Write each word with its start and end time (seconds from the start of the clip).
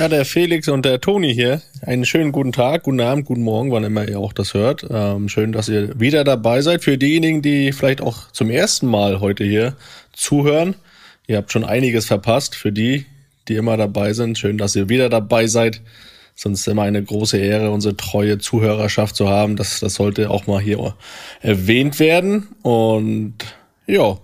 Ja, 0.00 0.08
der 0.08 0.24
Felix 0.24 0.66
und 0.66 0.86
der 0.86 0.98
Toni 0.98 1.34
hier. 1.34 1.60
Einen 1.82 2.06
schönen 2.06 2.32
guten 2.32 2.52
Tag, 2.52 2.84
guten 2.84 3.02
Abend, 3.02 3.26
guten 3.26 3.42
Morgen, 3.42 3.70
wann 3.70 3.84
immer 3.84 4.08
ihr 4.08 4.18
auch 4.18 4.32
das 4.32 4.54
hört. 4.54 4.86
Ähm, 4.88 5.28
schön, 5.28 5.52
dass 5.52 5.68
ihr 5.68 6.00
wieder 6.00 6.24
dabei 6.24 6.62
seid. 6.62 6.82
Für 6.82 6.96
diejenigen, 6.96 7.42
die 7.42 7.70
vielleicht 7.72 8.00
auch 8.00 8.32
zum 8.32 8.48
ersten 8.48 8.86
Mal 8.86 9.20
heute 9.20 9.44
hier 9.44 9.76
zuhören, 10.14 10.74
ihr 11.26 11.36
habt 11.36 11.52
schon 11.52 11.64
einiges 11.64 12.06
verpasst. 12.06 12.54
Für 12.54 12.72
die, 12.72 13.04
die 13.46 13.56
immer 13.56 13.76
dabei 13.76 14.14
sind, 14.14 14.38
schön, 14.38 14.56
dass 14.56 14.74
ihr 14.74 14.88
wieder 14.88 15.10
dabei 15.10 15.46
seid. 15.46 15.82
Sonst 16.34 16.66
immer 16.66 16.84
eine 16.84 17.02
große 17.02 17.36
Ehre, 17.36 17.70
unsere 17.70 17.94
treue 17.94 18.38
Zuhörerschaft 18.38 19.14
zu 19.14 19.28
haben. 19.28 19.56
Das, 19.56 19.80
das 19.80 19.96
sollte 19.96 20.30
auch 20.30 20.46
mal 20.46 20.62
hier 20.62 20.94
erwähnt 21.42 22.00
werden. 22.00 22.48
Und 22.62 23.34
ja, 23.86 24.16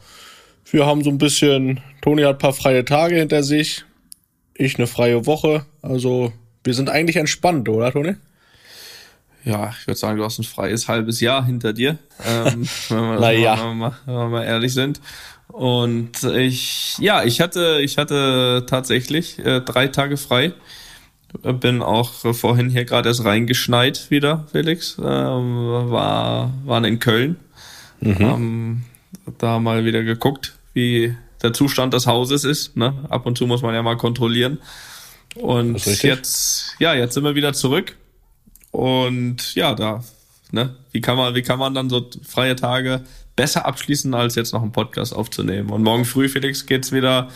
wir 0.71 0.87
haben 0.87 1.05
so 1.05 1.11
ein 1.11 1.19
bisschen, 1.19 1.81
Toni 2.01 2.23
hat 2.23 2.37
ein 2.37 2.39
paar 2.39 2.55
freie 2.55 2.87
Tage 2.87 3.17
hinter 3.17 3.43
sich, 3.43 3.85
ich 4.59 4.77
eine 4.77 4.87
freie 4.87 5.27
Woche. 5.27 5.65
Also 5.83 6.33
wir 6.65 6.75
sind 6.75 6.91
eigentlich 6.91 7.17
entspannt, 7.17 7.69
oder 7.69 7.93
Toni? 7.93 8.15
Ja, 9.45 9.73
ich 9.81 9.87
würde 9.87 9.99
sagen, 9.99 10.19
du 10.19 10.25
hast 10.25 10.39
ein 10.41 10.45
freies 10.45 10.89
halbes 10.89 11.21
Jahr 11.21 11.45
hinter 11.45 11.73
dir, 11.73 11.99
ähm, 12.27 12.69
wenn, 12.89 12.99
wir, 12.99 13.21
Naja. 13.21 13.53
wenn, 13.59 13.67
wir 13.67 13.75
mal, 13.75 13.93
wenn 14.05 14.15
wir 14.15 14.29
mal 14.29 14.45
ehrlich 14.45 14.75
sind. 14.75 15.01
Und 15.49 16.25
ich, 16.25 16.99
ja, 16.99 17.23
ich 17.23 17.41
hatte, 17.41 17.79
ich 17.81 17.97
hatte 17.99 18.67
tatsächlich 18.69 19.39
äh, 19.39 19.61
drei 19.61 19.87
Tage 19.87 20.17
frei. 20.17 20.53
Bin 21.43 21.83
auch 21.83 22.25
äh, 22.25 22.35
vorhin 22.35 22.69
hier 22.71 22.85
gerade 22.85 23.09
erst 23.09 23.25
reingeschneit 23.25 24.11
wieder, 24.11 24.47
Felix. 24.51 24.97
Ähm, 24.99 25.05
war, 25.91 26.53
waren 26.65 26.85
in 26.85 26.99
Köln. 26.99 27.37
Haben 28.05 28.85
da 29.39 29.59
mal 29.59 29.85
wieder 29.85 30.03
geguckt, 30.03 30.55
wie 30.75 31.17
der 31.43 31.53
Zustand 31.53 31.95
des 31.95 32.07
Hauses 32.07 32.45
ist. 32.45 32.77
Ne? 32.77 32.95
Ab 33.09 33.27
und 33.27 33.37
zu 33.39 33.47
muss 33.47 33.63
man 33.63 33.75
ja 33.75 33.83
mal 33.83 33.97
kontrollieren. 33.97 34.59
Und 35.37 35.85
jetzt, 36.03 36.77
ja, 36.79 36.95
jetzt 36.95 37.15
sind 37.15 37.25
wir 37.25 37.35
wieder 37.35 37.53
zurück. 37.53 37.97
Und 38.71 39.55
ja, 39.55 39.75
da, 39.75 40.03
ne, 40.51 40.77
wie 40.93 41.01
kann 41.01 41.17
man, 41.17 41.35
wie 41.35 41.43
kann 41.43 41.59
man 41.59 41.75
dann 41.75 41.91
so 41.91 42.11
freie 42.27 42.57
Tage 42.57 43.03
besser 43.37 43.67
abschließen, 43.67 44.15
als 44.15 44.35
jetzt 44.35 44.53
noch 44.53 44.63
einen 44.63 44.73
Podcast 44.73 45.15
aufzunehmen? 45.15 45.71
Und 45.71 45.83
morgen 45.83 46.05
früh, 46.05 46.29
Felix, 46.29 46.67
geht's 46.67 46.91
wieder, 46.93 47.29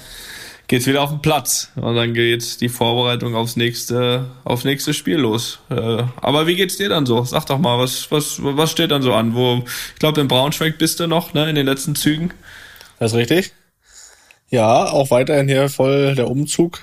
geht's 0.67 0.87
wieder 0.87 1.03
auf 1.03 1.11
den 1.11 1.20
Platz. 1.20 1.73
Und 1.77 1.95
dann 1.95 2.14
geht 2.14 2.61
die 2.61 2.69
Vorbereitung 2.70 3.35
aufs 3.35 3.57
nächste, 3.57 4.31
aufs 4.45 4.64
nächste 4.64 4.95
Spiel 4.95 5.19
los. 5.19 5.61
Äh, 5.69 6.05
aber 6.17 6.47
wie 6.47 6.57
geht's 6.57 6.79
dir 6.79 6.89
dann 6.89 7.07
so? 7.07 7.23
Sag 7.25 7.47
doch 7.47 7.59
mal, 7.59 7.79
was, 7.79 8.11
was, 8.11 8.42
was 8.42 8.70
steht 8.70 8.91
dann 8.91 9.03
so 9.03 9.12
an? 9.12 9.35
Wo, 9.35 9.62
ich 9.95 9.98
glaube, 9.98 10.20
in 10.20 10.29
Braunschweig 10.29 10.79
bist 10.79 11.01
du 11.01 11.07
noch, 11.07 11.35
ne, 11.35 11.48
in 11.51 11.55
den 11.55 11.67
letzten 11.67 11.95
Zügen. 11.95 12.33
Das 12.98 13.12
ist 13.12 13.19
richtig. 13.19 13.53
Ja, 14.51 14.91
auch 14.91 15.11
weiterhin 15.11 15.48
hier 15.48 15.69
voll 15.69 16.15
der 16.17 16.29
Umzug 16.29 16.81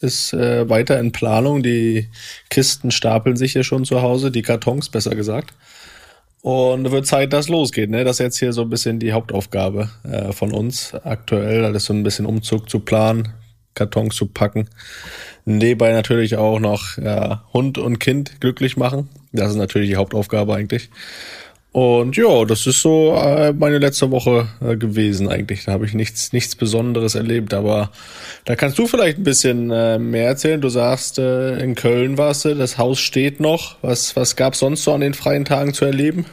ist 0.00 0.32
äh, 0.32 0.68
weiter 0.68 0.98
in 0.98 1.12
Planung. 1.12 1.62
Die 1.62 2.08
Kisten 2.48 2.90
stapeln 2.90 3.36
sich 3.36 3.52
hier 3.52 3.64
schon 3.64 3.84
zu 3.84 4.02
Hause, 4.02 4.30
die 4.30 4.42
Kartons 4.42 4.88
besser 4.88 5.14
gesagt. 5.14 5.54
Und 6.42 6.90
wird 6.90 7.06
Zeit, 7.06 7.34
dass 7.34 7.48
losgeht. 7.48 7.90
Ne? 7.90 8.02
Das 8.04 8.16
ist 8.16 8.24
jetzt 8.24 8.38
hier 8.38 8.52
so 8.54 8.62
ein 8.62 8.70
bisschen 8.70 8.98
die 8.98 9.12
Hauptaufgabe 9.12 9.90
äh, 10.04 10.32
von 10.32 10.52
uns 10.52 10.94
aktuell. 10.94 11.74
Ist 11.74 11.84
so 11.84 11.92
ein 11.92 12.02
bisschen 12.02 12.24
Umzug 12.24 12.70
zu 12.70 12.80
planen, 12.80 13.28
Kartons 13.74 14.16
zu 14.16 14.26
packen. 14.26 14.68
Nebenbei 15.44 15.92
natürlich 15.92 16.36
auch 16.36 16.58
noch 16.58 16.96
ja, 16.96 17.44
Hund 17.52 17.76
und 17.76 17.98
Kind 17.98 18.40
glücklich 18.40 18.78
machen. 18.78 19.10
Das 19.32 19.50
ist 19.50 19.56
natürlich 19.56 19.90
die 19.90 19.96
Hauptaufgabe 19.96 20.54
eigentlich. 20.54 20.88
Und 21.72 22.16
ja, 22.16 22.44
das 22.44 22.66
ist 22.66 22.82
so 22.82 23.14
äh, 23.14 23.52
meine 23.52 23.78
letzte 23.78 24.10
Woche 24.10 24.48
äh, 24.60 24.76
gewesen 24.76 25.28
eigentlich. 25.28 25.66
Da 25.66 25.72
habe 25.72 25.86
ich 25.86 25.94
nichts, 25.94 26.32
nichts 26.32 26.56
Besonderes 26.56 27.14
erlebt. 27.14 27.54
Aber 27.54 27.92
da 28.44 28.56
kannst 28.56 28.76
du 28.78 28.88
vielleicht 28.88 29.18
ein 29.18 29.24
bisschen 29.24 29.70
äh, 29.70 29.98
mehr 29.98 30.26
erzählen. 30.26 30.60
Du 30.60 30.68
sagst, 30.68 31.18
äh, 31.18 31.58
in 31.58 31.76
Köln 31.76 32.18
warst 32.18 32.44
du, 32.44 32.56
das 32.56 32.76
Haus 32.76 32.98
steht 32.98 33.38
noch. 33.38 33.76
Was, 33.82 34.16
was 34.16 34.34
gab's 34.34 34.58
sonst 34.58 34.82
so 34.82 34.92
an 34.92 35.00
den 35.00 35.14
freien 35.14 35.44
Tagen 35.44 35.72
zu 35.72 35.84
erleben? 35.84 36.26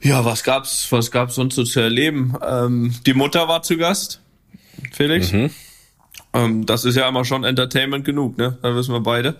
Ja, 0.00 0.24
was 0.24 0.42
gab's, 0.42 0.90
was 0.90 1.10
gab's 1.10 1.34
sonst 1.34 1.56
so 1.56 1.64
zu 1.64 1.80
erleben? 1.80 2.34
Ähm, 2.46 2.94
die 3.04 3.14
Mutter 3.14 3.46
war 3.46 3.62
zu 3.62 3.76
Gast, 3.76 4.22
Felix. 4.90 5.32
Ähm, 6.32 6.64
das 6.64 6.84
ist 6.86 6.96
ja 6.96 7.06
immer 7.08 7.26
schon 7.26 7.44
Entertainment 7.44 8.06
genug, 8.06 8.38
ne? 8.38 8.56
Da 8.62 8.74
wissen 8.74 8.94
wir 8.94 9.00
beide. 9.00 9.36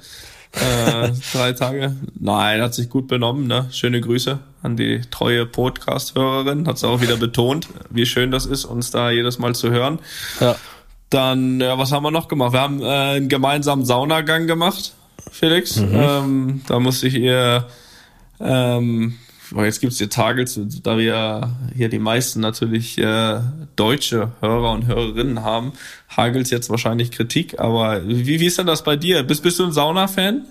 Äh, 0.53 1.11
drei 1.33 1.53
Tage. 1.53 1.97
Nein, 2.19 2.63
hat 2.63 2.75
sich 2.75 2.89
gut 2.89 3.07
benommen, 3.07 3.47
ne? 3.47 3.67
Schöne 3.71 4.01
Grüße 4.01 4.39
an 4.63 4.77
die 4.77 5.03
treue 5.11 5.47
Podcast-Hörerin. 5.47 6.67
Hat 6.67 6.79
sie 6.79 6.89
auch 6.89 7.01
wieder 7.01 7.17
betont, 7.17 7.69
wie 7.91 8.07
schön 8.07 8.31
das 8.31 8.47
ist, 8.47 8.65
uns 8.65 8.91
da 8.91 9.11
jedes 9.11 9.39
Mal 9.39 9.55
zu 9.55 9.71
hören. 9.71 9.99
Ja. 10.41 10.57
Dann, 11.11 11.61
ja, 11.61 11.79
was 11.79 11.93
haben 11.93 12.03
wir 12.03 12.11
noch 12.11 12.29
gemacht? 12.29 12.53
Wir 12.53 12.61
haben 12.61 12.83
äh, 12.83 12.87
einen 12.87 13.29
gemeinsamen 13.29 13.85
Saunagang 13.85 14.47
gemacht, 14.47 14.95
Felix. 15.31 15.77
Ähm, 15.77 16.63
da 16.67 16.79
musste 16.81 17.09
ich 17.09 17.15
ihr, 17.15 17.67
ähm, 18.41 19.17
jetzt 19.57 19.81
gibt's 19.81 19.99
hier 19.99 20.11
Tagels, 20.11 20.59
da 20.83 20.99
wir 20.99 21.51
hier 21.77 21.89
die 21.89 21.99
meisten 21.99 22.41
natürlich 22.41 22.99
äh, 22.99 23.41
deutsche 23.77 24.33
Hörer 24.41 24.73
und 24.73 24.87
Hörerinnen 24.87 25.43
haben, 25.43 25.73
hagelt's 26.17 26.51
jetzt 26.51 26.71
wahrscheinlich 26.71 27.11
Kritik. 27.11 27.59
Aber 27.59 28.07
wie, 28.07 28.41
wie 28.41 28.47
ist 28.47 28.59
denn 28.59 28.67
das 28.67 28.85
bei 28.85 28.97
dir? 28.97 29.23
Bist, 29.23 29.43
bist 29.43 29.59
du 29.59 29.65
ein 29.65 29.73
Sauna-Fan? 29.73 30.47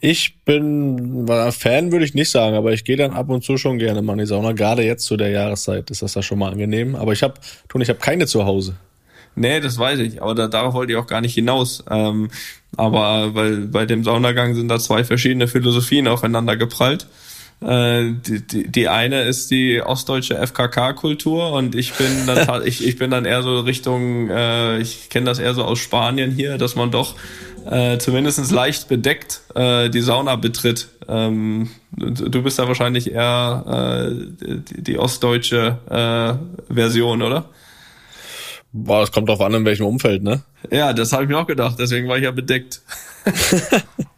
Ich 0.00 0.38
bin 0.44 1.26
war 1.26 1.50
Fan, 1.50 1.90
würde 1.90 2.04
ich 2.04 2.14
nicht 2.14 2.30
sagen, 2.30 2.54
aber 2.54 2.72
ich 2.72 2.84
gehe 2.84 2.96
dann 2.96 3.12
ab 3.12 3.28
und 3.30 3.42
zu 3.42 3.56
schon 3.56 3.78
gerne 3.78 4.00
mal 4.00 4.12
in 4.12 4.20
die 4.20 4.26
Sauna. 4.26 4.52
Gerade 4.52 4.84
jetzt 4.84 5.04
zu 5.04 5.16
der 5.16 5.30
Jahreszeit 5.30 5.90
ist 5.90 6.02
das 6.02 6.14
ja 6.14 6.22
schon 6.22 6.38
mal 6.38 6.52
angenehm. 6.52 6.94
Aber 6.94 7.12
ich 7.12 7.24
habe, 7.24 7.34
Toni, 7.68 7.82
ich 7.82 7.88
habe 7.88 7.98
keine 7.98 8.26
zu 8.26 8.44
Hause. 8.44 8.76
Nee, 9.34 9.60
das 9.60 9.78
weiß 9.78 10.00
ich, 10.00 10.20
aber 10.20 10.34
da, 10.34 10.48
darauf 10.48 10.74
wollte 10.74 10.92
ich 10.92 10.98
auch 10.98 11.06
gar 11.06 11.20
nicht 11.20 11.34
hinaus. 11.34 11.84
Ähm, 11.90 12.28
aber 12.76 13.34
weil 13.34 13.66
bei 13.66 13.86
dem 13.86 14.04
Saunagang 14.04 14.54
sind 14.54 14.68
da 14.68 14.78
zwei 14.78 15.04
verschiedene 15.04 15.48
Philosophien 15.48 16.06
aufeinander 16.08 16.56
geprallt. 16.56 17.06
Äh, 17.60 18.12
die, 18.12 18.70
die, 18.70 18.88
eine 18.88 19.22
ist 19.22 19.50
die 19.50 19.82
ostdeutsche 19.82 20.36
FKK-Kultur 20.36 21.52
und 21.52 21.74
ich 21.74 21.92
bin 21.94 22.26
dann 22.26 22.64
ich, 22.64 22.86
ich 22.86 22.96
bin 22.96 23.10
dann 23.10 23.24
eher 23.24 23.42
so 23.42 23.58
Richtung, 23.60 24.30
äh, 24.30 24.78
ich 24.78 25.10
kenne 25.10 25.26
das 25.26 25.40
eher 25.40 25.54
so 25.54 25.64
aus 25.64 25.80
Spanien 25.80 26.30
hier, 26.30 26.56
dass 26.56 26.76
man 26.76 26.92
doch 26.92 27.16
äh, 27.68 27.98
zumindest 27.98 28.50
leicht 28.52 28.88
bedeckt 28.88 29.40
äh, 29.56 29.90
die 29.90 30.00
Sauna 30.00 30.36
betritt. 30.36 30.88
Ähm, 31.08 31.70
du 31.90 32.28
du 32.28 32.42
bist 32.42 32.60
da 32.60 32.68
wahrscheinlich 32.68 33.10
eher 33.10 34.08
äh, 34.08 34.60
die, 34.60 34.82
die 34.82 34.98
ostdeutsche 34.98 35.78
äh, 35.90 36.72
Version, 36.72 37.22
oder? 37.22 37.46
Boah, 38.72 39.02
es 39.02 39.10
kommt 39.10 39.28
drauf 39.28 39.40
an, 39.40 39.54
in 39.54 39.64
welchem 39.64 39.86
Umfeld, 39.86 40.22
ne? 40.22 40.42
Ja, 40.70 40.92
das 40.92 41.12
habe 41.12 41.24
ich 41.24 41.28
mir 41.28 41.38
auch 41.38 41.46
gedacht, 41.46 41.76
deswegen 41.78 42.06
war 42.06 42.18
ich 42.18 42.24
ja 42.24 42.30
bedeckt. 42.30 42.82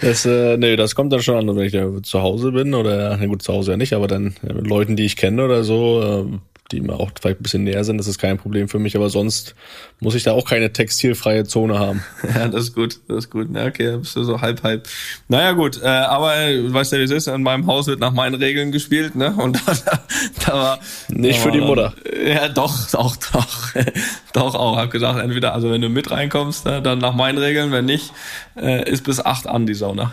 Das, 0.00 0.24
äh, 0.26 0.56
nee, 0.56 0.76
das 0.76 0.94
kommt 0.94 1.12
dann 1.12 1.22
schon 1.22 1.36
an, 1.36 1.56
wenn 1.56 1.64
ich 1.64 1.72
da 1.72 2.02
zu 2.02 2.22
Hause 2.22 2.52
bin 2.52 2.72
oder, 2.74 3.16
na 3.16 3.26
gut, 3.26 3.42
zu 3.42 3.52
Hause 3.52 3.72
ja 3.72 3.76
nicht, 3.76 3.94
aber 3.94 4.06
dann 4.06 4.36
äh, 4.48 4.52
mit 4.52 4.66
Leuten, 4.68 4.94
die 4.94 5.04
ich 5.04 5.16
kenne 5.16 5.44
oder 5.44 5.64
so, 5.64 6.02
äh, 6.02 6.38
die 6.70 6.80
mir 6.80 6.94
auch 6.94 7.10
vielleicht 7.18 7.40
ein 7.40 7.42
bisschen 7.42 7.64
näher 7.64 7.82
sind, 7.84 7.98
das 7.98 8.06
ist 8.06 8.18
kein 8.18 8.36
Problem 8.36 8.68
für 8.68 8.78
mich, 8.78 8.94
aber 8.94 9.08
sonst 9.08 9.54
muss 10.00 10.14
ich 10.14 10.22
da 10.22 10.32
auch 10.32 10.44
keine 10.44 10.72
textilfreie 10.72 11.44
Zone 11.44 11.78
haben. 11.78 12.04
Ja, 12.34 12.46
das 12.48 12.64
ist 12.64 12.74
gut, 12.74 13.00
das 13.08 13.18
ist 13.24 13.30
gut. 13.30 13.48
Ja, 13.54 13.66
okay, 13.66 13.86
da 13.92 13.96
bist 13.96 14.14
du 14.14 14.22
so 14.22 14.40
halb, 14.40 14.62
halb. 14.62 14.86
Naja, 15.28 15.52
gut, 15.52 15.80
äh, 15.82 15.86
aber 15.86 16.36
äh, 16.36 16.56
du 16.62 16.72
weißt 16.72 16.92
ja, 16.92 16.98
wie 16.98 17.04
es 17.04 17.10
ist, 17.10 17.26
in 17.26 17.42
meinem 17.42 17.66
Haus 17.66 17.86
wird 17.86 18.00
nach 18.00 18.12
meinen 18.12 18.34
Regeln 18.34 18.70
gespielt, 18.70 19.14
ne? 19.16 19.34
Und 19.34 19.56
da, 19.66 19.72
da, 19.84 20.00
da 20.44 20.52
war... 20.52 20.78
Nicht 21.08 21.38
da 21.38 21.42
für 21.42 21.46
war 21.46 21.52
die 21.52 21.58
dann- 21.58 21.66
Mutter. 21.68 21.94
Ja, 22.26 22.48
doch, 22.48 22.94
auch, 22.94 23.16
doch. 23.16 23.72
doch 24.34 24.54
auch. 24.54 24.76
Hab 24.76 24.90
gesagt, 24.90 25.20
entweder, 25.20 25.54
also 25.54 25.70
wenn 25.70 25.80
du 25.80 25.88
mit 25.88 26.10
reinkommst, 26.10 26.66
ne, 26.66 26.82
dann 26.82 26.98
nach 26.98 27.14
meinen 27.14 27.38
Regeln, 27.38 27.72
wenn 27.72 27.86
nicht, 27.86 28.12
äh, 28.60 28.88
ist 28.90 29.04
bis 29.04 29.20
acht 29.24 29.46
an 29.46 29.66
die 29.66 29.74
Sauna. 29.74 30.12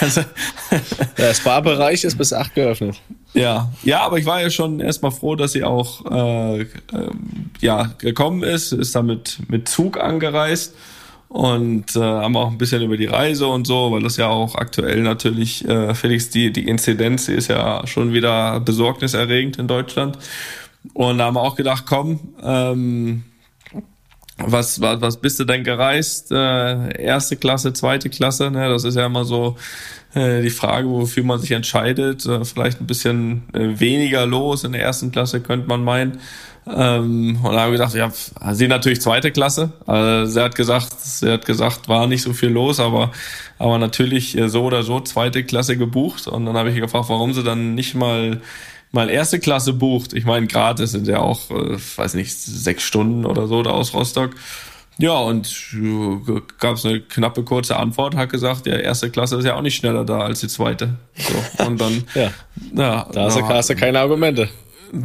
Also, 0.00 0.22
Der 1.18 1.34
Spa-Bereich 1.34 2.04
ist 2.04 2.16
bis 2.16 2.32
acht 2.32 2.54
geöffnet. 2.54 3.00
Ja, 3.32 3.72
ja, 3.82 4.02
aber 4.02 4.18
ich 4.18 4.26
war 4.26 4.40
ja 4.40 4.50
schon 4.50 4.80
erstmal 4.80 5.10
froh, 5.10 5.34
dass 5.36 5.52
sie 5.52 5.64
auch 5.64 6.04
äh, 6.10 6.60
ähm, 6.62 7.50
ja 7.60 7.90
gekommen 7.98 8.42
ist, 8.42 8.72
ist 8.72 8.94
damit 8.94 9.38
mit 9.48 9.68
Zug 9.68 9.98
angereist 9.98 10.74
und 11.28 11.96
äh, 11.96 12.00
haben 12.00 12.36
auch 12.36 12.50
ein 12.50 12.58
bisschen 12.58 12.82
über 12.82 12.96
die 12.96 13.06
Reise 13.06 13.48
und 13.48 13.66
so, 13.66 13.90
weil 13.90 14.02
das 14.02 14.16
ja 14.16 14.28
auch 14.28 14.54
aktuell 14.54 15.02
natürlich 15.02 15.66
äh, 15.68 15.94
Felix 15.94 16.30
die 16.30 16.52
die 16.52 16.68
Inzidenz 16.68 17.26
die 17.26 17.32
ist 17.32 17.48
ja 17.48 17.84
schon 17.86 18.12
wieder 18.12 18.60
besorgniserregend 18.60 19.58
in 19.58 19.66
Deutschland 19.66 20.18
und 20.92 21.18
da 21.18 21.24
haben 21.24 21.34
wir 21.34 21.42
auch 21.42 21.56
gedacht, 21.56 21.84
komm, 21.88 22.20
ähm, 22.42 23.24
was, 24.38 24.80
was, 24.80 25.00
was 25.00 25.16
bist 25.20 25.38
du 25.38 25.44
denn 25.44 25.64
gereist? 25.64 26.32
Äh, 26.32 27.02
erste 27.02 27.36
Klasse, 27.36 27.72
zweite 27.72 28.10
Klasse, 28.10 28.50
ne? 28.50 28.68
Das 28.68 28.84
ist 28.84 28.96
ja 28.96 29.06
immer 29.06 29.24
so 29.24 29.56
äh, 30.14 30.42
die 30.42 30.50
Frage, 30.50 30.88
wofür 30.88 31.22
man 31.24 31.38
sich 31.38 31.52
entscheidet. 31.52 32.26
Äh, 32.26 32.44
vielleicht 32.44 32.80
ein 32.80 32.86
bisschen 32.86 33.44
äh, 33.52 33.78
weniger 33.78 34.26
los 34.26 34.64
in 34.64 34.72
der 34.72 34.82
ersten 34.82 35.12
Klasse, 35.12 35.40
könnte 35.40 35.68
man 35.68 35.84
meinen. 35.84 36.20
Ähm, 36.66 37.38
und 37.42 37.52
da 37.52 37.60
habe 37.60 37.74
ich 37.74 37.80
gedacht, 37.80 37.94
ja, 37.94 38.10
sie 38.54 38.68
natürlich 38.68 39.00
zweite 39.00 39.30
Klasse. 39.30 39.72
Also, 39.86 40.32
sie 40.32 40.42
hat 40.42 40.54
gesagt, 40.54 40.98
sie 40.98 41.30
hat 41.30 41.44
gesagt, 41.46 41.88
war 41.88 42.06
nicht 42.06 42.22
so 42.22 42.32
viel 42.32 42.48
los, 42.48 42.80
aber, 42.80 43.12
aber 43.58 43.78
natürlich 43.78 44.36
äh, 44.36 44.48
so 44.48 44.64
oder 44.64 44.82
so 44.82 45.00
zweite 45.00 45.44
Klasse 45.44 45.76
gebucht. 45.76 46.26
Und 46.26 46.46
dann 46.46 46.56
habe 46.56 46.70
ich 46.70 46.76
gefragt, 46.76 47.08
warum 47.08 47.34
sie 47.34 47.44
dann 47.44 47.74
nicht 47.74 47.94
mal 47.94 48.40
mal 48.94 49.10
erste 49.10 49.40
Klasse 49.40 49.72
bucht, 49.72 50.12
ich 50.12 50.24
meine, 50.24 50.46
gerade 50.46 50.86
sind 50.86 51.06
ja 51.06 51.18
auch, 51.18 51.50
äh, 51.50 51.76
weiß 51.96 52.14
nicht, 52.14 52.36
sechs 52.36 52.82
Stunden 52.82 53.26
oder 53.26 53.46
so 53.46 53.62
da 53.62 53.70
aus 53.70 53.94
Rostock. 53.94 54.30
Ja, 54.96 55.18
und 55.18 55.48
äh, 55.74 56.40
gab 56.58 56.76
es 56.76 56.86
eine 56.86 57.00
knappe 57.00 57.42
kurze 57.42 57.76
Antwort, 57.76 58.14
hat 58.14 58.30
gesagt, 58.30 58.66
ja, 58.66 58.76
erste 58.76 59.10
Klasse 59.10 59.36
ist 59.36 59.44
ja 59.44 59.56
auch 59.56 59.62
nicht 59.62 59.74
schneller 59.74 60.04
da 60.04 60.20
als 60.20 60.40
die 60.40 60.48
zweite. 60.48 60.94
So, 61.16 61.64
und 61.66 61.80
dann, 61.80 62.04
ja, 62.14 62.30
ja, 62.74 63.06
da 63.12 63.24
hast 63.24 63.36
du, 63.36 63.46
hast 63.46 63.70
du 63.70 63.74
keine 63.74 64.00
Argumente. 64.00 64.48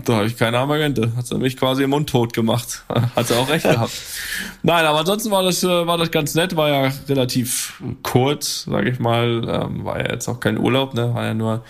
Da 0.06 0.18
habe 0.18 0.28
ich 0.28 0.38
keine 0.38 0.60
Argumente. 0.60 1.14
Hat 1.16 1.26
sie 1.26 1.38
mich 1.40 1.58
quasi 1.58 1.84
im 1.84 1.90
Mund 1.90 2.08
tot 2.10 2.34
gemacht. 2.34 2.84
Hat 3.16 3.28
sie 3.28 3.36
auch 3.36 3.50
recht 3.50 3.64
gehabt. 3.64 3.92
Nein, 4.62 4.86
aber 4.86 5.00
ansonsten 5.00 5.32
war 5.32 5.42
das, 5.42 5.64
äh, 5.64 5.88
war 5.88 5.98
das 5.98 6.12
ganz 6.12 6.36
nett, 6.36 6.56
war 6.56 6.70
ja 6.70 6.92
relativ 7.08 7.82
kurz, 8.04 8.66
sage 8.66 8.92
ich 8.92 9.00
mal. 9.00 9.42
Ähm, 9.48 9.86
war 9.86 10.00
ja 10.00 10.12
jetzt 10.12 10.28
auch 10.28 10.40
kein 10.40 10.60
Urlaub, 10.60 10.94
ne? 10.94 11.14
War 11.16 11.26
ja 11.26 11.34
nur 11.34 11.64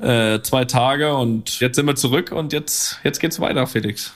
äh, 0.00 0.40
zwei 0.42 0.64
Tage 0.64 1.14
und 1.14 1.60
jetzt 1.60 1.76
sind 1.76 1.86
wir 1.86 1.96
zurück 1.96 2.32
und 2.32 2.52
jetzt, 2.52 2.98
jetzt 3.04 3.20
geht's 3.20 3.40
weiter, 3.40 3.66
Felix. 3.66 4.14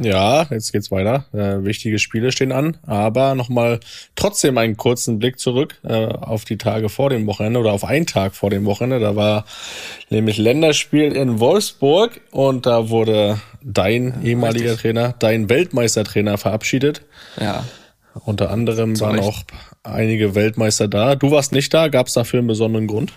Ja, 0.00 0.46
jetzt 0.50 0.72
geht's 0.72 0.90
weiter. 0.90 1.24
Äh, 1.32 1.64
wichtige 1.64 1.98
Spiele 1.98 2.32
stehen 2.32 2.52
an, 2.52 2.76
aber 2.86 3.34
nochmal 3.34 3.80
trotzdem 4.14 4.56
einen 4.56 4.76
kurzen 4.76 5.18
Blick 5.18 5.38
zurück 5.38 5.76
äh, 5.82 6.06
auf 6.06 6.44
die 6.44 6.56
Tage 6.56 6.88
vor 6.88 7.10
dem 7.10 7.26
Wochenende 7.26 7.58
oder 7.58 7.72
auf 7.72 7.84
einen 7.84 8.06
Tag 8.06 8.34
vor 8.34 8.50
dem 8.50 8.64
Wochenende. 8.64 9.00
Da 9.00 9.16
war 9.16 9.44
nämlich 10.08 10.38
Länderspiel 10.38 11.12
in 11.12 11.40
Wolfsburg 11.40 12.20
und 12.30 12.66
da 12.66 12.88
wurde 12.88 13.40
dein 13.62 14.22
ehemaliger 14.24 14.72
richtig. 14.72 14.82
Trainer, 14.82 15.14
dein 15.18 15.48
Weltmeistertrainer 15.48 16.38
verabschiedet. 16.38 17.02
Ja. 17.38 17.64
Unter 18.24 18.50
anderem 18.50 18.98
waren 19.00 19.20
auch 19.20 19.42
einige 19.82 20.34
Weltmeister 20.34 20.88
da. 20.88 21.14
Du 21.14 21.30
warst 21.30 21.52
nicht 21.52 21.72
da. 21.74 21.88
Gab 21.88 22.06
es 22.06 22.14
dafür 22.14 22.38
einen 22.38 22.48
besonderen 22.48 22.86
Grund? 22.86 23.12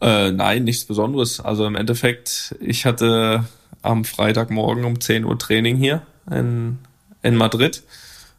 Äh, 0.00 0.30
nein, 0.32 0.64
nichts 0.64 0.84
Besonderes. 0.84 1.40
Also 1.40 1.66
im 1.66 1.74
Endeffekt, 1.74 2.54
ich 2.60 2.86
hatte 2.86 3.44
am 3.82 4.04
Freitagmorgen 4.04 4.84
um 4.84 5.00
10 5.00 5.24
Uhr 5.24 5.38
Training 5.38 5.76
hier 5.76 6.02
in, 6.30 6.78
in 7.22 7.36
Madrid. 7.36 7.82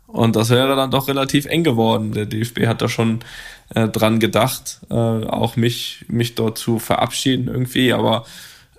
Und 0.07 0.35
das 0.35 0.49
wäre 0.49 0.75
dann 0.75 0.91
doch 0.91 1.07
relativ 1.07 1.45
eng 1.45 1.63
geworden. 1.63 2.13
Der 2.13 2.25
DFB 2.25 2.65
hat 2.65 2.81
da 2.81 2.89
schon 2.89 3.19
äh, 3.75 3.87
dran 3.87 4.19
gedacht, 4.19 4.79
äh, 4.89 4.93
auch 4.93 5.55
mich, 5.55 6.05
mich 6.07 6.35
dort 6.35 6.57
zu 6.57 6.79
verabschieden 6.79 7.47
irgendwie. 7.47 7.93
Aber 7.93 8.25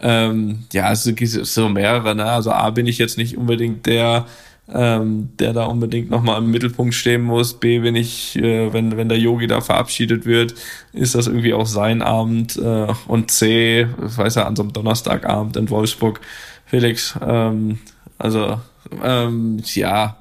ähm, 0.00 0.64
ja, 0.72 0.90
es 0.90 1.04
gibt 1.04 1.30
so 1.30 1.68
mehrere. 1.68 2.14
Ne? 2.14 2.24
Also 2.24 2.50
A 2.50 2.70
bin 2.70 2.86
ich 2.86 2.98
jetzt 2.98 3.16
nicht 3.16 3.36
unbedingt 3.36 3.86
der, 3.86 4.26
ähm, 4.72 5.30
der 5.38 5.52
da 5.52 5.64
unbedingt 5.64 6.10
nochmal 6.10 6.38
im 6.38 6.50
Mittelpunkt 6.50 6.94
stehen 6.94 7.22
muss. 7.22 7.54
B, 7.54 7.82
wenn 7.82 7.96
ich, 7.96 8.36
äh, 8.36 8.72
wenn, 8.72 8.96
wenn 8.96 9.08
der 9.08 9.18
Yogi 9.18 9.46
da 9.46 9.60
verabschiedet 9.60 10.26
wird, 10.26 10.54
ist 10.92 11.14
das 11.14 11.26
irgendwie 11.26 11.54
auch 11.54 11.66
sein 11.66 12.02
Abend. 12.02 12.56
Äh, 12.56 12.86
und 13.06 13.30
C, 13.30 13.86
weiß 13.96 14.36
ja, 14.36 14.46
an 14.46 14.56
so 14.56 14.62
einem 14.62 14.72
Donnerstagabend 14.72 15.56
in 15.56 15.70
Wolfsburg 15.70 16.20
Felix, 16.66 17.14
ähm, 17.26 17.78
also 18.18 18.60
ähm, 19.02 19.62
ja. 19.74 20.16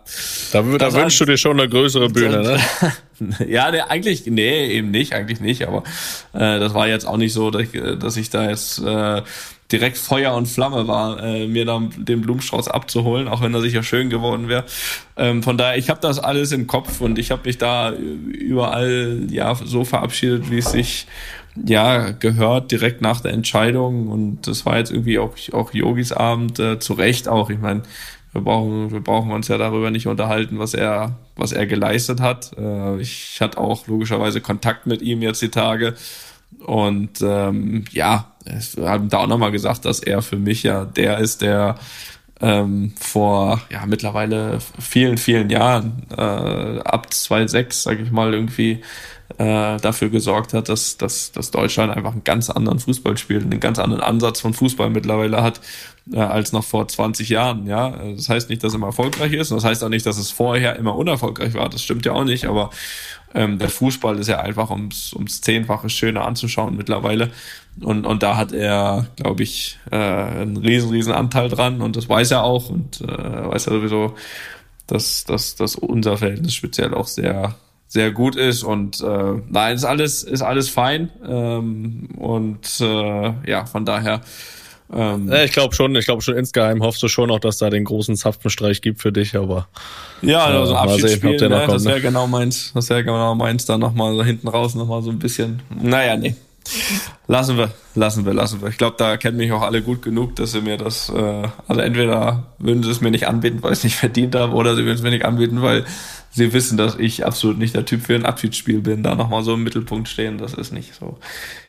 Da, 0.51 0.61
da 0.61 0.93
wünschst 0.93 1.21
du 1.21 1.25
dir 1.25 1.37
schon 1.37 1.59
eine 1.59 1.69
größere 1.69 2.09
Bühne, 2.09 2.41
ne? 2.41 2.59
ja, 3.47 3.71
nee, 3.71 3.81
eigentlich, 3.81 4.25
nee, 4.27 4.67
eben 4.67 4.91
nicht, 4.91 5.13
eigentlich 5.13 5.39
nicht, 5.39 5.67
aber 5.67 5.83
äh, 6.33 6.59
das 6.59 6.73
war 6.73 6.87
jetzt 6.87 7.05
auch 7.05 7.17
nicht 7.17 7.33
so, 7.33 7.51
dass 7.51 7.63
ich, 7.63 7.71
dass 7.99 8.17
ich 8.17 8.29
da 8.29 8.49
jetzt 8.49 8.79
äh, 8.79 9.21
direkt 9.71 9.97
Feuer 9.97 10.33
und 10.33 10.47
Flamme 10.47 10.87
war, 10.87 11.21
äh, 11.23 11.47
mir 11.47 11.65
dann 11.65 11.91
den 11.97 12.21
Blumenstrauß 12.21 12.67
abzuholen, 12.67 13.27
auch 13.27 13.41
wenn 13.41 13.53
er 13.53 13.61
sicher 13.61 13.83
schön 13.83 14.09
geworden 14.09 14.47
wäre. 14.47 14.65
Ähm, 15.15 15.43
von 15.43 15.57
daher, 15.57 15.77
ich 15.77 15.89
habe 15.89 15.99
das 16.01 16.19
alles 16.19 16.51
im 16.51 16.67
Kopf 16.67 17.01
und 17.01 17.19
ich 17.19 17.31
habe 17.31 17.43
mich 17.45 17.57
da 17.57 17.91
überall 17.93 19.27
ja 19.29 19.53
so 19.55 19.85
verabschiedet, 19.85 20.49
wie 20.49 20.57
es 20.57 20.71
sich 20.71 21.07
ja, 21.65 22.11
gehört 22.11 22.71
direkt 22.71 23.01
nach 23.01 23.21
der 23.21 23.33
Entscheidung 23.33 24.07
und 24.07 24.47
das 24.47 24.65
war 24.65 24.77
jetzt 24.77 24.91
irgendwie 24.91 25.19
auch, 25.19 25.35
auch 25.51 25.73
Yogis 25.73 26.11
Abend, 26.11 26.59
äh, 26.59 26.79
zu 26.79 26.93
Recht 26.93 27.27
auch. 27.27 27.49
Ich 27.49 27.59
meine, 27.59 27.83
wir 28.31 28.41
brauchen, 28.41 28.91
wir 28.91 29.01
brauchen 29.01 29.31
uns 29.31 29.47
ja 29.47 29.57
darüber 29.57 29.91
nicht 29.91 30.07
unterhalten, 30.07 30.59
was 30.59 30.73
er, 30.73 31.17
was 31.35 31.51
er 31.51 31.65
geleistet 31.65 32.21
hat. 32.21 32.51
Äh, 32.57 33.01
ich 33.01 33.39
hatte 33.41 33.57
auch 33.57 33.87
logischerweise 33.87 34.41
Kontakt 34.41 34.85
mit 34.85 35.01
ihm 35.01 35.21
jetzt 35.21 35.41
die 35.41 35.49
Tage 35.49 35.95
und 36.65 37.21
ähm, 37.21 37.85
ja, 37.91 38.31
wir 38.75 38.89
haben 38.89 39.09
da 39.09 39.19
auch 39.19 39.27
nochmal 39.27 39.51
gesagt, 39.51 39.85
dass 39.85 39.99
er 39.99 40.21
für 40.21 40.37
mich 40.37 40.63
ja 40.63 40.85
der 40.85 41.19
ist, 41.19 41.41
der 41.41 41.75
ähm, 42.41 42.93
vor 42.99 43.61
ja 43.69 43.85
mittlerweile 43.85 44.59
vielen, 44.79 45.17
vielen 45.17 45.49
Jahren, 45.49 46.03
äh, 46.15 46.21
ab 46.21 47.13
2006, 47.13 47.83
sage 47.83 48.03
ich 48.03 48.11
mal, 48.11 48.33
irgendwie 48.33 48.81
äh, 49.37 49.77
dafür 49.77 50.09
gesorgt 50.09 50.53
hat, 50.53 50.69
dass, 50.69 50.97
dass, 50.97 51.31
dass 51.31 51.51
Deutschland 51.51 51.95
einfach 51.95 52.13
einen 52.13 52.23
ganz 52.23 52.49
anderen 52.49 52.79
Fußball 52.79 53.17
spielt, 53.17 53.43
einen 53.43 53.59
ganz 53.59 53.77
anderen 53.79 54.01
Ansatz 54.01 54.41
von 54.41 54.53
Fußball 54.53 54.89
mittlerweile 54.89 55.43
hat, 55.43 55.61
äh, 56.11 56.19
als 56.19 56.51
noch 56.51 56.63
vor 56.63 56.87
20 56.87 57.29
Jahren. 57.29 57.67
Ja, 57.67 57.91
Das 58.15 58.29
heißt 58.29 58.49
nicht, 58.49 58.63
dass 58.63 58.71
es 58.71 58.75
immer 58.75 58.87
erfolgreich 58.87 59.33
ist, 59.33 59.51
und 59.51 59.57
das 59.57 59.65
heißt 59.65 59.83
auch 59.83 59.89
nicht, 59.89 60.05
dass 60.05 60.17
es 60.17 60.31
vorher 60.31 60.75
immer 60.77 60.95
unerfolgreich 60.95 61.53
war. 61.53 61.69
Das 61.69 61.83
stimmt 61.83 62.05
ja 62.05 62.13
auch 62.13 62.23
nicht, 62.23 62.45
aber 62.45 62.71
ähm, 63.33 63.59
der 63.59 63.69
Fußball 63.69 64.17
ist 64.19 64.27
ja 64.27 64.39
einfach 64.39 64.71
ums, 64.71 65.13
ums 65.13 65.41
Zehnfache 65.41 65.89
schöner 65.89 66.25
anzuschauen 66.25 66.75
mittlerweile. 66.75 67.31
Und, 67.81 68.05
und 68.05 68.23
da 68.23 68.35
hat 68.35 68.51
er, 68.51 69.07
glaube 69.15 69.43
ich, 69.43 69.79
äh, 69.91 69.95
einen 69.95 70.57
riesen, 70.57 70.89
riesen 70.89 71.13
Anteil 71.13 71.49
dran 71.49 71.81
und 71.81 71.95
das 71.95 72.09
weiß 72.09 72.31
er 72.31 72.43
auch 72.43 72.69
und 72.69 73.01
äh, 73.01 73.07
weiß 73.07 73.67
er 73.67 73.73
sowieso, 73.73 74.15
dass, 74.87 75.23
dass, 75.23 75.55
dass 75.55 75.75
unser 75.75 76.17
Verhältnis 76.17 76.55
speziell 76.55 76.93
auch 76.93 77.07
sehr, 77.07 77.55
sehr 77.87 78.11
gut 78.11 78.35
ist 78.35 78.63
und 78.63 79.01
äh, 79.01 79.33
nein, 79.49 79.75
ist 79.75 79.85
alles, 79.85 80.23
ist 80.23 80.41
alles 80.41 80.69
fein. 80.69 81.09
Ähm, 81.25 82.09
und 82.17 82.81
äh, 82.81 83.49
ja, 83.49 83.65
von 83.65 83.85
daher. 83.85 84.21
Ähm, 84.91 85.29
ja, 85.29 85.43
ich 85.43 85.51
glaube 85.51 85.75
schon, 85.75 85.95
ich 85.95 86.05
glaube 86.05 86.21
schon 86.21 86.35
insgeheim 86.35 86.81
hoffst 86.81 87.03
du 87.03 87.07
schon 87.07 87.27
noch, 87.27 87.39
dass 87.39 87.57
da 87.57 87.69
den 87.69 87.83
großen 87.83 88.15
Zapfenstreich 88.15 88.81
gibt 88.81 89.01
für 89.01 89.11
dich, 89.11 89.35
aber 89.35 89.67
ja, 90.21 90.45
also 90.45 90.73
äh, 90.73 90.77
Abschiedsspiel, 90.77 91.37
sehen, 91.37 91.49
ne, 91.49 91.59
kommt, 91.59 91.73
das 91.73 91.85
wäre 91.85 91.97
ne? 91.97 92.01
genau 92.01 92.27
meins, 92.27 92.71
das 92.73 92.89
wäre 92.89 93.03
genau 93.03 93.35
meins, 93.35 93.65
da 93.65 93.77
nochmal 93.77 94.15
so 94.15 94.23
hinten 94.23 94.47
raus 94.47 94.73
nochmal 94.73 95.03
so 95.03 95.11
ein 95.11 95.19
bisschen. 95.19 95.61
Naja, 95.69 96.15
nee. 96.15 96.35
Lassen 97.27 97.57
wir, 97.57 97.71
lassen 97.95 98.25
wir, 98.25 98.33
lassen 98.33 98.61
wir. 98.61 98.69
Ich 98.69 98.77
glaube, 98.77 98.95
da 98.97 99.17
kennen 99.17 99.37
mich 99.37 99.51
auch 99.51 99.61
alle 99.61 99.81
gut 99.81 100.01
genug, 100.01 100.35
dass 100.35 100.51
sie 100.51 100.61
mir 100.61 100.77
das, 100.77 101.09
äh, 101.09 101.47
also 101.67 101.81
entweder 101.81 102.47
würden 102.57 102.83
sie 102.83 102.89
es 102.89 103.01
mir 103.01 103.11
nicht 103.11 103.27
anbieten, 103.27 103.59
weil 103.61 103.71
ich 103.73 103.79
es 103.79 103.83
nicht 103.83 103.95
verdient 103.95 104.35
habe, 104.35 104.53
oder 104.53 104.75
sie 104.75 104.83
würden 104.83 104.95
es 104.95 105.03
mir 105.03 105.11
nicht 105.11 105.25
anbieten, 105.25 105.61
weil 105.61 105.85
sie 106.31 106.53
wissen, 106.53 106.77
dass 106.77 106.95
ich 106.95 107.25
absolut 107.25 107.57
nicht 107.57 107.75
der 107.75 107.85
Typ 107.85 108.03
für 108.03 108.15
ein 108.15 108.25
Abschiedsspiel 108.25 108.81
bin, 108.81 109.03
da 109.03 109.15
nochmal 109.15 109.43
so 109.43 109.53
im 109.53 109.63
Mittelpunkt 109.63 110.07
stehen, 110.07 110.37
das 110.37 110.53
ist 110.53 110.71
nicht 110.71 110.93
so. 110.95 111.17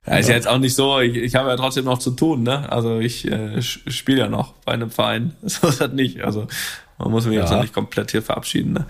Ja, 0.06 0.16
ist 0.16 0.28
ja 0.28 0.34
jetzt 0.34 0.48
auch 0.48 0.58
nicht 0.58 0.74
so, 0.74 1.00
ich, 1.00 1.16
ich 1.16 1.34
habe 1.34 1.48
ja 1.48 1.56
trotzdem 1.56 1.84
noch 1.84 1.98
zu 1.98 2.12
tun, 2.12 2.42
ne? 2.42 2.70
Also 2.70 2.98
ich 2.98 3.30
äh, 3.30 3.60
spiele 3.62 4.20
ja 4.20 4.28
noch 4.28 4.54
bei 4.64 4.72
einem 4.72 4.90
Verein. 4.90 5.34
So 5.42 5.68
ist 5.68 5.80
das 5.80 5.92
nicht. 5.92 6.22
Also 6.22 6.46
man 6.98 7.10
muss 7.10 7.26
mich 7.26 7.34
ja. 7.34 7.42
jetzt 7.42 7.52
auch 7.52 7.62
nicht 7.62 7.72
komplett 7.72 8.10
hier 8.10 8.22
verabschieden. 8.22 8.74
Ne? 8.74 8.86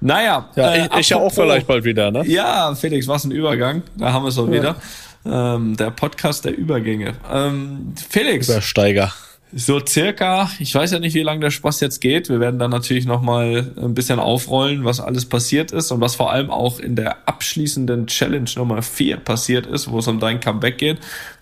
Naja. 0.00 0.48
Ja, 0.56 0.72
äh, 0.72 0.86
ich, 0.86 0.96
ich 0.98 1.08
ja 1.10 1.18
auch 1.18 1.32
vielleicht 1.32 1.66
bald 1.66 1.84
wieder, 1.84 2.10
ne? 2.10 2.26
Ja, 2.26 2.74
Felix, 2.74 3.06
was 3.08 3.24
ein 3.24 3.30
Übergang. 3.30 3.82
Da 3.96 4.12
haben 4.12 4.24
wir 4.24 4.28
es 4.28 4.38
auch 4.38 4.48
ja. 4.48 4.52
wieder. 4.52 4.76
Ähm, 5.24 5.76
der 5.76 5.90
Podcast 5.90 6.44
der 6.44 6.56
Übergänge. 6.56 7.14
Ähm, 7.32 7.94
Felix. 8.08 8.48
Übersteiger. 8.48 9.12
So 9.54 9.84
circa, 9.86 10.50
ich 10.60 10.74
weiß 10.74 10.92
ja 10.92 10.98
nicht, 10.98 11.14
wie 11.14 11.22
lange 11.22 11.40
der 11.40 11.50
Spaß 11.50 11.80
jetzt 11.80 12.00
geht. 12.00 12.30
Wir 12.30 12.40
werden 12.40 12.58
dann 12.58 12.70
natürlich 12.70 13.04
nochmal 13.04 13.70
ein 13.76 13.92
bisschen 13.92 14.18
aufrollen, 14.18 14.86
was 14.86 14.98
alles 14.98 15.26
passiert 15.26 15.72
ist 15.72 15.90
und 15.90 16.00
was 16.00 16.14
vor 16.14 16.32
allem 16.32 16.50
auch 16.50 16.80
in 16.80 16.96
der 16.96 17.28
abschließenden 17.28 18.06
Challenge 18.06 18.48
Nummer 18.56 18.80
4 18.80 19.18
passiert 19.18 19.66
ist, 19.66 19.90
wo 19.90 19.98
es 19.98 20.08
um 20.08 20.20
dein 20.20 20.40
Comeback 20.40 20.78
geht. 20.78 20.98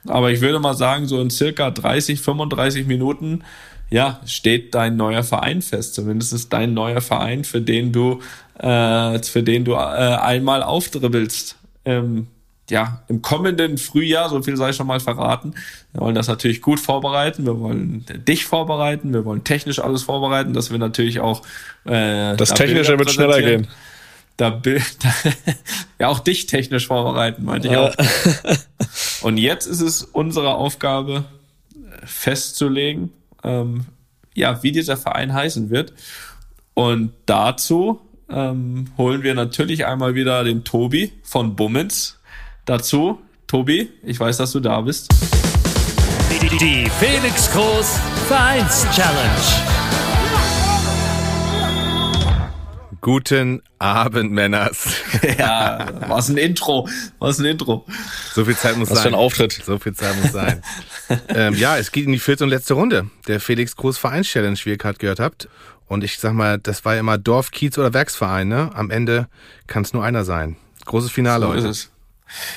Aber 0.08 0.32
ich 0.32 0.40
würde 0.40 0.58
mal 0.58 0.74
sagen, 0.74 1.06
so 1.06 1.20
in 1.20 1.30
circa 1.30 1.70
30, 1.70 2.20
35 2.20 2.86
Minuten, 2.88 3.44
ja, 3.90 4.20
steht 4.26 4.74
dein 4.74 4.96
neuer 4.96 5.22
Verein 5.22 5.62
fest. 5.62 5.94
Zumindest 5.94 6.32
ist 6.32 6.52
dein 6.52 6.74
neuer 6.74 7.00
Verein, 7.00 7.44
für 7.44 7.60
den 7.60 7.92
du, 7.92 8.20
äh, 8.58 9.22
für 9.22 9.44
den 9.44 9.64
du 9.64 9.72
äh, 9.72 9.76
einmal 9.76 10.64
aufdribbelst. 10.64 11.56
Ähm, 11.84 12.26
ja, 12.70 13.02
im 13.08 13.22
kommenden 13.22 13.78
Frühjahr, 13.78 14.28
so 14.28 14.40
viel 14.42 14.56
sei 14.56 14.72
schon 14.72 14.86
mal 14.86 15.00
verraten. 15.00 15.54
Wir 15.92 16.00
wollen 16.00 16.14
das 16.14 16.28
natürlich 16.28 16.62
gut 16.62 16.80
vorbereiten. 16.80 17.44
Wir 17.44 17.58
wollen 17.58 18.04
dich 18.26 18.46
vorbereiten. 18.46 19.12
Wir 19.12 19.24
wollen 19.24 19.44
technisch 19.44 19.80
alles 19.80 20.04
vorbereiten, 20.04 20.52
dass 20.52 20.70
wir 20.70 20.78
natürlich 20.78 21.20
auch 21.20 21.42
äh, 21.84 22.36
das 22.36 22.50
da 22.50 22.54
Technische 22.54 22.98
wird 22.98 23.10
schneller 23.10 23.42
gehen. 23.42 23.68
Da, 24.36 24.50
da 24.50 24.70
ja 25.98 26.08
auch 26.08 26.20
dich 26.20 26.46
technisch 26.46 26.86
vorbereiten, 26.86 27.44
meinte 27.44 27.68
ich 27.68 27.76
auch. 27.76 27.94
Und 29.22 29.36
jetzt 29.36 29.66
ist 29.66 29.80
es 29.80 30.02
unsere 30.02 30.54
Aufgabe 30.54 31.24
festzulegen, 32.04 33.12
ähm, 33.44 33.84
ja, 34.34 34.62
wie 34.62 34.72
dieser 34.72 34.96
Verein 34.96 35.34
heißen 35.34 35.70
wird. 35.70 35.92
Und 36.74 37.12
dazu 37.26 38.00
ähm, 38.30 38.86
holen 38.96 39.22
wir 39.22 39.34
natürlich 39.34 39.86
einmal 39.86 40.14
wieder 40.14 40.44
den 40.44 40.64
Tobi 40.64 41.12
von 41.22 41.56
Bummens 41.56 42.19
dazu. 42.64 43.20
Tobi, 43.46 43.90
ich 44.04 44.18
weiß, 44.20 44.36
dass 44.36 44.52
du 44.52 44.60
da 44.60 44.80
bist. 44.80 45.08
Die 46.60 46.88
Felix 47.00 47.50
Groß 47.50 47.98
Vereins 48.28 48.86
Challenge. 48.94 49.70
Guten 53.00 53.62
Abend, 53.78 54.30
Männers. 54.30 54.94
Ja, 55.38 55.88
was 56.08 56.28
ein 56.28 56.36
Intro, 56.36 56.86
was 57.18 57.38
ein 57.38 57.46
Intro. 57.46 57.86
So 58.34 58.44
viel 58.44 58.56
Zeit 58.56 58.76
muss 58.76 58.90
Was 58.90 58.98
sein. 58.98 59.02
für 59.10 59.16
ein 59.16 59.20
Auftritt. 59.20 59.52
So 59.64 59.78
viel 59.78 59.94
Zeit 59.94 60.14
muss 60.22 60.32
sein. 60.32 60.62
ähm, 61.28 61.54
ja, 61.54 61.76
es 61.78 61.92
geht 61.92 62.06
in 62.06 62.12
die 62.12 62.18
vierte 62.18 62.44
und 62.44 62.50
letzte 62.50 62.74
Runde 62.74 63.10
der 63.26 63.40
Felix 63.40 63.74
Groß 63.76 63.96
Vereins 63.98 64.28
Challenge, 64.28 64.58
wie 64.64 64.70
ihr 64.70 64.76
gerade 64.76 64.98
gehört 64.98 65.18
habt. 65.18 65.48
Und 65.86 66.04
ich 66.04 66.18
sag 66.18 66.34
mal, 66.34 66.58
das 66.58 66.84
war 66.84 66.94
ja 66.94 67.00
immer 67.00 67.18
Dorf, 67.18 67.50
Kiez 67.50 67.76
oder 67.78 67.92
Werksverein, 67.94 68.48
ne? 68.48 68.70
Am 68.74 68.90
Ende 68.90 69.28
kann 69.66 69.82
es 69.82 69.92
nur 69.92 70.04
einer 70.04 70.24
sein. 70.24 70.56
Großes 70.84 71.10
Finale 71.10 71.46
So 71.46 71.52
ist 71.52 71.58
heute. 71.60 71.68
es. 71.70 71.90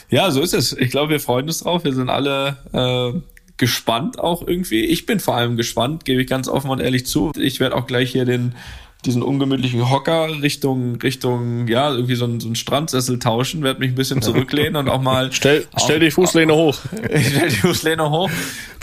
Ja, 0.09 0.31
so 0.31 0.41
ist 0.41 0.53
es. 0.53 0.73
Ich 0.73 0.91
glaube, 0.91 1.11
wir 1.11 1.19
freuen 1.19 1.47
uns 1.47 1.59
drauf. 1.59 1.83
Wir 1.83 1.93
sind 1.93 2.09
alle 2.09 2.57
äh, 2.73 3.19
gespannt 3.57 4.19
auch 4.19 4.45
irgendwie. 4.47 4.85
Ich 4.85 5.05
bin 5.05 5.19
vor 5.19 5.35
allem 5.35 5.57
gespannt, 5.57 6.05
gebe 6.05 6.21
ich 6.21 6.27
ganz 6.27 6.47
offen 6.47 6.69
und 6.69 6.79
ehrlich 6.79 7.05
zu. 7.05 7.31
Ich 7.37 7.59
werde 7.59 7.75
auch 7.75 7.87
gleich 7.87 8.11
hier 8.11 8.25
den 8.25 8.55
diesen 9.05 9.21
ungemütlichen 9.21 9.89
Hocker 9.89 10.41
Richtung 10.41 10.95
Richtung 11.01 11.67
ja 11.67 11.91
irgendwie 11.91 12.15
so 12.15 12.25
einen, 12.25 12.39
so 12.39 12.47
einen 12.47 12.55
Strandsessel 12.55 13.19
tauschen, 13.19 13.63
werde 13.63 13.79
mich 13.79 13.91
ein 13.91 13.95
bisschen 13.95 14.21
zurücklehnen 14.21 14.75
und 14.75 14.89
auch 14.89 15.01
mal 15.01 15.31
Stell, 15.31 15.65
stell 15.77 15.97
auch, 15.97 15.99
die 16.01 16.11
Fußlehne 16.11 16.53
hoch. 16.53 16.77
stell 17.03 17.49
die 17.49 17.55
Fußlehne 17.55 18.09
hoch. 18.09 18.29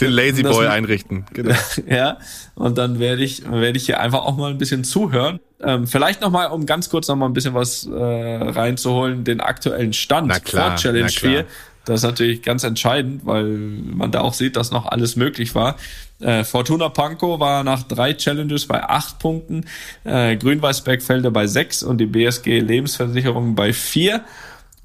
Den 0.01 0.11
Lazy 0.13 0.43
Das- 0.43 0.57
Boy 0.57 0.67
einrichten. 0.67 1.25
Genau. 1.33 1.55
ja, 1.89 2.19
und 2.55 2.79
dann 2.79 2.99
werde 2.99 3.23
ich, 3.23 3.51
werde 3.51 3.77
ich 3.77 3.87
hier 3.87 4.01
einfach 4.01 4.21
auch 4.21 4.37
mal 4.37 4.51
ein 4.51 4.59
bisschen 4.59 4.85
zuhören. 4.85 5.41
Ähm, 5.63 5.87
vielleicht 5.87 6.21
noch 6.21 6.31
mal, 6.31 6.47
um 6.47 6.65
ganz 6.67 6.89
kurz 6.89 7.09
noch 7.09 7.17
mal 7.17 7.27
ein 7.27 7.33
bisschen 7.35 7.55
was 7.55 7.87
äh, 7.87 7.93
reinzuholen, 7.93 9.25
den 9.25 9.41
aktuellen 9.41 9.93
Stand 9.93 10.29
Na 10.29 10.39
klar, 10.39 10.71
vor 10.71 10.77
Challenge 10.77 11.07
na 11.07 11.09
klar. 11.09 11.33
4. 11.33 11.47
Das 11.85 12.01
ist 12.01 12.05
natürlich 12.05 12.43
ganz 12.43 12.63
entscheidend, 12.65 13.25
weil 13.25 13.45
man 13.45 14.13
da 14.13 14.21
auch 14.21 14.35
sieht, 14.35 14.57
dass 14.57 14.71
noch 14.71 14.87
alles 14.87 15.17
möglich 15.17 15.55
war. 15.55 15.77
Äh, 16.21 16.45
Fortuna 16.45 16.89
Pankow 16.91 17.41
war 17.41 17.65
nach 17.65 17.83
drei 17.83 18.13
Challenges 18.13 18.67
bei 18.67 18.83
acht 18.83 19.19
Punkten, 19.19 19.65
äh, 20.05 20.37
Grün-Weiß 20.37 20.83
Bergfelde 20.83 21.31
bei 21.31 21.47
sechs 21.47 21.83
und 21.83 21.99
die 21.99 22.07
BSG 22.07 22.61
Lebensversicherung 22.61 23.55
bei 23.55 23.73
vier. 23.73 24.25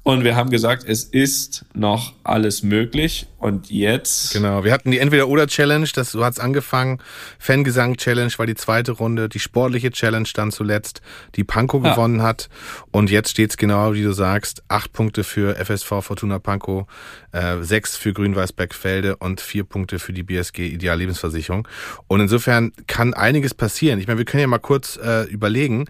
Und 0.06 0.22
wir 0.22 0.36
haben 0.36 0.50
gesagt, 0.50 0.84
es 0.86 1.02
ist 1.02 1.64
noch 1.74 2.12
alles 2.22 2.62
möglich. 2.62 3.26
Und 3.38 3.70
jetzt 3.72 4.32
Genau, 4.32 4.62
wir 4.62 4.72
hatten 4.72 4.92
die 4.92 5.00
Entweder-Oder-Challenge, 5.00 5.88
das 5.96 6.12
so 6.12 6.24
hat's 6.24 6.38
angefangen. 6.38 7.02
Fangesang-Challenge 7.40 8.30
war 8.36 8.46
die 8.46 8.54
zweite 8.54 8.92
Runde, 8.92 9.28
die 9.28 9.40
sportliche 9.40 9.90
Challenge 9.90 10.28
dann 10.32 10.52
zuletzt, 10.52 11.00
die 11.34 11.42
Pankow 11.42 11.82
Ja. 11.84 11.94
gewonnen 11.94 12.22
hat. 12.22 12.48
Und 12.92 13.10
jetzt 13.10 13.30
steht's 13.30 13.56
genau, 13.56 13.94
wie 13.94 14.04
du 14.04 14.12
sagst, 14.12 14.62
acht 14.68 14.92
Punkte 14.92 15.24
für 15.24 15.56
FSV 15.56 15.88
Fortuna 16.02 16.38
Pankow, 16.38 16.86
äh, 17.32 17.56
sechs 17.62 17.96
für 17.96 18.12
Grün-Weiß 18.12 18.52
Bergfelde 18.52 19.16
und 19.16 19.40
vier 19.40 19.64
Punkte 19.64 19.98
für 19.98 20.12
die 20.12 20.22
BSG 20.22 20.68
Ideal 20.68 20.98
Lebensversicherung. 20.98 21.66
Und 22.06 22.20
insofern 22.20 22.70
kann 22.86 23.12
einiges 23.12 23.54
passieren. 23.54 23.98
Ich 23.98 24.06
meine, 24.06 24.18
wir 24.18 24.24
können 24.24 24.42
ja 24.42 24.46
mal 24.46 24.58
kurz 24.58 25.00
äh, 25.02 25.24
überlegen, 25.24 25.86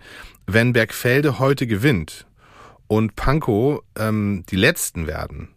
wenn 0.46 0.73
Bergfelde 0.73 1.38
heute 1.38 1.66
gewinnt 1.66 2.25
und 2.88 3.16
Pankow 3.16 3.82
ähm, 3.98 4.44
die 4.48 4.56
letzten 4.56 5.06
werden, 5.06 5.48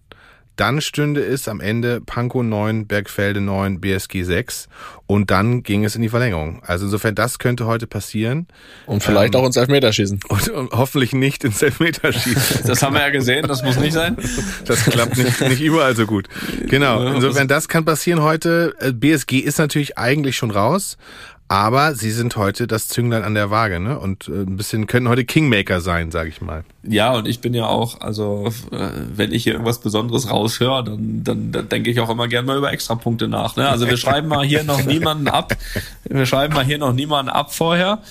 dann 0.60 0.82
stünde 0.82 1.24
es 1.24 1.48
am 1.48 1.62
Ende 1.62 2.02
Pankow 2.02 2.44
9, 2.44 2.86
Bergfelde 2.86 3.40
9, 3.40 3.80
BSG 3.80 4.24
6 4.24 4.68
und 5.08 5.32
dann 5.32 5.64
ging 5.64 5.86
es 5.86 5.96
in 5.96 6.02
die 6.02 6.10
Verlängerung. 6.10 6.62
Also 6.66 6.84
insofern, 6.86 7.16
das 7.16 7.40
könnte 7.40 7.66
heute 7.66 7.88
passieren 7.88 8.48
Und 8.86 9.02
vielleicht 9.02 9.38
auch 9.38 9.46
ins 9.46 9.56
Elfmeterschießen. 9.56 10.20
und, 10.28 10.50
und 10.50 10.72
hoffentlich 10.74 11.14
nicht 11.14 11.46
ins 11.46 11.62
Elfmeterschießen. 11.62 12.64
Das 12.68 12.84
haben 12.84 12.94
wir 12.94 13.02
ja 13.02 13.10
gesehen, 13.10 13.48
das 13.48 13.64
muss 13.64 13.78
nicht 13.78 13.94
sein. 13.94 14.18
Das 14.66 14.84
klappt 14.84 15.18
nicht, 15.18 15.40
nicht 15.40 15.62
überall 15.62 15.96
so 15.96 16.06
gut. 16.06 16.28
Genau, 16.68 17.04
insofern, 17.08 17.48
das 17.48 17.70
kann 17.70 17.86
passieren 17.86 18.22
heute. 18.22 18.76
Äh, 18.80 18.92
BSG 18.92 19.40
ist 19.40 19.60
natürlich 19.60 19.98
eigentlich 19.98 20.36
schon 20.36 20.52
raus, 20.52 20.98
aber 21.50 21.96
sie 21.96 22.12
sind 22.12 22.36
heute 22.36 22.68
das 22.68 22.88
Zünglein 22.88 23.24
an 23.24 23.34
der 23.34 23.50
Waage 23.50 23.80
ne? 23.80 23.98
und 23.98 24.28
äh, 24.28 24.44
ein 24.44 24.56
bisschen 24.56 24.86
können 24.86 25.10
heute 25.10 25.26
Kingmaker 25.26 25.82
sein, 25.82 26.12
sage 26.12 26.30
ich 26.30 26.42
mal. 26.42 26.64
Ja, 26.84 27.12
und 27.14 27.28
ich 27.28 27.42
bin 27.42 27.56
ja 27.56 27.66
auch, 27.66 28.02
also 28.02 28.54
äh, 28.72 28.90
wenn 29.16 29.32
ich 29.32 29.46
hier 29.46 29.54
irgendwas 29.54 29.80
Besonderes 29.80 30.30
raushöre, 30.30 30.84
dann, 30.84 31.24
dann, 31.24 31.52
dann 31.52 31.68
denke 31.68 31.90
ich 31.90 32.00
auch 32.02 32.10
immer 32.12 32.28
gern 32.28 32.46
mal 32.46 32.56
über 32.56 32.72
Extrapunkte 32.72 33.28
nach. 33.28 33.56
Ne? 33.56 33.68
Also 33.68 33.88
wir 33.88 33.98
schreiben 33.98 34.28
mal 34.28 34.46
hier 34.46 34.64
noch 34.64 34.86
niemanden 34.86 35.28
ab. 35.28 35.54
Wir 36.08 36.28
schreiben 36.28 36.54
mal 36.54 36.64
hier 36.64 36.78
noch 36.78 36.94
niemanden 36.94 37.32
ab 37.32 37.52
vorher. 37.52 38.04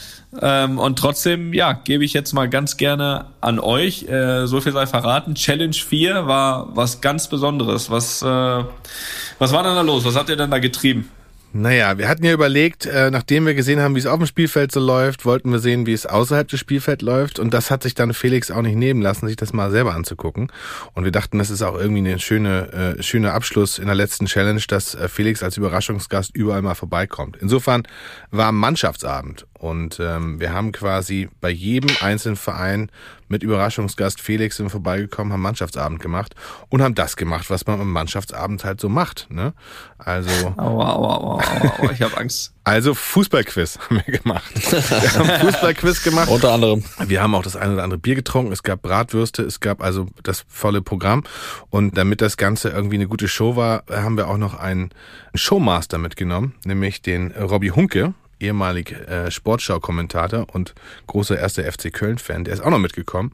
Ähm, 0.43 0.81
und 0.81 0.99
trotzdem, 0.99 1.55
ja, 1.55 1.73
gebe 1.73 2.05
ich 2.05 2.15
jetzt 2.15 2.33
mal 2.33 2.49
ganz 2.49 2.77
gerne 2.77 3.27
an 3.41 3.61
euch. 3.61 4.03
Äh, 4.09 4.47
so 4.47 4.61
viel 4.61 4.73
sei 4.73 4.89
verraten. 4.89 5.37
Challenge 5.37 5.75
4 5.75 6.27
war 6.27 6.77
was 6.77 7.01
ganz 7.01 7.29
Besonderes. 7.29 7.89
Was, 7.89 8.21
äh, 8.23 8.27
was 8.27 9.53
war 9.53 9.63
denn 9.63 9.77
da 9.77 9.83
los? 9.83 10.05
Was 10.05 10.17
habt 10.17 10.29
ihr 10.29 10.37
denn 10.37 10.51
da 10.51 10.59
getrieben? 10.59 11.09
Naja, 11.55 11.97
wir 11.97 12.09
hatten 12.09 12.25
ja 12.25 12.33
überlegt, 12.35 12.85
äh, 12.85 13.11
nachdem 13.11 13.47
wir 13.47 13.55
gesehen 13.55 13.81
haben, 13.81 13.95
wie 13.95 13.99
es 14.01 14.07
auf 14.07 14.19
dem 14.19 14.27
Spielfeld 14.27 14.71
so 14.71 14.81
läuft, 14.81 15.25
wollten 15.25 15.51
wir 15.51 15.61
sehen, 15.61 15.87
wie 15.87 15.95
es 15.95 16.05
außerhalb 16.05 16.47
des 16.47 16.61
Spielfelds 16.61 17.03
läuft. 17.03 17.39
Und 17.39 17.55
das 17.55 17.71
hat 17.71 17.83
sich 17.83 17.95
dann 17.95 18.13
Felix 18.13 18.51
auch 18.51 18.61
nicht 18.61 18.77
nehmen 18.77 19.01
lassen, 19.01 19.27
sich 19.27 19.37
das 19.37 19.55
mal 19.55 19.71
selber 19.71 19.95
anzugucken. 19.95 20.53
Und 20.93 21.05
wir 21.05 21.11
dachten, 21.11 21.39
das 21.39 21.49
ist 21.49 21.63
auch 21.63 21.79
irgendwie 21.79 22.07
ein 22.07 22.19
schöne, 22.19 22.97
äh, 22.99 23.03
schöner 23.03 23.33
Abschluss 23.33 23.79
in 23.79 23.87
der 23.87 23.95
letzten 23.95 24.27
Challenge, 24.27 24.61
dass 24.69 24.95
äh, 24.95 25.09
Felix 25.09 25.43
als 25.43 25.57
Überraschungsgast 25.57 26.37
überall 26.37 26.61
mal 26.61 26.75
vorbeikommt. 26.75 27.39
Insofern 27.41 27.85
war 28.31 28.53
Mannschaftsabend. 28.53 29.47
Und 29.59 29.99
ähm, 30.01 30.39
wir 30.41 30.53
haben 30.53 30.73
quasi 30.73 31.29
bei 31.41 31.51
jedem 31.51 31.91
einzelnen 32.01 32.37
Verein 32.37 32.91
mit 33.29 33.43
Überraschungsgast 33.43 34.21
Felix 34.21 34.57
sind 34.57 34.71
vorbeigekommen, 34.71 35.33
haben 35.33 35.43
Mannschaftsabend 35.43 36.01
gemacht 36.01 36.35
und 36.71 36.83
haben 36.83 36.95
das 36.95 37.17
gemacht, 37.17 37.51
was 37.51 37.67
man 37.67 37.81
am 37.81 37.93
Mannschaftsabend 37.93 38.65
halt 38.65 38.81
so 38.81 38.89
macht. 38.89 39.27
Ne? 39.31 39.53
Also 39.99 40.31
Aua, 40.57 40.95
aua, 40.95 41.17
aua, 41.17 41.43
aua, 41.43 41.75
aua. 41.79 41.91
ich 41.93 42.03
habe 42.03 42.17
Angst. 42.17 42.55
also 42.65 42.95
Fußballquiz 42.95 43.79
haben 43.79 44.01
wir 44.07 44.19
gemacht. 44.19 44.45
Wir 44.73 45.15
haben 45.15 45.47
Fußballquiz 45.47 46.03
gemacht. 46.03 46.29
Unter 46.29 46.53
anderem. 46.53 46.85
Wir 47.07 47.23
haben 47.23 47.35
auch 47.35 47.43
das 47.43 47.57
eine 47.57 47.75
oder 47.75 47.83
andere 47.83 47.99
Bier 47.99 48.15
getrunken. 48.15 48.53
Es 48.53 48.63
gab 48.63 48.83
Bratwürste, 48.83 49.43
es 49.43 49.61
gab 49.61 49.83
also 49.83 50.07
das 50.23 50.45
volle 50.49 50.83
Programm. 50.83 51.25
Und 51.71 51.99
damit 51.99 52.21
das 52.21 52.37
Ganze 52.37 52.71
irgendwie 52.71 52.97
eine 52.97 53.09
gute 53.09 53.29
Show 53.29 53.57
war, 53.57 53.83
haben 53.91 54.17
wir 54.17 54.29
auch 54.29 54.39
noch 54.39 54.55
einen 54.59 54.91
Showmaster 55.35 55.99
mitgenommen, 55.99 56.55
nämlich 56.65 57.03
den 57.03 57.33
Robbie 57.33 57.73
Hunke, 57.73 58.15
ehemalig 58.41 58.93
äh, 58.93 59.31
Sportschau-Kommentator 59.31 60.47
und 60.53 60.75
großer 61.07 61.39
erster 61.39 61.71
FC 61.71 61.93
Köln-Fan, 61.93 62.45
der 62.45 62.55
ist 62.55 62.61
auch 62.61 62.71
noch 62.71 62.79
mitgekommen. 62.79 63.33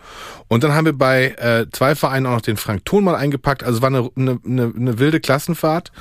Und 0.49 0.65
dann 0.65 0.73
haben 0.73 0.87
wir 0.87 0.93
bei 0.93 1.35
äh, 1.39 1.67
zwei 1.73 1.95
Vereinen 1.95 2.27
auch 2.27 2.33
noch 2.33 2.41
den 2.41 2.57
Frank 2.57 2.85
Thon 2.85 3.05
mal 3.05 3.15
eingepackt. 3.15 3.63
Also 3.63 3.77
es 3.77 3.83
war 3.83 3.89
eine, 3.89 4.11
eine, 4.17 4.41
eine, 4.45 4.99
wilde 4.99 5.21
Klassenfahrt 5.21 5.93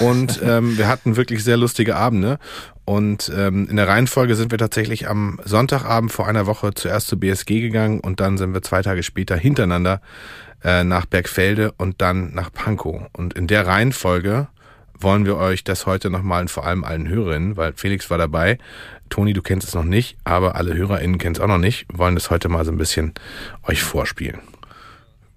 und 0.00 0.40
ähm, 0.44 0.76
wir 0.78 0.88
hatten 0.88 1.16
wirklich 1.16 1.44
sehr 1.44 1.56
lustige 1.56 1.96
Abende. 1.96 2.38
Und 2.84 3.30
ähm, 3.36 3.68
in 3.70 3.76
der 3.76 3.86
Reihenfolge 3.86 4.34
sind 4.34 4.50
wir 4.50 4.58
tatsächlich 4.58 5.08
am 5.08 5.38
Sonntagabend 5.44 6.10
vor 6.10 6.26
einer 6.26 6.46
Woche 6.46 6.74
zuerst 6.74 7.06
zur 7.06 7.20
BSG 7.20 7.60
gegangen 7.60 8.00
und 8.00 8.18
dann 8.18 8.36
sind 8.36 8.52
wir 8.52 8.62
zwei 8.62 8.82
Tage 8.82 9.04
später 9.04 9.36
hintereinander 9.36 10.00
äh, 10.64 10.82
nach 10.82 11.06
Bergfelde 11.06 11.72
und 11.76 12.02
dann 12.02 12.34
nach 12.34 12.52
Pankow. 12.52 13.02
Und 13.12 13.34
in 13.34 13.46
der 13.46 13.66
Reihenfolge 13.66 14.48
wollen 15.00 15.24
wir 15.24 15.36
euch 15.36 15.64
das 15.64 15.86
heute 15.86 16.10
nochmal 16.10 16.42
und 16.42 16.50
vor 16.50 16.66
allem 16.66 16.84
allen 16.84 17.08
Hörerinnen, 17.08 17.56
weil 17.56 17.72
Felix 17.74 18.10
war 18.10 18.18
dabei. 18.18 18.58
Toni, 19.08 19.32
du 19.32 19.42
kennst 19.42 19.66
es 19.66 19.74
noch 19.74 19.84
nicht, 19.84 20.16
aber 20.24 20.54
alle 20.54 20.74
HörerInnen 20.74 21.18
kennen 21.18 21.34
es 21.34 21.40
auch 21.40 21.48
noch 21.48 21.58
nicht, 21.58 21.86
wollen 21.92 22.14
das 22.14 22.30
heute 22.30 22.48
mal 22.48 22.64
so 22.64 22.70
ein 22.70 22.78
bisschen 22.78 23.12
euch 23.66 23.82
vorspielen. 23.82 24.40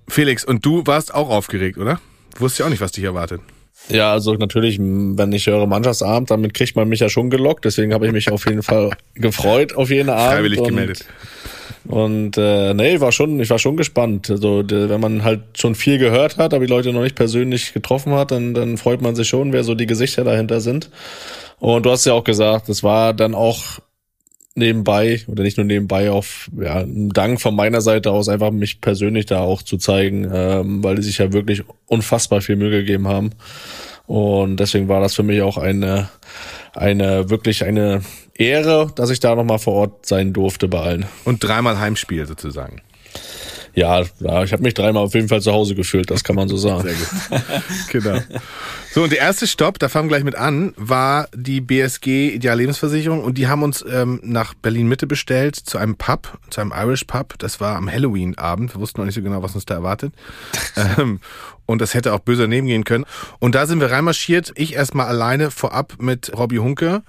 Felix, 0.07 0.43
und 0.43 0.65
du 0.65 0.85
warst 0.85 1.13
auch 1.13 1.29
aufgeregt, 1.29 1.77
oder? 1.77 1.99
Wusstest 2.37 2.59
ja 2.59 2.65
auch 2.65 2.69
nicht, 2.69 2.81
was 2.81 2.91
dich 2.91 3.03
erwartet. 3.03 3.41
Ja, 3.89 4.11
also 4.11 4.33
natürlich, 4.35 4.79
wenn 4.79 5.31
ich 5.31 5.47
höre 5.47 5.65
Mannschaftsabend, 5.67 6.31
damit 6.31 6.53
kriegt 6.53 6.75
man 6.75 6.87
mich 6.87 7.01
ja 7.01 7.09
schon 7.09 7.29
gelockt. 7.29 7.65
Deswegen 7.65 7.93
habe 7.93 8.05
ich 8.05 8.13
mich 8.13 8.31
auf 8.31 8.45
jeden 8.45 8.63
Fall 8.63 8.91
gefreut 9.15 9.75
auf 9.75 9.89
jeden 9.89 10.09
Abend. 10.09 10.33
Freiwillig 10.33 10.63
gemeldet. 10.63 11.05
Und 11.85 12.37
äh, 12.37 12.73
nee, 12.73 12.99
war 12.99 13.11
schon, 13.11 13.39
ich 13.39 13.49
war 13.49 13.59
schon 13.59 13.77
gespannt. 13.77 14.29
Also 14.29 14.63
wenn 14.67 15.01
man 15.01 15.23
halt 15.23 15.41
schon 15.57 15.75
viel 15.75 15.97
gehört 15.97 16.37
hat, 16.37 16.53
aber 16.53 16.65
die 16.65 16.71
Leute 16.71 16.93
noch 16.93 17.01
nicht 17.01 17.15
persönlich 17.15 17.73
getroffen 17.73 18.13
hat, 18.13 18.31
dann, 18.31 18.53
dann 18.53 18.77
freut 18.77 19.01
man 19.01 19.15
sich 19.15 19.27
schon, 19.27 19.53
wer 19.53 19.63
so 19.63 19.75
die 19.75 19.85
Gesichter 19.85 20.23
dahinter 20.23 20.61
sind. 20.61 20.89
Und 21.59 21.85
du 21.85 21.91
hast 21.91 22.05
ja 22.05 22.13
auch 22.13 22.23
gesagt, 22.23 22.69
es 22.69 22.83
war 22.83 23.13
dann 23.13 23.35
auch 23.35 23.79
nebenbei 24.55 25.21
oder 25.27 25.43
nicht 25.43 25.57
nur 25.57 25.65
nebenbei 25.65 26.11
auf 26.11 26.49
ja, 26.59 26.81
ein 26.81 27.09
Dank 27.09 27.41
von 27.41 27.55
meiner 27.55 27.81
Seite 27.81 28.11
aus 28.11 28.29
einfach 28.29 28.51
mich 28.51 28.81
persönlich 28.81 29.25
da 29.25 29.41
auch 29.41 29.63
zu 29.63 29.77
zeigen, 29.77 30.29
ähm, 30.31 30.83
weil 30.83 30.95
die 30.95 31.01
sich 31.01 31.17
ja 31.17 31.33
wirklich 31.33 31.63
unfassbar 31.87 32.41
viel 32.41 32.55
Mühe 32.55 32.69
gegeben 32.69 33.07
haben. 33.07 33.31
Und 34.05 34.57
deswegen 34.57 34.89
war 34.89 35.01
das 35.01 35.15
für 35.15 35.23
mich 35.23 35.41
auch 35.41 35.57
eine, 35.57 36.09
eine 36.73 37.29
wirklich 37.29 37.63
eine 37.63 38.01
Ehre, 38.35 38.91
dass 38.95 39.09
ich 39.09 39.19
da 39.19 39.35
nochmal 39.35 39.59
vor 39.59 39.73
Ort 39.73 40.05
sein 40.05 40.33
durfte 40.33 40.67
bei 40.67 40.79
allen. 40.79 41.05
Und 41.23 41.43
dreimal 41.43 41.79
Heimspiel 41.79 42.25
sozusagen. 42.25 42.81
Ja, 43.75 44.03
ja 44.19 44.43
ich 44.43 44.53
habe 44.53 44.63
mich 44.63 44.73
dreimal 44.73 45.03
auf 45.03 45.13
jeden 45.13 45.29
Fall 45.29 45.41
zu 45.41 45.51
Hause 45.51 45.75
gefühlt, 45.75 46.11
das 46.11 46.23
kann 46.23 46.35
man 46.35 46.47
so 46.47 46.57
sagen. 46.57 46.83
Sehr 46.83 46.93
gut. 46.93 47.63
genau. 47.91 48.19
So, 48.91 49.03
und 49.03 49.11
der 49.11 49.19
erste 49.19 49.47
Stopp, 49.47 49.79
da 49.79 49.89
fangen 49.89 50.09
wir 50.09 50.17
gleich 50.17 50.23
mit 50.23 50.35
an, 50.35 50.73
war 50.77 51.27
die 51.33 51.61
BSG 51.61 52.29
Ideal 52.29 52.57
Lebensversicherung 52.57 53.23
und 53.23 53.37
die 53.39 53.47
haben 53.47 53.63
uns 53.63 53.83
ähm, 53.89 54.19
nach 54.23 54.53
Berlin 54.53 54.87
Mitte 54.87 55.07
bestellt 55.07 55.55
zu 55.55 55.79
einem 55.79 55.95
Pub, 55.95 56.37
zu 56.51 56.61
einem 56.61 56.71
Irish 56.75 57.05
Pub. 57.05 57.33
Das 57.39 57.59
war 57.59 57.75
am 57.75 57.91
Halloween-Abend. 57.91 58.75
Wir 58.75 58.81
wussten 58.81 59.01
noch 59.01 59.05
nicht 59.05 59.15
so 59.15 59.23
genau, 59.23 59.41
was 59.41 59.55
uns 59.55 59.65
da 59.65 59.73
erwartet. 59.73 60.13
ähm, 60.99 61.19
und 61.65 61.81
das 61.81 61.95
hätte 61.95 62.13
auch 62.13 62.19
böse 62.19 62.43
daneben 62.43 62.67
gehen 62.67 62.83
können. 62.83 63.05
Und 63.39 63.55
da 63.55 63.65
sind 63.65 63.79
wir 63.79 63.89
reinmarschiert. 63.89 64.51
Ich 64.55 64.75
erstmal 64.75 65.07
alleine 65.07 65.49
vorab 65.49 65.93
mit 65.99 66.31
Robbie 66.37 66.59
Hunke, 66.59 67.01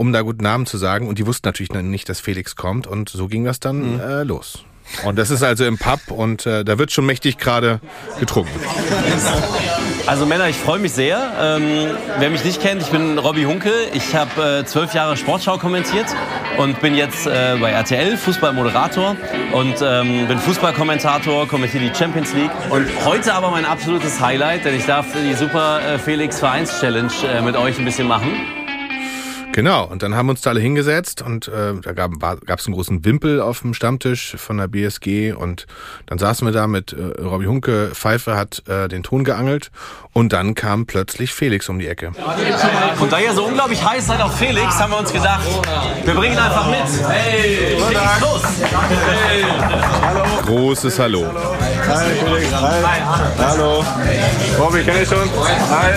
um 0.00 0.14
da 0.14 0.22
guten 0.22 0.42
Namen 0.42 0.64
zu 0.64 0.78
sagen. 0.78 1.08
Und 1.08 1.18
die 1.18 1.26
wussten 1.26 1.46
natürlich 1.46 1.70
nicht, 1.72 2.08
dass 2.08 2.20
Felix 2.20 2.56
kommt. 2.56 2.86
Und 2.86 3.10
so 3.10 3.28
ging 3.28 3.44
das 3.44 3.60
dann 3.60 3.96
mhm. 3.96 4.00
äh, 4.00 4.22
los. 4.22 4.64
Und 5.04 5.18
das 5.18 5.30
ist 5.30 5.42
also 5.42 5.66
im 5.66 5.76
Pub 5.76 6.00
und 6.10 6.46
äh, 6.46 6.64
da 6.64 6.78
wird 6.78 6.90
schon 6.90 7.06
mächtig 7.06 7.38
gerade 7.38 7.80
getrunken. 8.18 8.58
Also 10.06 10.26
Männer, 10.26 10.48
ich 10.48 10.56
freue 10.56 10.80
mich 10.80 10.92
sehr. 10.92 11.32
Ähm, 11.38 11.90
wer 12.18 12.30
mich 12.30 12.44
nicht 12.44 12.60
kennt, 12.60 12.82
ich 12.82 12.88
bin 12.88 13.18
Robby 13.18 13.44
Hunke. 13.44 13.70
Ich 13.92 14.16
habe 14.16 14.60
äh, 14.62 14.64
zwölf 14.64 14.94
Jahre 14.94 15.16
Sportschau 15.16 15.58
kommentiert 15.58 16.06
und 16.56 16.80
bin 16.80 16.96
jetzt 16.96 17.26
äh, 17.26 17.56
bei 17.60 17.70
RTL 17.70 18.16
Fußballmoderator 18.16 19.16
und 19.52 19.76
ähm, 19.82 20.26
bin 20.26 20.38
Fußballkommentator, 20.38 21.46
kommentiere 21.46 21.84
die 21.84 21.94
Champions 21.94 22.32
League. 22.32 22.50
Und 22.70 22.88
heute 23.04 23.34
aber 23.34 23.50
mein 23.50 23.66
absolutes 23.66 24.18
Highlight, 24.18 24.64
denn 24.64 24.74
ich 24.74 24.86
darf 24.86 25.06
die 25.12 25.34
Super 25.34 25.80
äh, 25.86 25.98
Felix 25.98 26.40
Vereins 26.40 26.80
Challenge 26.80 27.12
äh, 27.32 27.42
mit 27.42 27.54
euch 27.54 27.78
ein 27.78 27.84
bisschen 27.84 28.08
machen. 28.08 28.59
Genau, 29.52 29.84
und 29.84 30.02
dann 30.02 30.14
haben 30.14 30.26
wir 30.26 30.30
uns 30.30 30.40
da 30.42 30.50
alle 30.50 30.60
hingesetzt 30.60 31.22
und 31.22 31.48
äh, 31.48 31.74
da 31.82 31.92
gab 31.92 32.58
es 32.58 32.66
einen 32.66 32.74
großen 32.74 33.04
Wimpel 33.04 33.40
auf 33.40 33.60
dem 33.60 33.74
Stammtisch 33.74 34.36
von 34.36 34.58
der 34.58 34.68
BSG 34.68 35.32
und 35.32 35.66
dann 36.06 36.18
saßen 36.18 36.46
wir 36.46 36.52
da 36.52 36.66
mit 36.66 36.92
äh, 36.92 37.20
Robby 37.20 37.46
Hunke, 37.46 37.90
Pfeife 37.94 38.36
hat 38.36 38.62
äh, 38.68 38.88
den 38.88 39.02
Ton 39.02 39.24
geangelt 39.24 39.70
und 40.12 40.32
dann 40.32 40.54
kam 40.54 40.86
plötzlich 40.86 41.32
Felix 41.32 41.68
um 41.68 41.78
die 41.78 41.88
Ecke. 41.88 42.12
Und 43.00 43.12
da 43.12 43.18
ihr 43.18 43.32
so 43.32 43.44
unglaublich 43.44 43.84
heiß 43.84 44.06
seid 44.06 44.20
auf 44.20 44.36
Felix, 44.36 44.78
haben 44.78 44.92
wir 44.92 44.98
uns 44.98 45.12
gedacht, 45.12 45.46
wir 46.04 46.14
bringen 46.14 46.34
ihn 46.34 46.38
einfach 46.38 46.68
mit. 46.68 47.08
Hey, 47.08 47.76
los! 48.20 48.42
Hey. 48.60 49.44
Hallo. 50.02 50.24
Großes 50.46 50.98
Hallo. 50.98 51.26
Hi 51.88 52.10
Felix. 52.10 52.52
Hi. 52.52 53.00
Hallo. 53.38 53.84
Robby, 54.58 54.82
kenn 54.84 55.02
ich 55.02 55.08
schon? 55.08 55.28
Hi. 55.70 55.92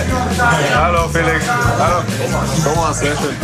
Hallo 0.74 1.08
Felix. 1.08 1.44
Hallo. 1.78 2.02
Thomas, 2.64 2.98
sehr 2.98 3.16
schön. 3.16 3.43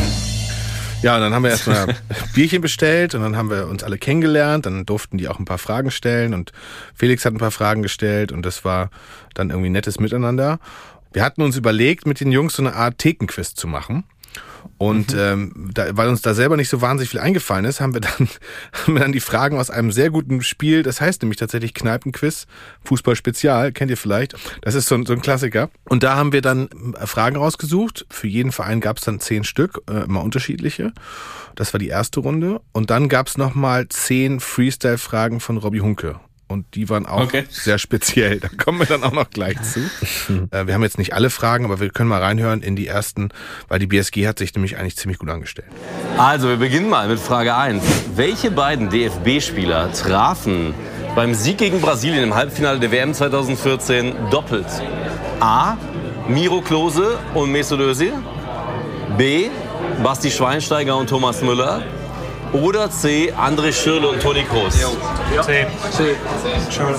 Ja, 1.03 1.15
und 1.15 1.23
dann 1.23 1.33
haben 1.33 1.45
wir 1.45 1.51
erstmal 1.51 1.97
Bierchen 2.35 2.61
bestellt 2.61 3.15
und 3.15 3.23
dann 3.23 3.35
haben 3.35 3.49
wir 3.49 3.69
uns 3.69 3.83
alle 3.83 3.97
kennengelernt. 3.97 4.67
Dann 4.67 4.85
durften 4.85 5.17
die 5.17 5.29
auch 5.29 5.39
ein 5.39 5.47
paar 5.47 5.57
Fragen 5.57 5.91
stellen 5.91 6.35
und 6.35 6.53
Felix 6.95 7.25
hat 7.25 7.33
ein 7.33 7.39
paar 7.39 7.51
Fragen 7.51 7.83
gestellt 7.83 8.33
und 8.33 8.45
das 8.45 8.67
war 8.67 8.91
dann 9.33 9.49
irgendwie 9.49 9.71
nettes 9.71 9.99
Miteinander. 9.99 10.59
Wir 11.13 11.25
hatten 11.25 11.41
uns 11.41 11.57
überlegt, 11.57 12.07
mit 12.07 12.21
den 12.21 12.33
Jungs 12.33 12.55
so 12.55 12.63
eine 12.63 12.75
Art 12.75 12.99
Thekenquiz 12.99 13.55
zu 13.55 13.67
machen. 13.67 14.05
Und 14.79 15.13
mhm. 15.13 15.19
ähm, 15.19 15.71
da, 15.75 15.97
weil 15.97 16.09
uns 16.09 16.23
da 16.23 16.35
selber 16.35 16.57
nicht 16.57 16.69
so 16.69 16.81
wahnsinnig 16.81 17.11
viel 17.11 17.21
eingefallen 17.21 17.65
ist, 17.65 17.81
haben 17.81 17.95
wir 17.95 18.01
dann, 18.01 18.29
haben 18.73 18.95
wir 18.95 19.01
dann 19.01 19.13
die 19.13 19.21
Fragen 19.21 19.59
aus 19.59 19.71
einem 19.71 19.93
sehr 19.93 20.11
guten 20.11 20.43
Spiel, 20.43 20.83
das 20.83 21.01
heißt 21.01 21.23
nämlich 21.23 21.39
tatsächlich 21.39 21.75
Kneipenquiz, 21.75 22.47
Fußball 22.85 23.17
Spezial, 23.17 23.73
kennt 23.73 23.91
ihr 23.91 23.97
vielleicht. 23.97 24.35
Das 24.63 24.75
ist 24.75 24.87
so, 24.87 24.95
ein, 24.95 25.07
so 25.07 25.13
ein 25.13 25.21
Klassiker. 25.21 25.71
Und 25.89 26.03
da 26.03 26.17
haben 26.17 26.33
wir 26.33 26.43
dann 26.43 26.69
äh, 26.99 27.07
Fragen 27.07 27.37
rausgesucht. 27.37 28.07
Für 28.11 28.27
jeden 28.27 28.53
Verein 28.53 28.81
gab 28.81 28.99
es 28.99 29.05
dann 29.05 29.21
zehn 29.21 29.45
Stück, 29.45 29.83
äh, 29.91 30.05
immer 30.05 30.23
unterschiedliche. 30.23 30.93
Das 31.57 31.75
war 31.75 31.79
die 31.79 31.89
erste 31.89 32.21
Runde. 32.21 32.61
Und 32.73 32.91
dann 32.91 33.09
gab 33.09 33.27
es 33.27 33.37
nochmal 33.37 33.89
zehn 33.89 34.41
Freestyle-Fragen 34.41 35.41
von 35.41 35.59
Robbie 35.59 35.81
Hunke 35.81 36.21
und 36.51 36.75
die 36.75 36.89
waren 36.89 37.07
auch 37.07 37.23
okay. 37.23 37.45
sehr 37.49 37.79
speziell. 37.79 38.41
Da 38.41 38.49
kommen 38.49 38.81
wir 38.81 38.87
dann 38.87 39.05
auch 39.05 39.13
noch 39.13 39.31
gleich 39.31 39.57
zu. 39.63 39.81
äh, 40.51 40.67
wir 40.67 40.75
haben 40.75 40.83
jetzt 40.83 40.99
nicht 40.99 41.15
alle 41.15 41.31
Fragen, 41.31 41.65
aber 41.65 41.81
wir 41.81 41.91
können 41.91 42.09
mal 42.09 42.21
reinhören 42.21 42.63
in 42.63 42.75
die 42.75 42.89
ersten, 42.89 43.29
weil 43.69 43.79
die 43.79 43.87
BSG 43.87 44.27
hat 44.27 44.39
sich 44.39 44.55
nämlich 44.55 44.77
eigentlich 44.77 44.97
ziemlich 44.97 45.19
gut 45.19 45.31
angestellt. 45.31 45.69
Also, 46.19 46.49
wir 46.49 46.57
beginnen 46.57 46.91
mal 46.91 47.09
mit 47.09 47.21
Frage 47.21 47.57
1. 47.57 47.83
Welche 48.17 48.51
beiden 48.51 48.91
DFB-Spieler 48.91 49.93
trafen 49.93 50.75
beim 51.15 51.35
Sieg 51.35 51.59
gegen 51.59 51.81
Brasilien 51.81 52.25
im 52.25 52.35
Halbfinale 52.35 52.81
der 52.81 52.91
WM 52.91 53.15
2014 53.15 54.15
doppelt? 54.31 54.67
A. 55.39 55.77
Miro 56.29 56.61
Klose 56.61 57.19
und 57.35 57.53
Mesut 57.53 57.81
Özil. 57.81 58.13
B. 59.17 59.49
Basti 60.03 60.31
Schweinsteiger 60.31 60.97
und 60.97 61.09
Thomas 61.09 61.43
Müller. 61.43 61.83
Oder 62.53 62.91
C, 62.91 63.33
André 63.33 63.73
Schürle 63.73 64.09
und 64.09 64.21
Toni 64.21 64.43
Kroos? 64.43 64.75
C. 64.75 65.67
C. 65.91 66.17
Schürle. 66.71 66.97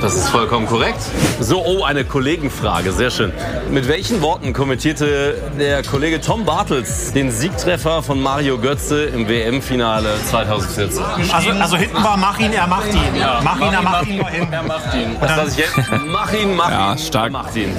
Das 0.00 0.14
ist 0.14 0.28
vollkommen 0.28 0.66
korrekt. 0.66 1.00
So, 1.40 1.62
oh, 1.62 1.82
eine 1.82 2.04
Kollegenfrage, 2.04 2.92
sehr 2.92 3.10
schön. 3.10 3.32
Mit 3.70 3.88
welchen 3.88 4.22
Worten 4.22 4.52
kommentierte 4.52 5.34
der 5.58 5.82
Kollege 5.82 6.20
Tom 6.20 6.44
Bartels 6.44 7.12
den 7.12 7.30
Siegtreffer 7.30 8.02
von 8.02 8.22
Mario 8.22 8.58
Götze 8.58 9.04
im 9.06 9.28
WM-Finale 9.28 10.14
2014? 10.30 11.02
Also, 11.32 11.50
also 11.50 11.76
hinten 11.76 12.02
war 12.02 12.16
mach 12.16 12.38
ihn, 12.38 12.52
er 12.52 12.66
macht 12.68 12.94
ihn. 12.94 13.16
Ja, 13.20 13.40
mach, 13.42 13.60
ihn, 13.60 13.72
er 13.74 13.82
macht 13.82 14.06
ihn. 14.06 14.22
Er 14.50 14.62
macht 14.62 14.94
ihn. 14.94 15.16
Was 15.20 15.36
lasse 15.36 15.50
ich 15.50 15.56
jetzt? 15.58 15.74
Mach 16.06 16.32
ihn, 16.32 16.56
mach 16.56 16.70
ja, 16.70 16.92
ihn, 16.92 16.98
stark. 16.98 17.32
macht 17.32 17.56
ihn. 17.56 17.76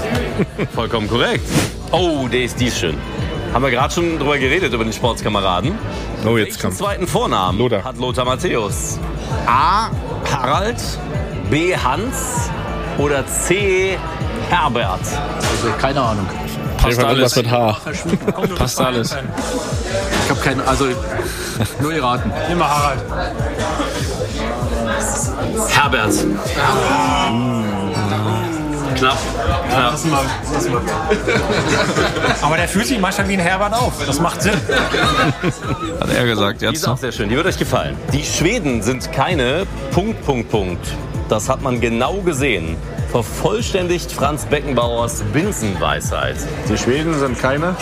Vollkommen 0.76 1.08
korrekt. 1.08 1.50
Oh, 1.92 2.28
der 2.28 2.42
ist 2.42 2.60
dies 2.60 2.78
schön. 2.78 2.98
Haben 3.54 3.64
wir 3.64 3.72
gerade 3.72 3.92
schon 3.92 4.20
drüber 4.20 4.38
geredet, 4.38 4.72
über 4.74 4.84
den 4.84 4.94
Sportskameraden. 4.94 5.72
Oh, 6.26 6.38
jetzt 6.38 6.62
Welchen 6.64 6.76
zweiten 6.78 7.08
Vornamen 7.08 7.58
Lothar. 7.58 7.84
hat 7.84 7.98
Lothar 7.98 8.26
Matthäus? 8.26 9.00
A. 9.46 9.90
Harald, 10.32 10.78
B. 11.50 11.76
Hans 11.76 12.50
oder 12.98 13.26
C. 13.26 13.98
Herbert? 14.50 15.00
Also 15.00 15.74
keine 15.80 16.02
Ahnung. 16.02 16.28
Passt 16.78 17.04
alles. 17.04 17.36
mit 17.36 17.50
H. 17.52 17.78
Passt 18.58 18.82
alles. 18.82 19.16
Ich 20.26 20.30
habe 20.30 20.40
keine, 20.42 20.68
also 20.68 20.86
nur 21.82 21.94
geraten. 21.94 22.32
Nimm 22.48 22.58
mal 22.58 22.70
Harald. 22.70 23.00
Herbert. 25.70 26.14
Ja 26.58 27.79
knapp. 29.00 29.18
Ja, 29.72 29.90
lassen 29.90 30.12
wir, 30.12 30.26
lassen 30.54 30.72
wir. 30.74 30.82
Aber 32.42 32.58
der 32.58 32.68
fühlt 32.68 32.88
sich 32.88 33.00
manchmal 33.00 33.28
wie 33.30 33.34
ein 33.34 33.40
Herbert 33.40 33.74
auf. 33.74 33.94
Das 34.06 34.20
macht 34.20 34.42
Sinn. 34.42 34.54
Hat 36.00 36.10
er 36.14 36.26
gesagt 36.26 36.62
jetzt. 36.62 36.72
Die 36.72 36.76
ist 36.76 36.88
auch 36.88 36.98
sehr 36.98 37.12
schön. 37.12 37.30
Die 37.30 37.36
wird 37.36 37.48
euch 37.48 37.58
gefallen. 37.58 37.98
Die 38.14 38.24
Schweden 38.24 38.82
sind 38.82 39.12
keine 39.12 39.66
Punkt, 39.92 40.26
Punkt, 40.26 40.50
Punkt. 40.50 40.86
Das 41.30 41.48
hat 41.48 41.62
man 41.62 41.80
genau 41.80 42.22
gesehen. 42.22 42.76
Vervollständigt 43.12 44.12
Franz 44.12 44.46
Beckenbauers 44.46 45.24
Binsenweisheit. 45.34 46.38
Die 46.68 46.78
Schweden 46.78 47.18
sind 47.20 47.40
keine 47.40 47.76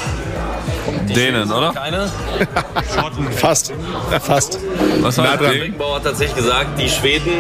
Dänen, 1.15 1.52
oder? 1.52 1.73
Keine. 1.73 2.10
Fast. 3.38 3.73
Fast. 4.21 4.60
Was 5.02 5.17
hat 5.17 5.39
Beckenbauer 5.39 5.95
hat 5.95 6.04
tatsächlich 6.04 6.38
gesagt, 6.38 6.80
die 6.80 6.89
Schweden 6.89 7.32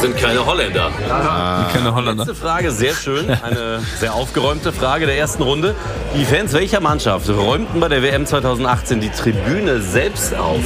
sind 0.00 0.16
keine 0.16 0.44
Holländer. 0.44 0.90
Ah. 1.10 1.66
Keine 1.72 1.94
Holländer. 1.94 2.24
Letzte 2.24 2.40
Frage, 2.40 2.70
sehr 2.70 2.94
schön. 2.94 3.30
Eine 3.30 3.80
sehr 3.98 4.14
aufgeräumte 4.14 4.72
Frage 4.72 5.06
der 5.06 5.18
ersten 5.18 5.42
Runde. 5.42 5.74
Die 6.14 6.24
Fans 6.24 6.52
welcher 6.52 6.80
Mannschaft 6.80 7.28
räumten 7.28 7.80
bei 7.80 7.88
der 7.88 8.02
WM 8.02 8.26
2018 8.26 9.00
die 9.00 9.10
Tribüne 9.10 9.80
selbst 9.80 10.34
auf? 10.34 10.60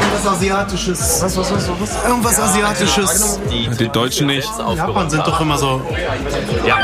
Irgendwas 0.00 0.26
Asiatisches. 0.26 1.22
Was, 1.22 1.36
was, 1.36 1.52
was, 1.52 1.68
was? 1.80 2.04
Irgendwas 2.04 2.40
Asiatisches. 2.40 3.40
Die, 3.50 3.68
die 3.68 3.88
Deutschen 3.88 4.26
nicht. 4.26 4.48
Japan 4.76 5.10
sind 5.10 5.26
doch 5.26 5.40
immer 5.40 5.58
so. 5.58 5.80
Ja. 6.66 6.76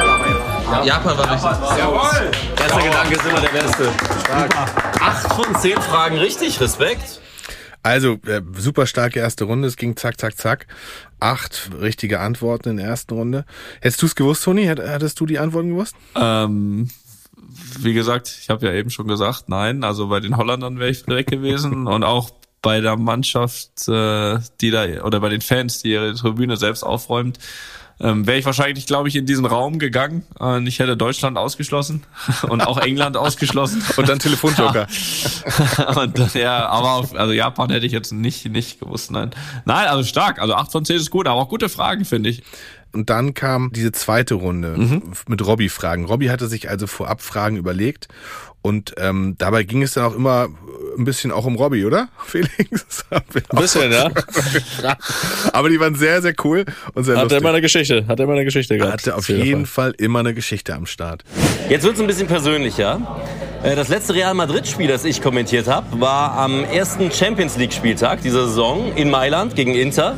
Japan 0.85 1.19
war 1.19 1.31
richtig. 1.31 1.79
Jawohl! 1.79 2.31
Erster 2.59 2.83
Gedanke 2.83 3.15
ist 3.15 3.27
immer 3.27 3.41
der 3.41 3.49
beste. 3.49 3.93
Stark. 4.21 4.57
Acht 5.01 5.33
von 5.33 5.55
zehn 5.57 5.81
Fragen 5.81 6.19
richtig. 6.19 6.61
Respekt. 6.61 7.21
Also, 7.83 8.15
äh, 8.27 8.41
super 8.57 8.87
starke 8.87 9.21
erste 9.21 9.45
Runde. 9.45 9.69
Es 9.69 9.77
ging 9.77 9.97
zack, 9.97 10.19
zack, 10.19 10.39
zack. 10.39 10.67
Acht 11.21 11.71
richtige 11.81 12.21
Antworten 12.21 12.71
in 12.71 12.77
der 12.79 12.87
ersten 12.87 13.15
Runde. 13.15 13.45
Hättest 13.83 14.01
du 14.01 14.07
es 14.07 14.15
gewusst, 14.15 14.45
Toni? 14.45 14.67
Hattest 14.67 15.21
du 15.21 15.27
die 15.27 15.39
Antworten 15.39 15.71
gewusst? 15.71 15.95
Ähm, 16.17 16.89
wie 17.79 17.93
gesagt, 17.93 18.35
ich 18.41 18.49
habe 18.49 18.67
ja 18.67 18.73
eben 18.73 18.91
schon 18.91 19.07
gesagt, 19.07 19.49
nein. 19.49 19.85
Also 19.85 20.09
bei 20.09 20.21
den 20.21 20.37
Holländern 20.37 20.79
wäre 20.79 20.91
ich 20.91 21.07
weg 21.07 21.27
gewesen 21.27 21.87
und 21.87 22.05
auch 22.05 22.31
bei 22.63 22.81
der 22.81 22.97
Mannschaft, 22.97 23.87
äh, 23.89 24.39
die 24.63 24.71
da 24.71 24.87
oder 25.03 25.21
bei 25.21 25.29
den 25.29 25.43
Fans, 25.43 25.83
die 25.83 25.91
ihre 25.91 26.15
Tribüne 26.15 26.57
selbst 26.57 26.83
aufräumt, 26.83 27.39
ähm, 28.01 28.27
wäre 28.27 28.39
ich 28.39 28.45
wahrscheinlich, 28.45 28.87
glaube 28.87 29.09
ich, 29.09 29.17
in 29.17 29.27
diesen 29.27 29.47
Raum 29.47 29.79
gegangen. 29.79 30.25
Und 30.39 30.67
ich 30.67 30.79
hätte 30.79 30.97
Deutschland 30.97 31.39
ausgeschlossen 31.39 32.03
und 32.49 32.61
auch 32.61 32.79
England 32.79 33.17
ausgeschlossen. 33.17 33.83
Und 33.97 34.09
dann 34.09 34.19
Telefonjoker. 34.19 34.87
und, 35.97 36.35
ja, 36.35 36.67
aber 36.67 36.93
auf, 36.95 37.15
also 37.15 37.33
Japan 37.33 37.71
hätte 37.71 37.87
ich 37.87 37.93
jetzt 37.93 38.13
nicht, 38.13 38.47
nicht 38.47 38.81
gewusst, 38.81 39.11
nein. 39.11 39.31
Nein, 39.65 39.89
also 39.89 40.03
stark. 40.05 40.41
Also 40.41 40.55
8 40.55 40.73
von 40.73 40.85
10 40.85 40.97
ist 40.97 41.11
gut, 41.11 41.27
aber 41.27 41.41
auch 41.41 41.49
gute 41.49 41.69
Fragen, 41.69 42.05
finde 42.05 42.31
ich. 42.31 42.43
Und 42.93 43.11
dann 43.11 43.35
kam 43.35 43.71
diese 43.73 43.93
zweite 43.93 44.35
Runde 44.35 44.77
mhm. 44.77 45.03
mit 45.27 45.45
Robby-Fragen. 45.45 46.05
Robby 46.05 46.27
hatte 46.27 46.49
sich 46.49 46.69
also 46.69 46.87
vorab 46.87 47.23
Fragen 47.23 47.57
überlegt 47.57 48.09
und 48.65 48.95
ähm, 48.97 49.35
dabei 49.37 49.63
ging 49.63 49.83
es 49.83 49.93
dann 49.93 50.05
auch 50.05 50.15
immer 50.17 50.49
ein 50.97 51.05
bisschen 51.05 51.31
auch 51.33 51.45
um 51.45 51.57
Robbie, 51.57 51.85
oder? 51.85 52.09
Felix? 52.25 53.05
Ein 53.11 53.23
bisschen, 53.61 53.93
ja. 53.93 54.11
Aber 55.53 55.69
die 55.69 55.79
waren 55.79 55.95
sehr, 55.97 56.23
sehr 56.23 56.35
cool 56.45 56.65
und 56.95 57.05
sehr 57.05 57.15
Hat 57.15 57.21
er 57.21 57.25
lustig. 57.25 57.41
immer 57.41 57.49
eine 57.51 57.61
Geschichte, 57.61 58.07
hat 58.09 58.19
er 58.19 58.25
immer 58.25 58.33
eine 58.35 58.45
Geschichte 58.45 58.79
gehabt. 58.79 58.93
Hatte 58.95 59.17
auf 59.17 59.29
jeden 59.29 59.67
Fall 59.67 59.95
immer 59.99 60.21
eine 60.21 60.33
Geschichte 60.35 60.75
am 60.75 60.87
Start. 60.87 61.25
Jetzt 61.69 61.83
wird 61.85 61.97
es 61.97 62.01
ein 62.01 62.07
bisschen 62.07 62.27
persönlicher. 62.27 63.01
Äh, 63.63 63.77
Das 63.77 63.89
letzte 63.89 64.15
Real 64.15 64.33
Madrid-Spiel, 64.35 64.89
das 64.89 65.05
ich 65.05 65.21
kommentiert 65.21 65.67
habe, 65.69 66.01
war 66.01 66.33
am 66.39 66.65
ersten 66.65 67.11
Champions 67.13 67.57
League-Spieltag 67.59 68.23
dieser 68.23 68.47
Saison 68.49 68.93
in 68.97 69.11
Mailand 69.11 69.55
gegen 69.57 69.75
Inter. 69.75 70.17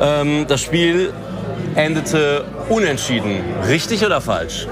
Ähm, 0.00 0.44
Das 0.48 0.60
Spiel 0.60 1.12
endete 1.74 2.44
unentschieden. 2.68 3.40
Richtig 3.68 4.04
oder 4.04 4.20
falsch? 4.20 4.66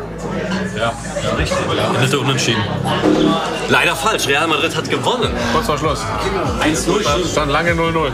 Endete 1.94 2.18
unentschieden. 2.18 2.62
Leider 3.68 3.96
falsch. 3.96 4.28
Real 4.28 4.46
Madrid 4.46 4.76
hat 4.76 4.88
gewonnen. 4.90 5.30
Kurz 5.52 5.66
vor 5.66 5.78
Schluss. 5.78 6.00
1-0. 6.62 7.30
Stand 7.30 7.50
lange 7.50 7.72
0-0. 7.72 8.10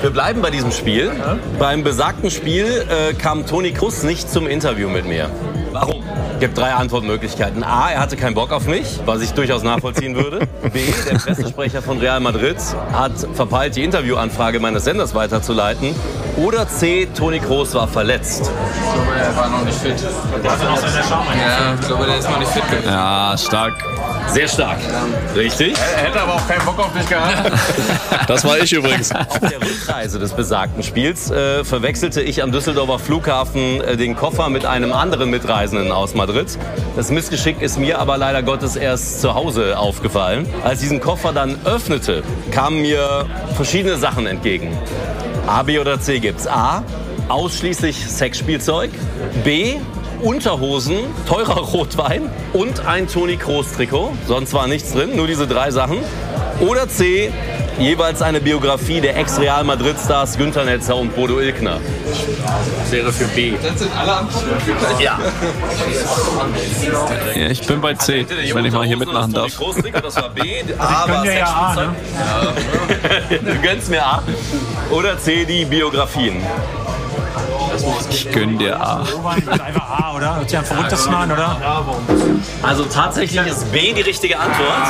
Wir 0.00 0.10
bleiben 0.10 0.40
bei 0.40 0.50
diesem 0.50 0.72
Spiel. 0.72 1.12
Beim 1.58 1.82
besagten 1.82 2.30
Spiel 2.30 2.86
äh, 2.88 3.14
kam 3.14 3.46
Toni 3.46 3.72
Kroos 3.72 4.02
nicht 4.02 4.30
zum 4.30 4.46
Interview 4.46 4.88
mit 4.88 5.06
mir. 5.06 5.28
Warum? 5.72 6.02
Es 6.34 6.40
gibt 6.40 6.56
drei 6.58 6.72
Antwortmöglichkeiten. 6.72 7.62
A, 7.62 7.90
er 7.90 8.00
hatte 8.00 8.16
keinen 8.16 8.34
Bock 8.34 8.50
auf 8.52 8.66
mich, 8.66 8.98
was 9.04 9.20
ich 9.20 9.32
durchaus 9.32 9.62
nachvollziehen 9.62 10.16
würde. 10.16 10.46
B, 10.72 10.80
der 11.08 11.18
Pressesprecher 11.18 11.82
von 11.82 11.98
Real 11.98 12.20
Madrid 12.20 12.56
hat 12.92 13.12
verpeilt, 13.34 13.76
die 13.76 13.84
Interviewanfrage 13.84 14.58
meines 14.58 14.84
Senders 14.84 15.14
weiterzuleiten. 15.14 15.94
Oder 16.36 16.66
C, 16.68 17.06
Toni 17.14 17.38
Kroos 17.40 17.74
war 17.74 17.86
verletzt. 17.86 18.50
Er 19.18 19.36
war 19.36 19.48
noch 19.50 19.64
nicht 19.64 19.78
fit. 19.78 19.94
Ja, 20.42 21.74
ich 21.78 21.86
glaube, 21.86 22.06
der 22.06 22.18
ist 22.18 22.30
noch 22.30 22.38
nicht 22.38 22.50
fit 22.50 22.70
gewesen. 22.70 22.88
Ja, 22.88 23.36
stark. 23.36 23.74
Sehr 24.28 24.48
stark. 24.48 24.78
Richtig? 25.34 25.74
Er 25.96 26.04
hätte 26.08 26.20
aber 26.20 26.34
auch 26.34 26.48
keinen 26.48 26.64
Bock 26.64 26.78
auf 26.78 26.92
dich 26.92 27.08
gehabt. 27.08 27.52
Das 28.26 28.44
war 28.44 28.58
ich 28.58 28.72
übrigens. 28.72 29.12
Auf 29.12 29.40
der 29.40 29.60
Rückreise 29.60 30.20
des 30.20 30.32
besagten 30.32 30.84
Spiels 30.84 31.32
äh, 31.32 31.64
verwechselte 31.64 32.20
ich 32.20 32.44
am 32.44 32.52
Düsseldorfer 32.52 33.00
Flughafen 33.00 33.80
äh, 33.80 33.96
den 33.96 34.14
Koffer 34.14 34.48
mit 34.50 34.64
einem 34.64 34.92
anderen 34.92 35.30
Mitreisenden 35.30 35.59
aus 35.60 36.14
Madrid. 36.14 36.46
Das 36.96 37.10
Missgeschick 37.10 37.60
ist 37.60 37.78
mir 37.78 37.98
aber 37.98 38.16
leider 38.16 38.42
Gottes 38.42 38.76
erst 38.76 39.20
zu 39.20 39.34
Hause 39.34 39.78
aufgefallen. 39.78 40.46
Als 40.64 40.80
ich 40.80 40.88
diesen 40.88 41.00
Koffer 41.00 41.34
dann 41.34 41.58
öffnete, 41.66 42.22
kamen 42.50 42.80
mir 42.80 43.26
verschiedene 43.56 43.98
Sachen 43.98 44.26
entgegen. 44.26 44.72
A, 45.46 45.62
B 45.62 45.78
oder 45.78 46.00
C 46.00 46.18
gibt's. 46.18 46.46
A, 46.46 46.82
ausschließlich 47.28 48.06
Sexspielzeug. 48.06 48.90
B, 49.44 49.76
Unterhosen, 50.22 50.96
teurer 51.28 51.60
Rotwein 51.72 52.30
und 52.54 52.86
ein 52.86 53.06
Toni 53.06 53.36
Kroos 53.36 53.72
Trikot. 53.72 54.12
Sonst 54.26 54.54
war 54.54 54.66
nichts 54.66 54.92
drin, 54.92 55.14
nur 55.14 55.26
diese 55.26 55.46
drei 55.46 55.70
Sachen. 55.70 55.98
Oder 56.60 56.88
C, 56.88 57.30
jeweils 57.80 58.22
eine 58.22 58.40
Biografie 58.40 59.00
der 59.00 59.16
Ex-Real 59.16 59.64
Madrid-Stars 59.64 60.36
Günther 60.36 60.64
Netzer 60.64 60.96
und 60.96 61.14
Bodo 61.16 61.40
Ilkner. 61.40 61.80
Wäre 62.90 63.12
für 63.12 63.26
B. 63.26 63.52
Das 63.62 63.78
sind 63.78 63.90
alle 63.96 64.12
Antworten. 64.12 64.48
Ja. 64.98 65.18
Ja, 67.34 67.46
ich 67.48 67.66
bin 67.66 67.80
bei 67.80 67.94
C, 67.94 68.26
wenn 68.54 68.64
ich 68.64 68.72
mal 68.72 68.86
hier 68.86 68.96
mitmachen 68.96 69.32
darf. 69.32 69.52
Das 70.02 70.16
war 70.16 70.28
B. 70.30 70.62
A 70.78 71.08
war 71.08 71.22
dir 71.22 71.38
ja 71.38 71.46
A, 71.46 71.74
Sexspielzeug. 71.74 73.40
Du 73.44 73.60
gönnst 73.62 73.90
mir 73.90 74.04
A. 74.04 74.22
Oder 74.90 75.18
C, 75.18 75.44
die 75.44 75.64
Biografien. 75.64 76.42
Ich 78.10 78.30
gönn 78.32 78.58
dir 78.58 78.80
A. 78.80 79.04
Einfach 79.46 79.90
A, 79.90 80.14
oder? 80.16 80.36
Hört 80.36 80.50
sich 80.50 80.58
am 80.58 80.64
verrücktesten 80.64 81.14
an, 81.14 81.32
oder? 81.32 81.56
Also 82.62 82.84
tatsächlich 82.84 83.46
ist 83.46 83.70
B 83.72 83.92
die 83.92 84.02
richtige 84.02 84.38
Antwort. 84.38 84.86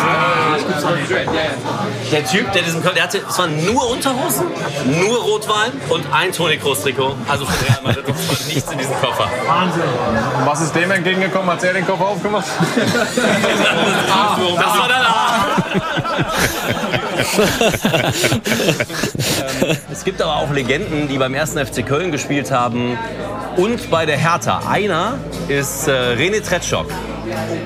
Der 2.11 2.24
Typ, 2.24 2.53
der 2.53 2.62
diesen 2.62 2.83
der 2.83 3.03
hatte, 3.03 3.18
es 3.29 3.38
waren 3.38 3.64
nur 3.64 3.90
Unterhosen, 3.90 4.46
nur 4.87 5.22
Rotwein 5.22 5.72
und 5.88 6.05
ein 6.12 6.33
Toni 6.33 6.57
Kroos 6.57 6.83
Trikot. 6.83 7.14
Also 7.29 7.44
von 7.44 7.55
Real 7.66 7.83
Madrid 7.83 8.09
war 8.09 8.14
nichts 8.48 8.72
in 8.72 8.79
diesem 8.79 8.94
Koffer. 9.00 9.29
Wahnsinn. 9.46 9.83
Und 10.38 10.46
was 10.46 10.61
ist 10.61 10.74
dem 10.74 10.90
entgegengekommen, 10.90 11.50
als 11.50 11.62
er 11.62 11.74
den 11.74 11.87
Koffer 11.87 12.07
aufgemacht 12.07 12.46
hat? 12.46 12.68
Das 14.57 14.79
war 14.79 14.88
dann 14.88 15.05
A. 15.05 16.00
Ähm, 17.20 17.26
es 19.92 20.04
gibt 20.04 20.22
aber 20.22 20.37
auch 20.37 20.52
Legenden, 20.52 21.09
die 21.09 21.18
beim 21.18 21.35
ersten 21.35 21.64
FC 21.64 21.87
Köln 21.87 22.12
gespielt 22.12 22.50
haben 22.50 22.98
und 23.56 23.90
bei 23.90 24.06
der 24.06 24.16
Hertha. 24.16 24.62
Einer 24.68 25.18
ist 25.48 25.88
äh, 25.88 26.14
René 26.14 26.42
Tretschok. 26.42 26.87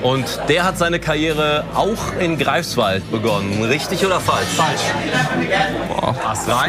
Und 0.03 0.39
der 0.47 0.63
hat 0.63 0.77
seine 0.77 0.99
Karriere 0.99 1.63
auch 1.73 2.13
in 2.19 2.37
Greifswald 2.37 3.09
begonnen. 3.09 3.63
Richtig 3.63 4.05
oder 4.05 4.19
falsch? 4.19 4.45
Falsch. 4.55 4.81
Boah, 5.87 6.15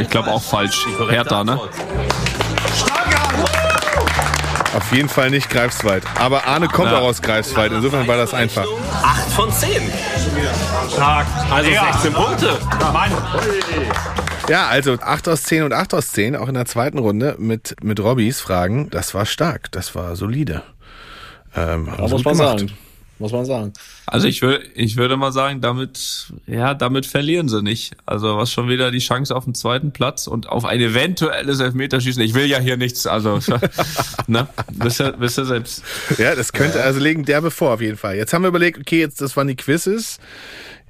ich 0.01 0.09
glaube 0.09 0.31
auch 0.31 0.43
falsch. 0.43 0.87
Hertha, 1.11 1.45
ne? 1.45 1.61
Auf 4.77 4.93
jeden 4.93 5.09
Fall 5.09 5.31
nicht 5.31 5.49
Greifswald. 5.49 6.05
Aber 6.21 6.47
Arne 6.47 6.69
kommt 6.69 6.91
Ja. 6.93 6.99
auch 6.99 7.05
aus 7.05 7.23
Greifswald. 7.23 7.73
Insofern 7.73 8.07
war 8.07 8.19
das 8.19 8.35
einfach. 8.35 8.67
8 9.03 9.31
von 9.33 9.51
10. 9.51 9.71
Stark. 10.93 11.27
Also 11.51 11.71
16 11.71 12.13
Punkte. 12.13 12.59
Mann. 12.93 13.11
Ja, 14.49 14.67
also 14.67 14.95
8 15.01 15.29
aus 15.29 15.43
10 15.45 15.63
und 15.63 15.73
8 15.73 15.95
aus 15.95 16.11
10, 16.13 16.37
auch 16.37 16.49
in 16.49 16.55
der 16.55 16.67
zweiten 16.67 16.99
Runde 16.99 17.37
mit, 17.39 17.75
mit 17.83 18.01
Robbys 18.01 18.41
Fragen. 18.41 18.91
Das 18.91 19.15
war 19.15 19.25
stark, 19.27 19.73
das 19.73 19.95
war 19.95 20.15
solide. 20.15 20.63
Ähm, 21.57 21.91
haben 21.91 21.97
Ja, 21.97 22.03
muss 22.03 22.11
gut 22.13 22.25
man 22.27 22.37
gemacht. 22.37 22.59
sagen. 22.61 22.73
Muss 23.19 23.33
man 23.33 23.47
sagen. 23.47 23.73
Also 24.07 24.29
ich 24.29 24.43
würde, 24.43 24.65
ich 24.75 24.97
würde 24.97 25.17
mal 25.17 25.33
sagen, 25.33 25.63
damit, 25.63 26.33
ja, 26.47 26.75
damit 26.75 27.07
verlieren 27.07 27.49
sie 27.49 27.63
nicht. 27.63 27.97
Also 28.05 28.37
was 28.37 28.53
schon 28.53 28.69
wieder 28.69 28.91
die 28.91 28.99
Chance 28.99 29.35
auf 29.35 29.45
den 29.45 29.55
zweiten 29.55 29.91
Platz 29.93 30.27
und 30.27 30.49
auf 30.49 30.67
ein 30.67 30.81
eventuelles 30.81 31.61
Elfmeterschießen. 31.61 32.23
Ich 32.23 32.35
will 32.35 32.45
ja 32.45 32.59
hier 32.59 32.77
nichts, 32.77 33.07
also, 33.07 33.39
ne, 34.27 34.49
wisst 34.71 35.01
ihr, 35.01 35.15
wisst 35.19 35.39
ihr 35.39 35.47
selbst. 35.47 35.83
Ja, 36.19 36.35
das 36.35 36.53
könnte, 36.53 36.83
also 36.83 37.01
legen 37.01 37.25
der 37.25 37.41
bevor 37.41 37.73
auf 37.75 37.81
jeden 37.81 37.97
Fall. 37.97 38.17
Jetzt 38.17 38.35
haben 38.35 38.43
wir 38.43 38.49
überlegt, 38.49 38.79
okay, 38.79 39.01
jetzt, 39.01 39.21
das 39.21 39.37
waren 39.37 39.49
die 39.49 39.57
Quizzes. 39.57 40.19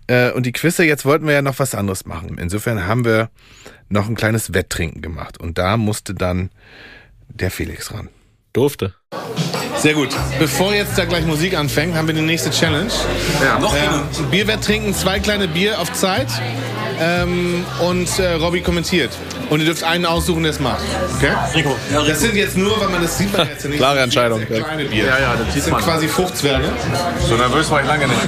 Äh, 0.09 0.33
und 0.33 0.47
die 0.47 0.53
Quizze, 0.53 0.85
jetzt 0.85 1.05
wollten 1.05 1.27
wir 1.27 1.35
ja 1.35 1.43
noch 1.43 1.59
was 1.59 1.75
anderes 1.75 2.07
machen. 2.07 2.39
Insofern 2.39 2.87
haben 2.87 3.05
wir 3.05 3.31
noch 3.89 4.09
ein 4.09 4.15
kleines 4.15 4.53
Wetttrinken 4.53 5.03
gemacht. 5.03 5.39
Und 5.39 5.59
da 5.59 5.77
musste 5.77 6.15
dann 6.15 6.51
der 7.29 7.51
Felix 7.51 7.93
ran. 7.93 8.09
Durfte. 8.53 8.95
Sehr 9.79 9.95
gut. 9.95 10.09
Bevor 10.39 10.75
jetzt 10.75 10.97
da 10.97 11.05
gleich 11.05 11.27
Musik 11.27 11.57
anfängt, 11.57 11.95
haben 11.95 12.07
wir 12.09 12.15
die 12.15 12.21
nächste 12.23 12.51
Challenge. 12.51 12.91
Ja. 13.45 13.59
Noch 13.59 13.75
Ähm, 13.75 14.31
Bierwett 14.31 14.65
trinken, 14.65 14.95
zwei 14.95 15.21
kleine 15.21 15.49
Bier 15.49 15.81
auf 15.81 15.93
Zeit. 15.93 16.29
Ähm, 16.99 17.65
und 17.87 18.19
äh, 18.19 18.33
Robby 18.35 18.61
kommentiert. 18.61 19.11
Und 19.51 19.61
ihr 19.61 19.67
dürft 19.67 19.85
einen 19.85 20.07
aussuchen, 20.07 20.43
der 20.43 20.51
es 20.53 20.61
macht. 20.61 20.81
Okay? 21.17 21.31
Rico. 21.55 21.77
Das 21.93 22.21
sind 22.21 22.35
jetzt 22.35 22.57
nur, 22.57 22.81
weil 22.81 22.89
man 22.89 23.03
das 23.03 23.17
sieht 23.19 23.37
man 23.37 23.47
jetzt 23.49 23.63
ja 23.63 23.69
nicht. 23.71 23.79
Klare 23.79 24.01
Entscheidung. 24.01 24.41
Sehr 24.49 24.63
kleine 24.63 24.85
Bier. 24.85 25.05
Ja, 25.05 25.19
ja, 25.19 25.37
das 25.37 25.55
Das 25.55 25.65
sind 25.65 25.73
man. 25.73 25.83
quasi 25.83 26.09
Fruchtzwerge. 26.09 26.69
So 27.29 27.37
nervös 27.37 27.71
war 27.71 27.81
ich 27.83 27.87
lange 27.87 28.09
nicht. 28.09 28.21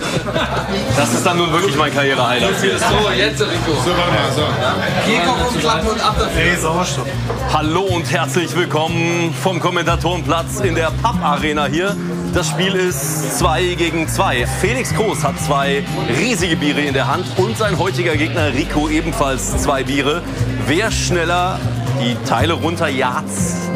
Das 0.97 1.13
ist 1.13 1.25
dann 1.27 1.39
nun 1.39 1.53
wirklich 1.53 1.77
mein 1.77 1.93
Karriere-Highlight. 1.93 2.61
So, 2.61 2.67
jetzt, 2.67 3.41
Rico. 3.41 3.73
So, 3.85 3.91
warte 3.91 4.13
mal, 4.13 4.33
so. 4.35 5.11
Bierkopf 5.11 5.55
umklappen 5.55 5.89
und 5.89 6.01
ab 6.01 6.17
dafür. 6.19 6.43
Nee, 6.45 6.57
Sauerstoff. 6.61 7.07
Hallo 7.53 7.81
und 7.83 8.11
herzlich 8.13 8.55
willkommen 8.55 9.35
vom 9.43 9.59
Kommentatorenplatz 9.61 10.61
in 10.61 10.75
der 10.75 10.93
Papp-Arena 11.03 11.67
hier. 11.67 11.97
Das 12.35 12.49
Spiel 12.49 12.75
ist 12.75 13.39
2 13.39 13.75
gegen 13.75 14.07
2. 14.09 14.47
Felix 14.61 14.95
Groß 14.95 15.25
hat 15.25 15.41
zwei 15.41 15.85
riesige 16.19 16.57
Biere 16.57 16.81
in 16.83 16.95
der 16.95 17.09
Hand 17.09 17.27
und 17.37 17.57
sein 17.57 17.79
heutiger 17.79 18.17
Gegner 18.17 18.53
Rico 18.53 18.89
ebenfalls 18.89 19.63
zwei 19.63 19.83
Biere. 19.83 20.23
Wer 20.67 20.91
schneller 20.91 21.59
die 22.01 22.17
Teile 22.29 22.53
runterjagt, 22.53 23.29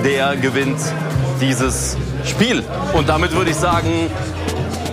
der 0.04 0.36
gewinnt 0.36 0.78
dieses 1.40 1.96
Spiel. 2.24 2.62
Und 2.92 3.08
damit 3.08 3.32
würde 3.32 3.50
ich 3.50 3.56
sagen, 3.56 4.10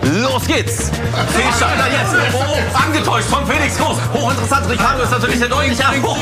Los 0.01 0.47
geht's! 0.47 0.89
Felix 1.33 1.57
Steiner 1.57 1.87
jetzt. 1.87 2.15
Oh, 2.33 2.77
angetäuscht 2.77 3.27
von 3.27 3.45
Felix 3.45 3.77
Groß. 3.77 3.97
Hochinteressant. 4.13 4.69
Ricardo 4.69 5.03
ist 5.03 5.11
natürlich 5.11 5.39
der 5.39 5.49
deutliche 5.49 5.85
Abwurf. 5.85 6.17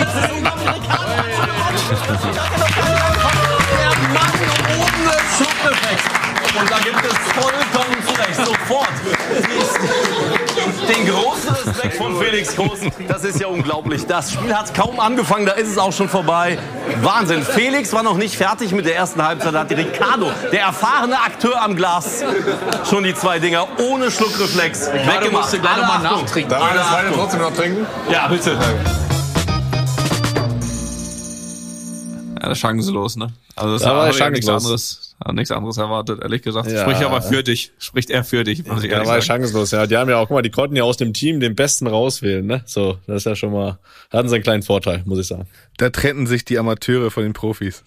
Der 3.72 3.92
Mann 4.14 4.34
ohne 4.78 5.14
Schockeffekt. 5.38 6.27
Und 6.60 6.72
da 6.72 6.78
gibt 6.80 6.98
es 7.06 7.14
vollkommen 7.34 7.98
zu 8.08 8.14
Recht 8.22 8.36
sofort 8.36 8.88
den 10.88 11.06
großen 11.08 11.50
Respekt 11.54 11.96
von 11.98 12.18
Felix 12.20 12.56
Groß. 12.56 12.80
Das 13.08 13.24
ist 13.24 13.40
ja 13.40 13.48
unglaublich. 13.48 14.06
Das 14.06 14.32
Spiel 14.32 14.54
hat 14.56 14.74
kaum 14.74 15.00
angefangen, 15.00 15.46
da 15.46 15.52
ist 15.54 15.70
es 15.70 15.78
auch 15.78 15.92
schon 15.94 16.10
vorbei. 16.10 16.58
Wahnsinn. 17.02 17.44
Felix 17.44 17.94
war 17.94 18.04
noch 18.04 18.16
nicht 18.18 18.36
fertig 18.36 18.72
mit 18.72 18.86
der 18.86 18.96
ersten 18.96 19.22
Halbzeit. 19.24 19.54
Da 19.54 19.60
hat 19.62 19.72
Ricardo, 19.72 20.32
der 20.52 20.62
erfahrene 20.62 21.20
Akteur 21.22 21.62
am 21.62 21.76
Glas, 21.76 22.24
schon 22.90 23.04
die 23.04 23.14
zwei 23.14 23.40
Dinger 23.40 23.68
ohne 23.80 24.10
Schluckreflex 24.10 24.88
weggemacht. 24.92 25.32
musste 25.32 25.60
gleich 25.60 25.74
Alle 25.74 25.82
noch 25.84 25.88
mal 26.00 26.06
Achtung. 26.06 26.22
nachtrinken. 26.24 26.50
Darf 26.50 26.62
ich 26.64 26.70
Alle 26.70 26.80
das 26.80 26.92
Wein 26.92 27.06
Achtung. 27.06 27.20
trotzdem 27.20 27.42
noch 27.42 27.54
trinken? 27.54 27.86
Ja, 28.10 28.28
bitte. 28.28 28.52
Ja, 32.42 32.50
das 32.50 32.52
ist 32.52 32.60
chancenlos, 32.60 33.16
ne? 33.16 33.32
Also 33.56 33.74
das 33.74 33.82
Da 33.82 33.90
war 33.90 33.96
ja 33.98 34.04
nichts 34.08 34.18
chancenlos. 34.48 34.64
anderes. 34.64 35.07
Hab 35.24 35.34
nichts 35.34 35.52
anderes 35.52 35.78
erwartet, 35.78 36.22
ehrlich 36.22 36.44
gesagt. 36.44 36.70
Ja. 36.70 36.82
Spricht 36.82 37.04
aber 37.04 37.24
für 37.24 37.42
dich. 37.44 37.72
Spricht 37.80 38.12
er 38.12 38.24
für 38.24 38.44
dich, 38.44 38.66
muss 38.68 38.84
ich 38.84 38.92
Ja, 38.92 38.98
ehrlich 38.98 39.08
war 39.10 39.22
sagen. 39.22 39.42
chancenlos, 39.44 39.72
ja. 39.72 39.88
Die 39.88 39.98
haben 39.98 40.10
ja 40.10 40.18
auch, 40.18 40.28
guck 40.28 40.36
mal, 40.36 40.42
die 40.44 40.52
konnten 40.52 40.76
ja 40.76 40.84
aus 40.84 40.98
dem 40.98 41.12
Team 41.14 41.40
den 41.40 41.56
Besten 41.56 41.88
rauswählen, 41.88 42.46
ne? 42.46 42.62
So, 42.66 43.00
das 43.08 43.18
ist 43.18 43.26
ja 43.26 43.36
schon 43.36 43.52
mal, 43.52 43.80
hatten 44.12 44.30
sie 44.30 44.36
einen 44.36 44.44
kleinen 44.44 44.62
Vorteil, 44.64 45.02
muss 45.06 45.18
ich 45.18 45.26
sagen. 45.28 45.48
Da 45.78 45.90
trennten 45.90 46.28
sich 46.28 46.46
die 46.46 46.58
Amateure 46.60 47.10
von 47.12 47.24
den 47.24 47.34
Profis. 47.34 47.84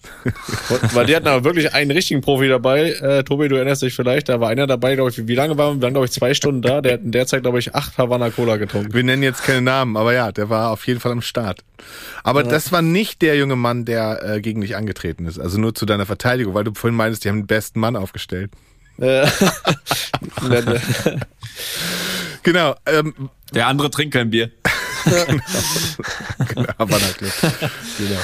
Und, 0.69 0.95
weil 0.95 1.05
die 1.05 1.15
hatten 1.15 1.27
aber 1.27 1.43
wirklich 1.43 1.73
einen 1.73 1.91
richtigen 1.91 2.21
Profi 2.21 2.47
dabei. 2.47 2.91
Äh, 2.91 3.23
Tobi, 3.23 3.47
du 3.49 3.55
erinnerst 3.55 3.81
dich 3.81 3.93
vielleicht, 3.95 4.29
da 4.29 4.39
war 4.39 4.49
einer 4.49 4.67
dabei, 4.67 4.95
glaube 4.95 5.09
ich, 5.09 5.27
wie 5.27 5.35
lange 5.35 5.57
waren 5.57 5.75
wir? 5.75 5.81
Wir 5.81 5.83
waren, 5.83 5.93
glaube 5.93 6.05
ich, 6.05 6.11
zwei 6.11 6.33
Stunden 6.33 6.61
da. 6.61 6.81
Der 6.81 6.93
hat 6.93 7.01
in 7.01 7.11
der 7.11 7.27
Zeit, 7.27 7.43
glaube 7.43 7.59
ich, 7.59 7.75
acht 7.75 7.97
Havana 7.97 8.29
Cola 8.29 8.57
getrunken. 8.57 8.93
Wir 8.93 9.03
nennen 9.03 9.23
jetzt 9.23 9.43
keine 9.43 9.61
Namen, 9.61 9.95
aber 9.97 10.13
ja, 10.13 10.31
der 10.31 10.49
war 10.49 10.71
auf 10.71 10.85
jeden 10.87 10.99
Fall 10.99 11.11
am 11.13 11.21
Start. 11.21 11.61
Aber 12.23 12.43
das 12.43 12.71
war 12.71 12.81
nicht 12.83 13.21
der 13.23 13.35
junge 13.35 13.55
Mann, 13.55 13.85
der 13.85 14.23
äh, 14.23 14.41
gegen 14.41 14.61
dich 14.61 14.75
angetreten 14.75 15.25
ist. 15.25 15.39
Also 15.39 15.59
nur 15.59 15.73
zu 15.73 15.85
deiner 15.87 16.05
Verteidigung, 16.05 16.53
weil 16.53 16.63
du 16.63 16.73
vorhin 16.75 16.95
meintest, 16.95 17.20
die 17.23 17.29
haben 17.29 17.41
den 17.41 17.47
besten 17.47 17.79
Mann 17.79 17.95
aufgestellt. 17.95 18.51
Äh, 18.99 19.27
Genau. 22.43 22.75
Ähm, 22.85 23.13
Der 23.53 23.67
andere 23.67 23.89
trinkt 23.91 24.13
kein 24.13 24.29
Bier. 24.29 24.49
genau, 26.53 26.71
Club. 26.85 27.31
genau. 27.97 28.19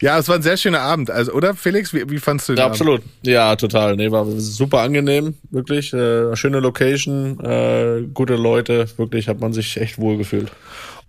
Ja, 0.00 0.18
es 0.18 0.28
war 0.28 0.36
ein 0.36 0.42
sehr 0.42 0.56
schöner 0.56 0.80
Abend. 0.80 1.10
Also, 1.10 1.32
oder 1.32 1.54
Felix, 1.54 1.92
wie, 1.92 2.08
wie 2.10 2.18
fandst 2.18 2.48
du 2.48 2.52
den 2.52 2.58
Ja, 2.58 2.64
Abend? 2.66 2.74
absolut. 2.80 3.02
Ja, 3.22 3.56
total. 3.56 3.96
Nee, 3.96 4.10
war 4.10 4.24
super 4.38 4.80
angenehm, 4.80 5.34
wirklich. 5.50 5.92
Äh, 5.92 6.34
schöne 6.36 6.60
Location, 6.60 7.40
äh, 7.44 8.02
gute 8.14 8.36
Leute, 8.36 8.86
wirklich 8.96 9.28
hat 9.28 9.40
man 9.40 9.52
sich 9.52 9.76
echt 9.80 9.98
wohl 9.98 10.16
gefühlt. 10.16 10.50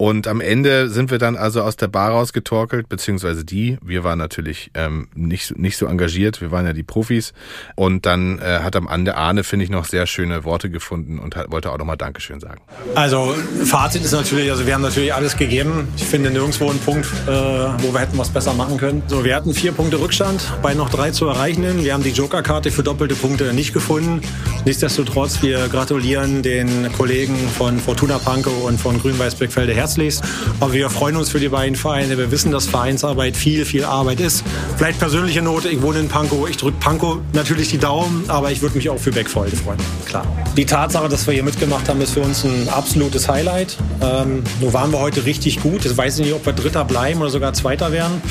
Und 0.04 0.28
am 0.28 0.42
Ende 0.42 0.90
sind 0.90 1.12
wir 1.12 1.18
dann 1.18 1.38
also 1.38 1.62
aus 1.62 1.78
der 1.78 1.88
Bar 1.88 2.10
rausgetorkelt, 2.12 2.90
beziehungsweise 2.90 3.46
die. 3.46 3.78
Wir 3.82 4.04
waren 4.04 4.20
natürlich 4.20 4.70
ähm, 4.74 5.08
nicht, 5.16 5.46
so- 5.48 5.56
nicht 5.58 5.78
so 5.78 5.86
engagiert, 5.86 6.42
wir 6.42 6.52
waren 6.52 6.66
ja 6.66 6.74
die 6.74 6.84
Profis. 6.84 7.32
Und 7.76 8.06
dann 8.06 8.38
äh, 8.40 8.60
hat 8.60 8.76
am 8.76 8.90
Ende 8.90 9.16
Arne, 9.16 9.46
finde 9.46 9.64
ich, 9.64 9.72
noch 9.72 9.86
sehr 9.86 10.06
schöne 10.06 10.44
Worte 10.44 10.70
gefunden 10.70 11.20
und 11.20 11.38
hat, 11.38 11.50
wollte 11.54 11.72
auch 11.72 11.78
nochmal 11.78 11.96
Dankeschön 11.96 12.42
sagen. 12.42 12.60
Also 12.96 13.34
Fazit 13.64 14.04
ist 14.04 14.12
natürlich, 14.12 14.52
also 14.52 14.68
wir 14.68 14.74
haben 14.74 14.82
natürlich 14.82 15.14
alles 15.14 15.38
gegeben. 15.38 15.88
Ich 15.96 16.04
finde 16.04 16.32
nirgendwo 16.32 16.70
einen 16.70 16.80
Punkt, 16.80 17.06
äh, 17.26 17.30
wo 17.32 17.94
wir 17.94 18.00
hätten 18.02 18.18
was 18.18 18.28
besser 18.28 18.54
machen 18.54 18.76
können. 18.78 19.04
So, 19.08 19.24
wir 19.24 19.34
hatten 19.34 19.54
vier 19.54 19.72
Punkte 19.72 20.02
Rückstand 20.02 20.52
bei 20.62 20.74
noch 20.74 20.90
drei 20.90 21.12
zu 21.12 21.28
erreichenden. 21.28 21.82
Wir 21.82 21.94
haben 21.94 22.04
die 22.04 22.10
Joker-Karte 22.12 22.72
für 22.72 22.84
doppelte 22.84 23.16
Punkte 23.16 23.54
nicht 23.54 23.72
gefunden. 23.74 24.20
Nichtsdestotrotz, 24.66 25.42
wir 25.42 25.70
gratulieren 25.70 26.42
den 26.44 26.92
Kollegen 26.92 27.38
von 27.58 27.78
Fortuna 27.80 28.18
Pankow 28.18 28.66
und 28.66 28.82
von 28.82 29.00
Grün-Weiß 29.00 29.36
Beckfelde 29.36 29.74
herzlichst. 29.94 30.24
Aber 30.60 30.74
wir 30.74 30.90
freuen 30.90 31.16
uns 31.16 31.30
für 31.30 31.40
die 31.40 31.50
beiden 31.50 31.76
Vereine. 31.76 32.18
Wir 32.18 32.32
wissen, 32.32 32.52
dass 32.52 32.68
Vereinsarbeit 32.68 33.36
viel, 33.36 33.66
viel 33.66 33.84
Arbeit 33.84 34.20
ist. 34.20 34.44
Vielleicht 34.78 35.00
persönliche 35.00 35.42
Note, 35.42 35.70
ich 35.70 35.82
wohne 35.82 36.00
in 36.00 36.08
Pankow. 36.08 36.50
Ich 36.50 36.58
drücke 36.58 36.78
Pankow 36.80 37.18
natürlich 37.34 37.70
die 37.70 37.78
Daumen, 37.78 38.26
aber 38.28 38.52
ich 38.52 38.62
würde 38.62 38.76
mich 38.76 38.90
auch 38.90 38.98
für 38.98 39.12
Beckfelde 39.12 39.56
freuen. 39.56 39.80
Klar. 40.06 40.26
Die 40.58 40.66
Tatsache, 40.66 41.10
dass 41.10 41.26
wir 41.28 41.34
hier 41.34 41.44
mitgemacht 41.44 41.88
haben, 41.90 42.02
ist 42.02 42.12
für 42.12 42.22
uns 42.22 42.44
ein 42.44 42.70
absolutes 42.70 43.28
Highlight. 43.28 43.78
Ähm, 44.02 44.44
nur 44.62 44.74
waren 44.74 44.92
wir 44.92 45.00
heute 45.00 45.26
richtig 45.26 45.62
gut. 45.62 45.86
Ich 45.86 45.96
weiß 45.96 46.20
nicht, 46.20 46.34
ob 46.34 46.46
wir 46.46 46.54
Dritter 46.54 46.86
bleiben 46.86 47.22
oder 47.22 47.30
sogar 47.30 47.54
Zweiter 47.54 47.92
werden. 47.92 48.22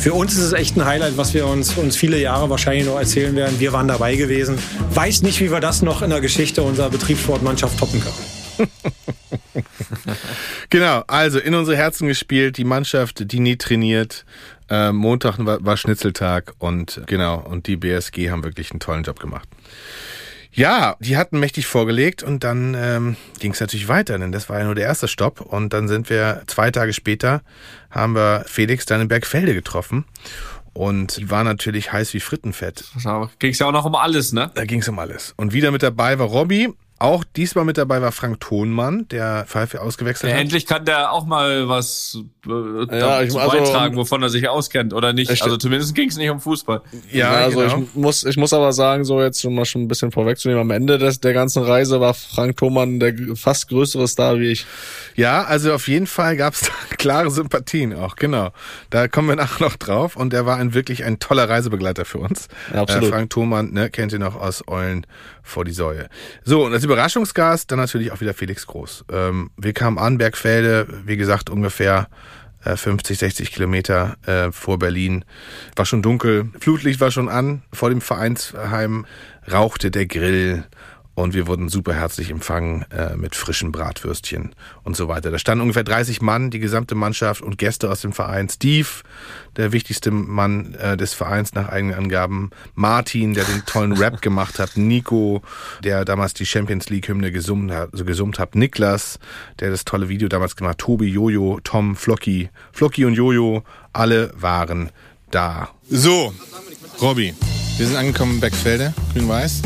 Für 0.00 0.12
uns 0.12 0.34
ist 0.34 0.40
es 0.40 0.52
echt 0.52 0.76
ein 0.76 0.84
Highlight, 0.84 1.16
was 1.16 1.34
wir 1.34 1.46
uns, 1.46 1.76
uns 1.76 1.96
viele 1.96 2.18
Jahre 2.18 2.50
wahrscheinlich 2.50 2.86
noch 2.86 2.98
erzählen 2.98 3.34
werden. 3.34 3.58
Wir 3.58 3.72
waren 3.72 3.88
dabei 3.88 4.16
gewesen. 4.16 4.58
Weiß 4.94 5.22
nicht, 5.22 5.40
wie 5.40 5.50
wir 5.50 5.60
das 5.60 5.82
noch 5.82 6.02
in 6.02 6.10
der 6.10 6.20
Geschichte 6.20 6.62
unserer 6.62 6.90
Betriebssportmannschaft 6.90 7.78
toppen 7.78 8.00
können. 8.00 8.70
Genau, 10.70 11.04
also 11.06 11.38
in 11.38 11.54
unsere 11.54 11.76
Herzen 11.76 12.08
gespielt, 12.08 12.58
die 12.58 12.64
Mannschaft, 12.64 13.30
die 13.32 13.40
nie 13.40 13.56
trainiert. 13.56 14.24
Äh, 14.68 14.92
Montag 14.92 15.36
war, 15.38 15.64
war 15.64 15.76
Schnitzeltag 15.76 16.54
und 16.58 17.02
genau, 17.06 17.38
und 17.38 17.66
die 17.66 17.76
BSG 17.76 18.30
haben 18.30 18.42
wirklich 18.42 18.70
einen 18.72 18.80
tollen 18.80 19.04
Job 19.04 19.20
gemacht. 19.20 19.48
Ja, 20.56 20.96
die 21.00 21.18
hatten 21.18 21.38
mächtig 21.38 21.66
vorgelegt 21.66 22.22
und 22.22 22.42
dann 22.42 22.74
ähm, 22.74 23.16
ging 23.40 23.52
es 23.52 23.60
natürlich 23.60 23.88
weiter, 23.88 24.18
denn 24.18 24.32
das 24.32 24.48
war 24.48 24.58
ja 24.58 24.64
nur 24.64 24.74
der 24.74 24.86
erste 24.86 25.06
Stopp. 25.06 25.42
Und 25.42 25.74
dann 25.74 25.86
sind 25.86 26.08
wir 26.08 26.44
zwei 26.46 26.70
Tage 26.70 26.94
später, 26.94 27.42
haben 27.90 28.14
wir 28.14 28.42
Felix 28.46 28.86
dann 28.86 29.02
in 29.02 29.08
Bergfelde 29.08 29.52
getroffen. 29.52 30.06
Und 30.72 31.18
die 31.18 31.30
war 31.30 31.44
natürlich 31.44 31.92
heiß 31.92 32.14
wie 32.14 32.20
Frittenfett. 32.20 32.84
Da 33.02 33.30
ging's 33.38 33.58
ja 33.58 33.66
auch 33.66 33.72
noch 33.72 33.84
um 33.84 33.94
alles, 33.94 34.32
ne? 34.32 34.50
Da 34.54 34.64
ging 34.64 34.80
es 34.80 34.88
um 34.88 34.98
alles. 34.98 35.34
Und 35.36 35.52
wieder 35.52 35.70
mit 35.70 35.82
dabei 35.82 36.18
war 36.18 36.26
Robby. 36.26 36.72
Auch 36.98 37.24
diesmal 37.24 37.66
mit 37.66 37.76
dabei 37.76 38.00
war 38.00 38.10
Frank 38.10 38.40
Thonmann, 38.40 39.06
der 39.08 39.44
Pfeife 39.46 39.82
ausgewechselt 39.82 40.30
Ja, 40.30 40.36
hat. 40.36 40.42
endlich 40.42 40.64
kann 40.64 40.86
der 40.86 41.12
auch 41.12 41.26
mal 41.26 41.68
was 41.68 42.18
äh, 42.46 42.50
Ja, 42.50 42.86
dazu 43.20 43.36
ich- 43.36 43.42
also- 43.42 43.50
beitragen, 43.58 43.96
wovon 43.96 44.22
er 44.22 44.30
sich 44.30 44.48
auskennt, 44.48 44.94
oder 44.94 45.12
nicht? 45.12 45.30
Ich- 45.30 45.42
Also 45.42 45.58
zumindest 45.58 45.94
ging's 45.94 46.16
nicht 46.16 46.30
um 46.30 46.40
Fußball. 46.40 46.80
Ja, 47.12 47.32
also 47.32 47.58
genau. 47.60 47.78
ich 47.82 47.94
muss, 47.94 48.24
ich 48.24 48.36
muss 48.38 48.54
aber 48.54 48.72
sagen, 48.72 49.04
so 49.04 49.20
jetzt 49.20 49.42
schon 49.42 49.54
mal 49.54 49.66
schon 49.66 49.82
ein 49.82 49.88
bisschen 49.88 50.10
vorwegzunehmen, 50.10 50.62
am 50.62 50.70
Ende 50.70 50.96
des, 50.96 51.20
der 51.20 51.34
ganzen 51.34 51.62
Reise 51.64 52.00
war 52.00 52.14
Frank 52.14 52.56
Thomann 52.56 52.98
der 52.98 53.14
fast 53.34 53.68
größere 53.68 54.08
Star 54.08 54.38
wie 54.38 54.52
ich. 54.52 54.64
Ja, 55.16 55.44
also 55.44 55.74
auf 55.74 55.88
jeden 55.88 56.06
Fall 56.06 56.36
gab 56.38 56.54
es 56.54 56.60
da 56.62 56.68
klare 56.96 57.30
Sympathien 57.30 57.92
auch, 57.94 58.16
genau. 58.16 58.52
Da 58.88 59.06
kommen 59.08 59.28
wir 59.28 59.36
nachher 59.36 59.64
noch 59.64 59.76
drauf 59.76 60.16
und 60.16 60.32
der 60.32 60.46
war 60.46 60.56
ein 60.56 60.72
wirklich 60.72 61.04
ein 61.04 61.18
toller 61.18 61.46
Reisebegleiter 61.48 62.06
für 62.06 62.18
uns. 62.18 62.48
Ja, 62.72 62.80
absolut. 62.80 63.08
Äh, 63.08 63.12
Frank 63.12 63.30
Thomann, 63.30 63.72
ne, 63.72 63.90
kennt 63.90 64.12
ihr 64.14 64.18
noch 64.18 64.34
aus 64.36 64.64
Eulen 64.66 65.06
vor 65.42 65.64
die 65.64 65.72
Säue. 65.72 66.08
So, 66.44 66.64
und 66.64 66.72
Überraschungsgast 66.86 67.70
dann 67.70 67.78
natürlich 67.78 68.12
auch 68.12 68.20
wieder 68.20 68.32
Felix 68.32 68.66
Groß. 68.66 69.04
Ähm, 69.12 69.50
wir 69.56 69.72
kamen 69.72 69.98
an, 69.98 70.18
Bergfelde, 70.18 70.86
wie 71.04 71.16
gesagt, 71.16 71.50
ungefähr 71.50 72.08
äh, 72.64 72.76
50, 72.76 73.18
60 73.18 73.52
Kilometer 73.52 74.16
äh, 74.26 74.52
vor 74.52 74.78
Berlin. 74.78 75.24
War 75.74 75.84
schon 75.84 76.02
dunkel, 76.02 76.50
Flutlicht 76.60 77.00
war 77.00 77.10
schon 77.10 77.28
an, 77.28 77.62
vor 77.72 77.90
dem 77.90 78.00
Vereinsheim 78.00 79.04
rauchte 79.50 79.90
der 79.90 80.06
Grill 80.06 80.64
und 81.16 81.32
wir 81.32 81.46
wurden 81.46 81.70
super 81.70 81.94
herzlich 81.94 82.30
empfangen 82.30 82.84
äh, 82.92 83.16
mit 83.16 83.34
frischen 83.34 83.72
Bratwürstchen 83.72 84.54
und 84.84 84.96
so 84.96 85.08
weiter. 85.08 85.30
Da 85.30 85.38
standen 85.38 85.62
ungefähr 85.62 85.82
30 85.82 86.20
Mann, 86.20 86.50
die 86.50 86.58
gesamte 86.58 86.94
Mannschaft 86.94 87.40
und 87.40 87.56
Gäste 87.56 87.90
aus 87.90 88.02
dem 88.02 88.12
Verein. 88.12 88.50
Steve, 88.50 88.86
der 89.56 89.72
wichtigste 89.72 90.10
Mann 90.10 90.74
äh, 90.74 90.96
des 90.98 91.14
Vereins 91.14 91.54
nach 91.54 91.70
eigenen 91.70 91.96
Angaben. 91.96 92.50
Martin, 92.74 93.32
der 93.32 93.44
den 93.44 93.64
tollen 93.64 93.92
Rap 93.96 94.20
gemacht 94.20 94.58
hat. 94.58 94.76
Nico, 94.76 95.40
der 95.82 96.04
damals 96.04 96.34
die 96.34 96.44
Champions 96.44 96.90
League 96.90 97.08
Hymne 97.08 97.32
gesummt 97.32 97.72
hat. 97.72 97.88
So 97.92 98.04
gesummt 98.04 98.38
hat. 98.38 98.54
Niklas, 98.54 99.18
der 99.58 99.70
das 99.70 99.86
tolle 99.86 100.10
Video 100.10 100.28
damals 100.28 100.54
gemacht 100.54 100.72
hat. 100.72 100.78
Tobi, 100.78 101.06
Jojo, 101.06 101.60
Tom, 101.64 101.96
Flocky. 101.96 102.50
Flocky 102.72 103.06
und 103.06 103.14
Jojo, 103.14 103.64
alle 103.94 104.34
waren 104.36 104.90
da. 105.30 105.70
So, 105.88 106.34
Robby, 107.00 107.34
wir 107.78 107.86
sind 107.86 107.96
angekommen 107.96 108.34
in 108.34 108.40
Beckfelde, 108.40 108.92
grün-weiß. 109.14 109.62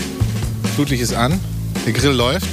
Flutlicht 0.81 1.03
ist 1.03 1.13
an, 1.13 1.39
der 1.85 1.93
Grill 1.93 2.13
läuft. 2.13 2.49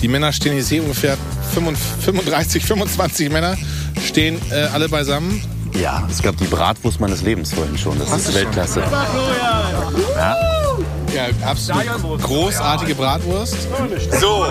Die 0.00 0.08
Männer 0.08 0.32
stehen, 0.32 0.56
ich 0.56 0.64
sehe 0.64 0.80
ungefähr 0.80 1.18
35, 1.52 2.64
25 2.64 3.30
Männer, 3.30 3.58
stehen 4.02 4.40
äh, 4.50 4.68
alle 4.72 4.88
beisammen. 4.88 5.42
Ja, 5.78 6.02
es 6.10 6.22
gab 6.22 6.38
die 6.38 6.46
Bratwurst 6.46 6.98
meines 6.98 7.20
Lebens 7.20 7.52
vorhin 7.52 7.76
schon. 7.76 7.98
Das 7.98 8.10
ist 8.10 8.34
Weltklasse. 8.34 8.80
Ja. 10.16 10.36
Ja, 11.14 11.24
absolut 11.46 12.22
großartige 12.22 12.94
Bratwurst. 12.94 13.56
So, 14.18 14.46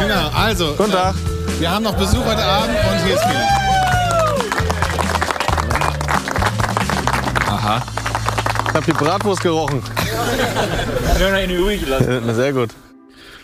genau, 0.00 0.28
also. 0.34 0.76
Guten 0.78 0.92
Tag. 0.92 1.14
Wir 1.58 1.70
haben 1.70 1.84
noch 1.84 1.98
Besuch 1.98 2.24
heute 2.24 2.42
Abend 2.42 2.70
und 2.90 3.04
hier 3.04 3.16
ist 3.16 3.22
Felix. 3.22 3.44
Aha. 7.48 7.82
Ich 8.68 8.74
habe 8.74 8.86
die 8.86 8.92
Bratwurst 8.92 9.42
gerochen. 9.42 9.82
Äh, 12.00 12.34
Sehr 12.34 12.52
gut. 12.52 12.70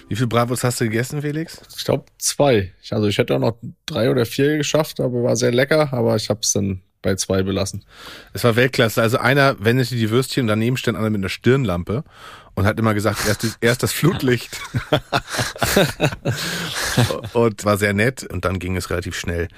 Wie 0.09 0.17
viel 0.17 0.27
Bratwurst 0.27 0.65
hast 0.65 0.81
du 0.81 0.85
gegessen, 0.85 1.23
Felix? 1.23 1.61
Ich 1.77 1.85
glaube 1.85 2.05
zwei. 2.19 2.73
Ich- 2.83 2.93
Also 2.93 3.09
ich 3.09 3.19
hätte 3.19 3.35
auch 3.35 3.39
noch 3.41 3.57
drei 3.87 4.11
oder 4.11 4.27
vier 4.27 4.59
geschafft, 4.59 5.01
aber 5.01 5.23
war 5.25 5.37
sehr 5.37 5.51
lecker, 5.53 5.93
aber 5.93 6.15
ich 6.17 6.29
habe 6.29 6.41
es 6.43 6.53
dann 6.53 6.83
bei 7.03 7.15
zwei 7.17 7.43
belassen. 7.43 7.85
Es 8.33 8.45
war 8.45 8.57
Weltklasse. 8.57 9.03
Also 9.03 9.19
einer 9.19 9.57
wendete 9.63 9.95
die 9.97 10.11
Würstchen 10.11 10.43
und 10.43 10.49
daneben 10.49 10.77
stand 10.77 10.97
einer 10.97 11.11
mit 11.11 11.21
einer 11.21 11.29
Stirnlampe 11.29 12.05
und 12.55 12.67
hat 12.67 12.79
immer 12.79 12.95
gesagt, 12.95 13.27
erst, 13.27 13.45
das- 13.45 13.59
erst 13.61 13.83
das 13.83 13.93
Flutlicht. 13.93 14.61
und 17.33 17.65
war 17.65 17.77
sehr 17.79 17.95
nett. 17.95 18.25
Und 18.25 18.45
dann 18.45 18.59
ging 18.59 18.77
es 18.77 18.91
relativ 18.91 19.17
schnell 19.19 19.49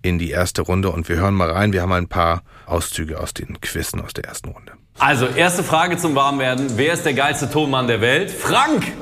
in 0.00 0.18
die 0.18 0.30
erste 0.30 0.62
Runde. 0.62 0.90
Und 0.90 1.08
wir 1.08 1.16
hören 1.16 1.34
mal 1.34 1.50
rein. 1.50 1.72
Wir 1.72 1.82
haben 1.82 1.92
ein 1.92 2.08
paar 2.08 2.42
Auszüge 2.66 3.18
aus 3.20 3.34
den 3.34 3.60
Quizzen 3.60 4.00
aus 4.00 4.14
der 4.14 4.24
ersten 4.24 4.48
Runde. 4.50 4.72
Also, 4.98 5.26
erste 5.26 5.62
Frage 5.62 5.96
zum 5.96 6.16
Warmwerden. 6.16 6.76
Wer 6.76 6.92
ist 6.94 7.04
der 7.04 7.14
geilste 7.14 7.48
Tonmann 7.48 7.86
der 7.86 8.00
Welt? 8.00 8.32
Frank! 8.32 8.92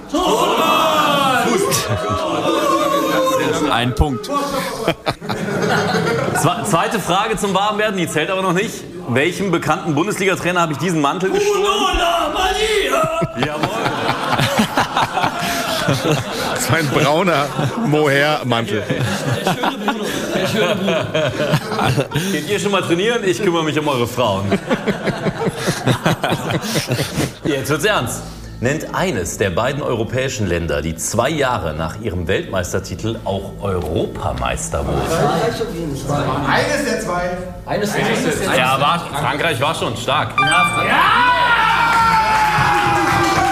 Ein 3.71 3.95
Punkt. 3.95 4.27
Zwe 6.37 6.65
zweite 6.65 7.01
Frage 7.01 7.39
zum 7.39 7.55
Warmwerden, 7.55 7.97
die 7.97 8.07
zählt 8.07 8.31
aber 8.31 8.43
noch 8.43 8.53
nicht. 8.53 8.85
Welchem 9.09 9.51
bekannten 9.51 9.95
Bundesliga-Trainer 9.95 10.61
habe 10.61 10.73
ich 10.73 10.79
diesen 10.79 11.01
Mantel 11.01 11.31
gestohlen? 11.31 11.65
Jawohl. 13.39 13.69
Das 16.55 16.70
war 16.70 16.79
ein 16.79 16.88
brauner 16.88 17.46
Mohair-Mantel. 17.87 18.83
Geht 22.33 22.49
ihr 22.49 22.59
schon 22.59 22.72
mal 22.72 22.83
trainieren? 22.83 23.22
Ich 23.25 23.42
kümmere 23.42 23.62
mich 23.64 23.79
um 23.79 23.87
eure 23.88 24.07
Frauen. 24.07 24.46
Jetzt 27.44 27.70
wird's 27.70 27.85
ernst. 27.85 28.22
Nennt 28.59 28.94
eines 28.94 29.37
der 29.37 29.51
beiden 29.51 29.83
europäischen 29.83 30.46
Länder, 30.46 30.81
die 30.81 30.96
zwei 30.96 31.29
Jahre 31.29 31.75
nach 31.75 32.01
ihrem 32.01 32.27
Weltmeistertitel 32.27 33.18
auch 33.27 33.53
Europameister 33.61 34.87
wurden. 34.87 35.03
Eines 36.49 36.85
der 36.87 37.01
zwei. 37.01 37.37
Eines 37.66 37.92
der 37.92 38.03
zwei. 38.03 38.57
Ja, 38.57 38.81
war, 38.81 39.01
Frankreich 39.12 39.61
war 39.61 39.75
schon 39.75 39.94
stark. 39.99 40.31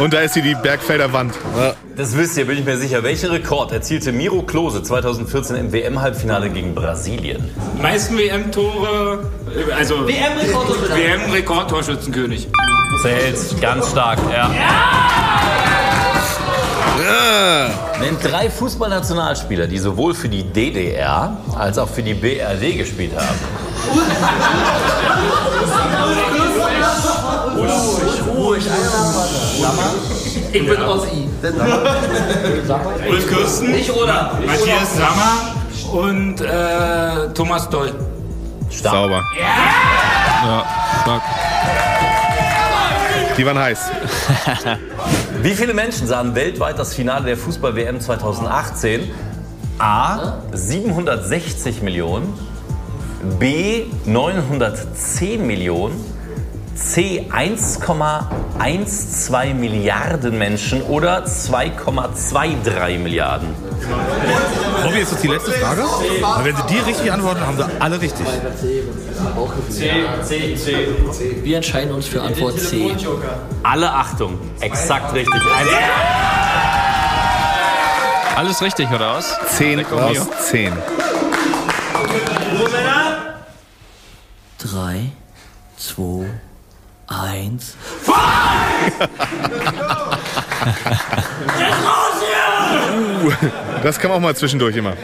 Und 0.01 0.13
da 0.13 0.21
ist 0.21 0.35
sie 0.35 0.43
die 0.43 0.55
Bergfelder 0.55 1.13
Wand. 1.13 1.35
Das 1.97 2.17
wisst 2.17 2.37
ihr, 2.37 2.47
bin 2.47 2.59
ich 2.59 2.65
mir 2.65 2.77
sicher. 2.77 3.03
Welchen 3.05 3.31
Rekord 3.31 3.71
erzielte 3.73 4.11
Miro 4.13 4.43
Klose 4.43 4.83
2014 4.83 5.57
im 5.57 5.73
WM-Halbfinale 5.73 6.51
gegen 6.51 6.75
Brasilien? 6.75 7.49
Die 7.79 7.83
meisten 7.83 8.19
WM-Tore, 8.19 9.31
also 9.77 10.07
WM-Rekordtorschützenkönig. 10.07 11.23
WM-Rekordtorschützenkönig. 11.23 12.49
Zählt 13.03 13.61
ganz 13.61 13.91
stark, 13.91 14.19
ja. 14.33 14.51
Nennt 18.01 18.25
drei 18.25 18.51
Fußballnationalspieler, 18.51 19.67
die 19.69 19.79
sowohl 19.79 20.15
für 20.15 20.29
die 20.29 20.43
DDR 20.43 21.37
als 21.57 21.79
auch 21.79 21.89
für 21.89 22.03
die 22.03 22.15
BRD 22.15 22.77
gespielt 22.77 23.13
haben. 23.17 23.39
Ich 30.53 30.67
bin 30.69 30.83
Ossi. 30.83 31.29
Ulf 33.09 33.29
Kirsten, 33.29 33.73
Nicht 33.73 33.91
oder? 33.91 34.39
Matthias 34.47 34.97
Sammer 34.97 35.57
und 35.93 36.41
äh, 36.41 37.33
Thomas 37.35 37.69
Doll. 37.69 37.93
Stark. 38.71 38.95
Sauber. 38.95 39.23
Ja, 39.39 40.65
stark. 41.03 41.23
Die 43.37 43.45
waren 43.45 43.59
heiß. 43.59 43.79
Wie 45.43 45.55
viele 45.55 45.75
Menschen 45.75 46.07
sahen 46.07 46.35
weltweit 46.35 46.79
das 46.79 46.95
Finale 46.95 47.25
der 47.27 47.37
Fußball-WM 47.37 48.01
2018? 48.01 49.11
A. 49.79 50.35
760 50.53 51.83
Millionen. 51.83 52.33
B. 53.41 53.87
910 54.07 55.45
Millionen. 55.45 56.14
C. 56.75 57.29
1,12 57.31 59.55
Milliarden 59.55 60.37
Menschen 60.39 60.83
oder 60.83 61.25
2,23 61.25 62.99
Milliarden. 62.99 63.49
Robby, 64.85 64.99
ist 64.99 65.13
das 65.13 65.21
die 65.21 65.29
letzte 65.29 65.53
Frage? 65.53 65.83
Weil 65.83 66.45
wenn 66.45 66.57
sie 66.57 66.63
die 66.69 66.79
richtig 66.79 67.13
antworten, 67.13 67.47
haben 67.47 67.57
sie 67.57 67.65
alle 67.79 68.01
richtig. 68.01 68.27
Wir 71.43 71.57
entscheiden 71.57 71.95
uns 71.95 72.07
für 72.07 72.23
Antwort 72.23 72.59
C. 72.59 72.97
Alle 73.63 73.93
Achtung, 73.93 74.39
exakt 74.61 75.15
richtig. 75.15 75.41
Alles 78.37 78.61
richtig, 78.63 78.91
oder 78.91 79.15
was? 79.15 79.39
10 79.57 79.87
aus 79.87 80.27
10. 80.51 80.73
Drei, 84.59 85.13
zwei, 85.77 86.27
eins. 87.09 87.77
Das 93.83 93.99
kam 93.99 94.11
auch 94.13 94.21
mal 94.21 94.35
zwischendurch 94.37 94.77
immer. 94.77 94.95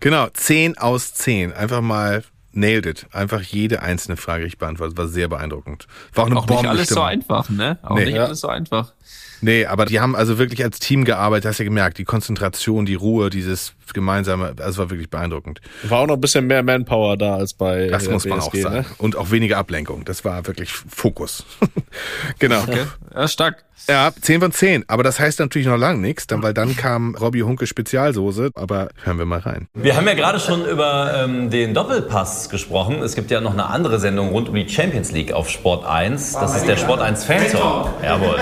Genau, 0.00 0.28
10 0.32 0.78
aus 0.78 1.12
10. 1.14 1.52
Einfach 1.52 1.80
mal 1.80 2.22
nailed 2.52 2.86
it. 2.86 3.06
Einfach 3.12 3.42
jede 3.42 3.82
einzelne 3.82 4.16
Frage 4.16 4.44
richtig 4.44 4.58
beantwortet. 4.58 4.96
War 4.96 5.08
sehr 5.08 5.28
beeindruckend. 5.28 5.86
War 6.14 6.24
auch 6.24 6.28
eine 6.28 6.38
Auch 6.38 6.46
nicht 6.48 6.66
alles 6.66 6.88
so 6.88 6.94
Bombenstimmung. 6.96 7.38
einfach, 7.38 7.48
ne? 7.50 7.78
Auch 7.82 7.96
Nee. 7.96 8.04
nicht 8.06 8.14
Ja. 8.16 8.24
alles 8.24 8.40
so 8.40 8.48
einfach. 8.48 8.92
Nee, 9.40 9.66
aber 9.66 9.86
die 9.86 10.00
haben 10.00 10.16
also 10.16 10.38
wirklich 10.38 10.64
als 10.64 10.78
Team 10.80 11.04
gearbeitet, 11.04 11.48
hast 11.48 11.58
ja 11.58 11.64
gemerkt. 11.64 11.98
Die 11.98 12.04
Konzentration, 12.04 12.86
die 12.86 12.94
Ruhe, 12.94 13.30
dieses 13.30 13.74
gemeinsame, 13.94 14.54
also 14.60 14.82
war 14.82 14.90
wirklich 14.90 15.10
beeindruckend. 15.10 15.60
War 15.84 16.00
auch 16.00 16.06
noch 16.06 16.14
ein 16.14 16.20
bisschen 16.20 16.46
mehr 16.46 16.62
Manpower 16.62 17.16
da 17.16 17.36
als 17.36 17.54
bei 17.54 17.86
Das 17.86 18.06
äh, 18.06 18.10
muss 18.10 18.26
man 18.26 18.40
auch 18.40 18.54
sagen. 18.54 18.76
Ne? 18.76 18.84
Und 18.98 19.16
auch 19.16 19.30
weniger 19.30 19.58
Ablenkung. 19.58 20.04
Das 20.04 20.24
war 20.24 20.46
wirklich 20.46 20.72
Fokus. 20.72 21.44
genau. 22.38 22.62
Okay. 22.62 22.84
Ja, 23.14 23.28
stark. 23.28 23.64
Ja, 23.88 24.10
10 24.20 24.40
von 24.40 24.52
10. 24.52 24.84
Aber 24.88 25.02
das 25.02 25.18
heißt 25.18 25.38
natürlich 25.38 25.66
noch 25.66 25.78
lange 25.78 26.00
nichts, 26.00 26.26
dann, 26.26 26.42
weil 26.42 26.52
dann 26.52 26.76
kam 26.76 27.14
Robbie 27.14 27.42
Hunke 27.42 27.66
Spezialsoße. 27.66 28.50
Aber 28.54 28.88
hören 29.04 29.18
wir 29.18 29.24
mal 29.24 29.38
rein. 29.38 29.68
Wir 29.74 29.96
haben 29.96 30.06
ja 30.06 30.14
gerade 30.14 30.40
schon 30.40 30.66
über 30.66 31.14
ähm, 31.16 31.48
den 31.48 31.74
Doppelpass 31.74 32.50
gesprochen. 32.50 33.02
Es 33.02 33.14
gibt 33.14 33.30
ja 33.30 33.40
noch 33.40 33.52
eine 33.52 33.66
andere 33.66 33.98
Sendung 33.98 34.30
rund 34.30 34.48
um 34.48 34.54
die 34.54 34.68
Champions 34.68 35.12
League 35.12 35.32
auf 35.32 35.48
Sport 35.48 35.86
1. 35.86 36.32
Das 36.32 36.56
ist 36.56 36.66
der 36.66 36.76
Sport 36.76 37.00
1 37.00 37.24
Fan 37.24 37.48
Talk. 37.50 37.94
Jawohl. 38.02 38.38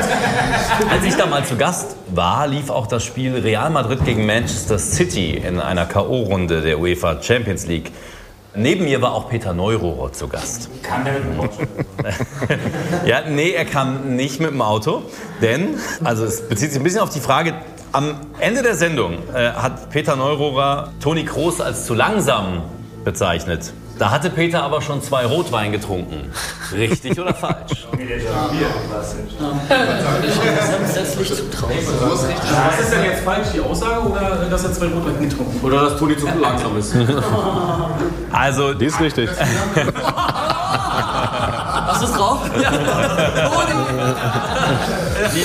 Als 0.91 1.05
ich 1.05 1.15
da 1.17 1.27
mal 1.27 1.45
zu 1.45 1.57
Gast 1.57 1.97
war, 2.09 2.47
lief 2.47 2.71
auch 2.71 2.87
das 2.87 3.05
Spiel 3.05 3.35
Real 3.35 3.71
Madrid 3.71 4.05
gegen 4.05 4.27
Manchester 4.27 4.79
City 4.79 5.33
in 5.33 5.61
einer 5.61 5.87
K.O.-Runde 5.87 6.61
der 6.61 6.79
UEFA 6.79 7.23
Champions 7.23 7.67
League. 7.67 7.93
Neben 8.55 8.85
mir 8.85 9.03
war 9.03 9.13
auch 9.13 9.29
Peter 9.29 9.53
Neurohrer 9.53 10.13
zu 10.13 10.29
Gast. 10.29 10.71
Kann 10.83 11.05
der 11.05 11.15
mit 11.15 11.25
dem 11.25 11.41
Auto? 11.41 11.63
Ja, 13.07 13.23
nee, 13.29 13.51
er 13.51 13.67
kam 13.67 14.17
nicht 14.17 14.41
mit 14.41 14.51
dem 14.51 14.63
Auto, 14.63 15.03
denn, 15.43 15.79
also 16.03 16.25
es 16.25 16.49
bezieht 16.49 16.71
sich 16.71 16.81
ein 16.81 16.85
bisschen 16.85 17.01
auf 17.01 17.11
die 17.11 17.21
Frage, 17.21 17.55
am 17.93 18.15
Ende 18.39 18.63
der 18.63 18.75
Sendung 18.75 19.19
äh, 19.35 19.51
hat 19.51 19.91
Peter 19.91 20.17
Neurohrer 20.17 20.93
Toni 21.01 21.25
Kroos 21.25 21.61
als 21.61 21.85
zu 21.87 21.95
langsam 21.95 22.63
bezeichnet. 23.05 23.73
Da 23.99 24.11
hatte 24.11 24.29
Peter 24.29 24.63
aber 24.63 24.83
schon 24.83 25.01
zwei 25.03 25.25
Rotwein 25.25 25.73
getrunken. 25.73 26.31
Richtig 26.73 27.19
oder 27.19 27.33
falsch? 27.33 27.87
Grundsätzlich 30.77 31.35
zu 31.35 31.51
trauen. 31.51 31.73
Was 32.03 32.81
ist 32.81 32.93
denn 32.93 33.05
jetzt 33.05 33.25
falsch, 33.25 33.49
die 33.55 33.61
Aussage 33.61 34.01
oder 34.07 34.47
dass 34.51 34.65
er 34.65 34.73
zwei 34.73 34.87
Rotwein 34.87 35.29
getrunken 35.29 35.57
hat? 35.57 35.65
Oder 35.65 35.85
dass 35.85 35.99
Toni 35.99 36.17
zu 36.17 36.27
langsam 36.39 36.77
ist? 36.79 36.95
Also, 38.33 38.75
Die 38.75 38.85
ist 38.87 39.01
richtig. 39.01 39.31
Hast 41.87 42.03
du 42.03 42.07
es 42.07 42.13
drauf? 42.13 42.41
Ja. 42.61 42.71
die, 45.33 45.45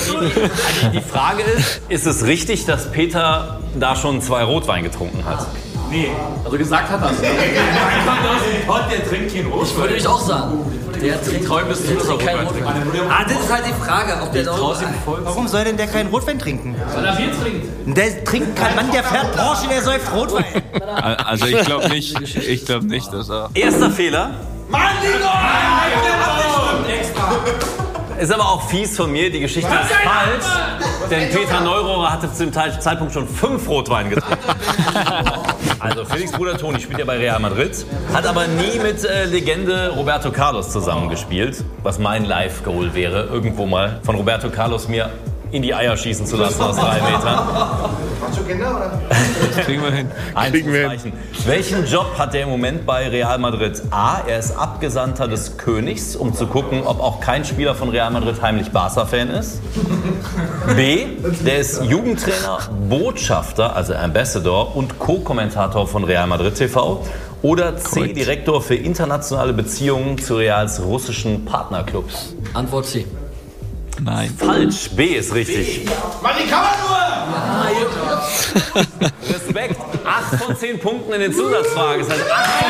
die, 0.90 0.90
die 0.90 1.00
Frage 1.00 1.42
ist, 1.42 1.80
ist 1.88 2.06
es 2.06 2.26
richtig, 2.26 2.66
dass 2.66 2.90
Peter 2.90 3.60
da 3.78 3.96
schon 3.96 4.20
zwei 4.20 4.42
Rotwein 4.44 4.82
getrunken 4.82 5.24
hat? 5.24 5.46
Nee, 5.92 6.10
also 6.42 6.56
gesagt 6.56 6.88
hat 6.90 7.02
er 7.02 7.10
es. 7.10 7.18
Einfach 7.22 8.30
aus 8.30 8.42
dem 8.50 8.66
Pott, 8.66 8.84
der 8.90 9.06
trinkt 9.06 9.34
keinen 9.34 9.46
Ich 9.46 9.52
Rotwein. 9.52 9.76
würde 9.76 9.94
mich 9.94 10.06
auch 10.08 10.20
sagen. 10.20 10.52
Der 11.02 11.22
trinkt, 11.22 11.46
Träume 11.46 11.72
ist 11.72 11.86
der 11.86 11.96
er 11.96 12.02
trinkt 12.02 12.24
keinen 12.24 12.46
Rotwein. 12.46 13.10
Ah, 13.10 13.24
das 13.24 13.32
ist 13.40 13.52
halt 13.52 13.64
die 13.66 13.84
Frage, 13.84 14.22
ob 14.22 14.32
der 14.32 14.44
noch. 14.44 14.82
Warum 15.24 15.48
soll 15.48 15.64
denn 15.64 15.76
der 15.76 15.88
keinen 15.88 16.08
Rotwein 16.08 16.38
trinken? 16.38 16.74
Weil 16.94 17.04
er 17.04 17.14
Bier 17.16 17.30
trinkt. 17.42 17.66
Der 17.98 18.24
trinkt 18.24 18.56
kein 18.56 18.74
Mann, 18.74 18.90
der 18.90 19.04
fährt 19.04 19.36
Porsche, 19.36 19.68
der 19.68 19.82
säuft 19.82 20.10
Rotwein. 20.14 20.62
Also 21.26 21.46
ich 21.46 21.60
glaube 21.66 21.88
nicht, 21.90 22.18
ich 22.36 22.64
glaube 22.64 22.86
nicht, 22.86 23.12
dass 23.12 23.28
er. 23.28 23.50
Erster 23.52 23.90
Fehler. 23.90 24.30
Mann, 24.70 24.80
Nico! 25.02 25.28
Ist 28.22 28.32
aber 28.32 28.44
auch 28.44 28.68
fies 28.68 28.96
von 28.96 29.10
mir, 29.10 29.32
die 29.32 29.40
Geschichte 29.40 29.68
ist 29.68 29.90
falsch. 29.90 31.10
Denn 31.10 31.28
Peter 31.32 31.60
Neurohrer 31.60 32.12
hatte 32.12 32.32
zu 32.32 32.46
dem 32.46 32.52
Zeitpunkt 32.52 33.12
schon 33.12 33.26
fünf 33.26 33.68
Rotwein 33.68 34.10
getrunken. 34.10 34.38
Also 35.80 36.04
Felix 36.04 36.30
Bruder 36.30 36.56
Toni 36.56 36.78
spielt 36.78 37.00
ja 37.00 37.04
bei 37.04 37.16
Real 37.16 37.40
Madrid, 37.40 37.84
hat 38.14 38.24
aber 38.24 38.46
nie 38.46 38.78
mit 38.78 39.04
äh, 39.04 39.24
Legende 39.24 39.92
Roberto 39.96 40.30
Carlos 40.30 40.70
zusammengespielt, 40.70 41.64
was 41.82 41.98
mein 41.98 42.24
Live-Goal 42.24 42.94
wäre, 42.94 43.24
irgendwo 43.24 43.66
mal 43.66 43.98
von 44.04 44.14
Roberto 44.14 44.48
Carlos 44.48 44.86
mir 44.86 45.10
in 45.52 45.62
die 45.62 45.74
Eier 45.74 45.96
schießen 45.96 46.26
zu 46.26 46.36
lassen 46.36 46.62
aus 46.62 46.76
drei 46.76 46.94
Metern. 46.94 47.38
Hast 48.26 48.38
du 48.38 48.44
Kinder 48.44 48.70
oder? 48.74 49.00
Das 49.54 49.64
kriegen 49.66 49.82
wir 49.82 49.90
hin. 49.90 50.08
Kriegen 50.50 50.72
wir 50.72 50.90
Einzuzeichen. 50.90 51.18
Welchen 51.44 51.86
Job 51.86 52.14
hat 52.16 52.34
er 52.34 52.44
im 52.44 52.48
Moment 52.48 52.86
bei 52.86 53.08
Real 53.08 53.38
Madrid? 53.38 53.82
A, 53.90 54.20
er 54.26 54.38
ist 54.38 54.56
Abgesandter 54.56 55.28
des 55.28 55.58
Königs, 55.58 56.16
um 56.16 56.34
zu 56.34 56.46
gucken, 56.46 56.86
ob 56.86 57.00
auch 57.00 57.20
kein 57.20 57.44
Spieler 57.44 57.74
von 57.74 57.90
Real 57.90 58.10
Madrid 58.10 58.40
heimlich 58.40 58.70
Barca-Fan 58.70 59.28
ist. 59.30 59.60
B, 60.74 61.06
der 61.44 61.58
ist 61.58 61.82
Jugendtrainer, 61.84 62.58
Botschafter, 62.88 63.76
also 63.76 63.94
Ambassador 63.94 64.74
und 64.74 64.98
Co-Kommentator 64.98 65.86
von 65.86 66.04
Real 66.04 66.26
Madrid 66.26 66.54
TV. 66.54 67.04
Oder 67.42 67.76
C, 67.76 68.00
Korrekt. 68.00 68.16
Direktor 68.16 68.62
für 68.62 68.76
internationale 68.76 69.52
Beziehungen 69.52 70.16
zu 70.16 70.36
Reals 70.36 70.80
russischen 70.80 71.44
Partnerclubs. 71.44 72.34
Antwort 72.54 72.86
C. 72.86 73.04
Nein. 74.04 74.34
Falsch, 74.36 74.90
B 74.90 75.14
ist 75.14 75.32
richtig. 75.32 75.86
Mann, 76.22 76.34
die 76.42 76.48
kann 76.48 76.62
man 76.62 76.72
nur! 76.80 76.92
Respekt, 79.28 79.80
8 80.04 80.42
von 80.42 80.56
10 80.56 80.80
Punkten 80.80 81.12
in 81.12 81.20
den 81.20 81.32
Zusatzfragen. 81.32 82.06
Das 82.06 82.18
heißt 82.18 82.30
8 82.30 82.50
von 82.50 82.68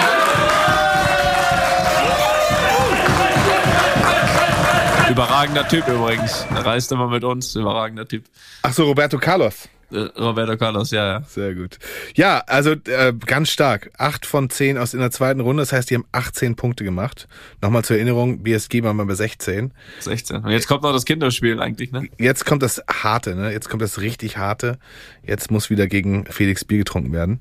10 5.06 5.12
Überragender 5.12 5.68
Typ 5.68 5.88
übrigens. 5.88 6.46
Er 6.54 6.64
reist 6.66 6.92
immer 6.92 7.08
mit 7.08 7.24
uns. 7.24 7.54
Überragender 7.54 8.06
Typ. 8.06 8.24
Ach 8.62 8.72
so, 8.72 8.84
Roberto 8.84 9.18
Carlos. 9.18 9.68
Äh, 9.92 10.20
Roberto 10.20 10.56
Carlos, 10.56 10.90
ja, 10.90 11.06
ja. 11.06 11.22
Sehr 11.28 11.54
gut. 11.54 11.78
Ja, 12.14 12.42
also 12.46 12.72
äh, 12.72 13.12
ganz 13.26 13.50
stark. 13.50 13.90
Acht 13.98 14.26
von 14.26 14.50
zehn 14.50 14.78
aus 14.78 14.94
in 14.94 15.00
der 15.00 15.10
zweiten 15.10 15.40
Runde. 15.40 15.62
Das 15.62 15.72
heißt, 15.72 15.90
die 15.90 15.94
haben 15.94 16.06
18 16.12 16.56
Punkte 16.56 16.84
gemacht. 16.84 17.28
Nochmal 17.60 17.84
zur 17.84 17.96
Erinnerung, 17.96 18.42
BSG 18.42 18.82
waren 18.82 18.96
wir 18.96 19.04
bei 19.04 19.14
16. 19.14 19.72
16. 20.00 20.36
Und 20.36 20.50
jetzt 20.50 20.66
kommt 20.66 20.82
noch 20.82 20.92
das 20.92 21.04
Kinderspiel 21.04 21.60
eigentlich, 21.60 21.92
ne? 21.92 22.08
Jetzt 22.18 22.46
kommt 22.46 22.62
das 22.62 22.82
Harte, 22.88 23.34
ne? 23.34 23.52
Jetzt 23.52 23.68
kommt 23.68 23.82
das 23.82 24.00
richtig 24.00 24.36
Harte. 24.36 24.78
Jetzt 25.22 25.50
muss 25.50 25.70
wieder 25.70 25.86
gegen 25.86 26.24
Felix 26.26 26.64
Bier 26.64 26.78
getrunken 26.78 27.12
werden. 27.12 27.40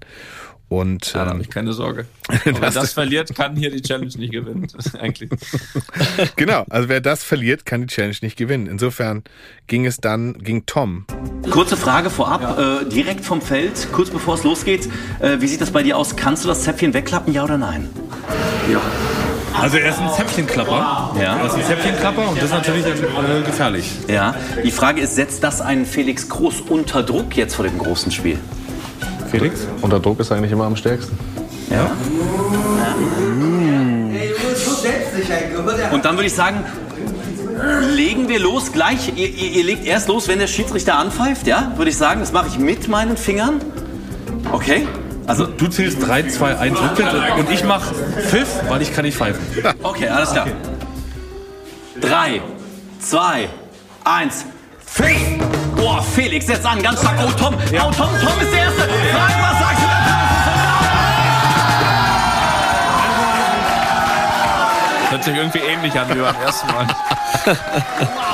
Und 0.72 1.06
Ja, 1.08 1.20
da 1.20 1.24
ähm, 1.26 1.30
habe 1.32 1.42
ich 1.42 1.50
keine 1.50 1.74
Sorge. 1.74 2.06
Wenn 2.46 2.56
Das- 2.62 2.76
das 2.76 2.94
verliert, 2.94 3.36
kann 3.36 3.58
hier 3.58 3.72
die 3.72 3.82
Challenge 3.82 4.10
nicht 4.18 4.32
gewinnen. 4.32 4.68
Eigentlich. 4.98 5.30
genau, 6.38 6.64
also 6.70 6.88
wer 6.88 7.02
das 7.02 7.26
verliert, 7.26 7.66
kann 7.66 7.82
die 7.82 7.88
Challenge 7.88 8.16
nicht 8.22 8.38
gewinnen. 8.38 8.68
Insofern 8.68 9.26
ging 9.68 9.86
es 9.86 9.98
dann, 9.98 10.36
ging 10.42 10.66
Tom. 10.66 11.06
Kurze 11.50 11.76
Frage 11.76 12.10
vorab, 12.10 12.58
äh, 12.58 12.86
direkt 12.90 13.26
vom 13.26 13.42
Feld, 13.42 13.90
kurz 13.92 14.12
bevor 14.12 14.36
es 14.36 14.44
losgeht. 14.46 14.88
Äh, 15.20 15.42
wie 15.42 15.48
sieht 15.48 15.60
das 15.60 15.72
bei 15.72 15.84
dir 15.84 15.98
aus? 15.98 16.16
Kannst 16.16 16.46
du 16.46 16.48
das 16.48 16.64
Zäpfchen 16.64 16.94
wegklappen, 16.94 17.34
ja 17.34 17.44
oder 17.44 17.58
nein? 17.58 17.90
Ja. 18.72 18.80
Also 19.60 19.76
er 19.76 19.90
ist 19.90 20.00
ein 20.00 20.10
Zäpfchenklapper. 20.14 21.16
Ja. 21.20 21.36
Er 21.38 21.46
ist 21.48 21.56
ein 21.56 21.66
Zäpfchenklapper 21.66 22.30
und 22.30 22.38
das 22.38 22.46
ist 22.46 22.52
natürlich 22.52 22.86
äh, 22.86 23.42
gefährlich. 23.46 23.92
Ja. 24.08 24.36
Die 24.64 24.72
Frage 24.72 25.02
ist, 25.02 25.16
setzt 25.16 25.44
das 25.44 25.60
einen 25.60 25.86
Felix 25.86 26.30
Groß 26.30 26.62
unter 26.62 27.04
Druck 27.04 27.36
jetzt 27.36 27.56
vor 27.56 27.66
dem 27.66 27.78
großen 27.78 28.10
Spiel? 28.14 28.40
Felix, 29.32 29.68
unter 29.82 30.00
Druck 30.00 30.20
ist 30.20 30.32
eigentlich 30.32 30.52
immer 30.52 30.66
am 30.66 30.76
stärksten. 30.76 31.18
Ja. 31.70 31.90
Hm. 33.18 34.12
Und 35.92 36.06
dann 36.06 36.16
würde 36.16 36.28
ich 36.28 36.34
sagen, 36.34 36.64
legen 37.96 38.28
wir 38.28 38.40
los 38.40 38.72
gleich. 38.72 39.14
Ihr, 39.16 39.30
ihr, 39.30 39.52
ihr, 39.52 39.64
legt 39.64 39.86
erst 39.86 40.08
los, 40.08 40.28
wenn 40.28 40.40
der 40.40 40.48
Schiedsrichter 40.48 40.98
anpfeift, 40.98 41.48
ja? 41.48 41.72
Würde 41.76 41.92
ich 41.92 41.98
sagen, 41.98 42.20
das 42.20 42.32
mache 42.32 42.48
ich 42.48 42.58
mit 42.58 42.88
meinen 42.88 43.18
Fingern. 43.18 43.62
Okay? 44.52 44.88
Also 45.28 45.46
du 45.46 45.68
zählst 45.68 46.06
3, 46.06 46.28
2, 46.28 46.58
1 46.58 46.82
rückwärts 46.82 47.40
und 47.40 47.52
ich 47.52 47.64
mache 47.64 47.94
Pfiff, 48.28 48.48
weil 48.68 48.82
ich 48.82 48.94
kann 48.94 49.06
nicht 49.06 49.18
pfeifen. 49.18 49.42
Okay, 49.82 50.08
alles 50.08 50.32
klar. 50.32 50.48
3, 52.02 52.42
2, 53.00 53.50
1. 54.04 54.46
Felix! 54.94 55.46
Boah, 55.76 56.04
Felix, 56.04 56.46
setz 56.46 56.66
an, 56.66 56.82
ganz 56.84 57.00
stark. 57.00 57.18
Oh, 57.26 57.32
Tom. 57.32 57.56
Ja. 57.72 57.86
Oh, 57.88 57.92
Tom, 57.92 58.10
Tom 58.22 58.42
ist 58.42 58.52
der 58.52 58.60
Erste. 58.60 58.82
Frage, 58.82 59.34
was 59.42 59.60
sagst 59.60 59.82
du 59.82 59.88
denn? 59.88 60.02
Hört 65.12 65.24
sich 65.24 65.36
irgendwie 65.36 65.60
ähnlich 65.60 65.98
an 65.98 66.10
wie 66.10 66.20
beim 66.20 66.36
ersten 66.42 66.68
Mal. 66.68 66.88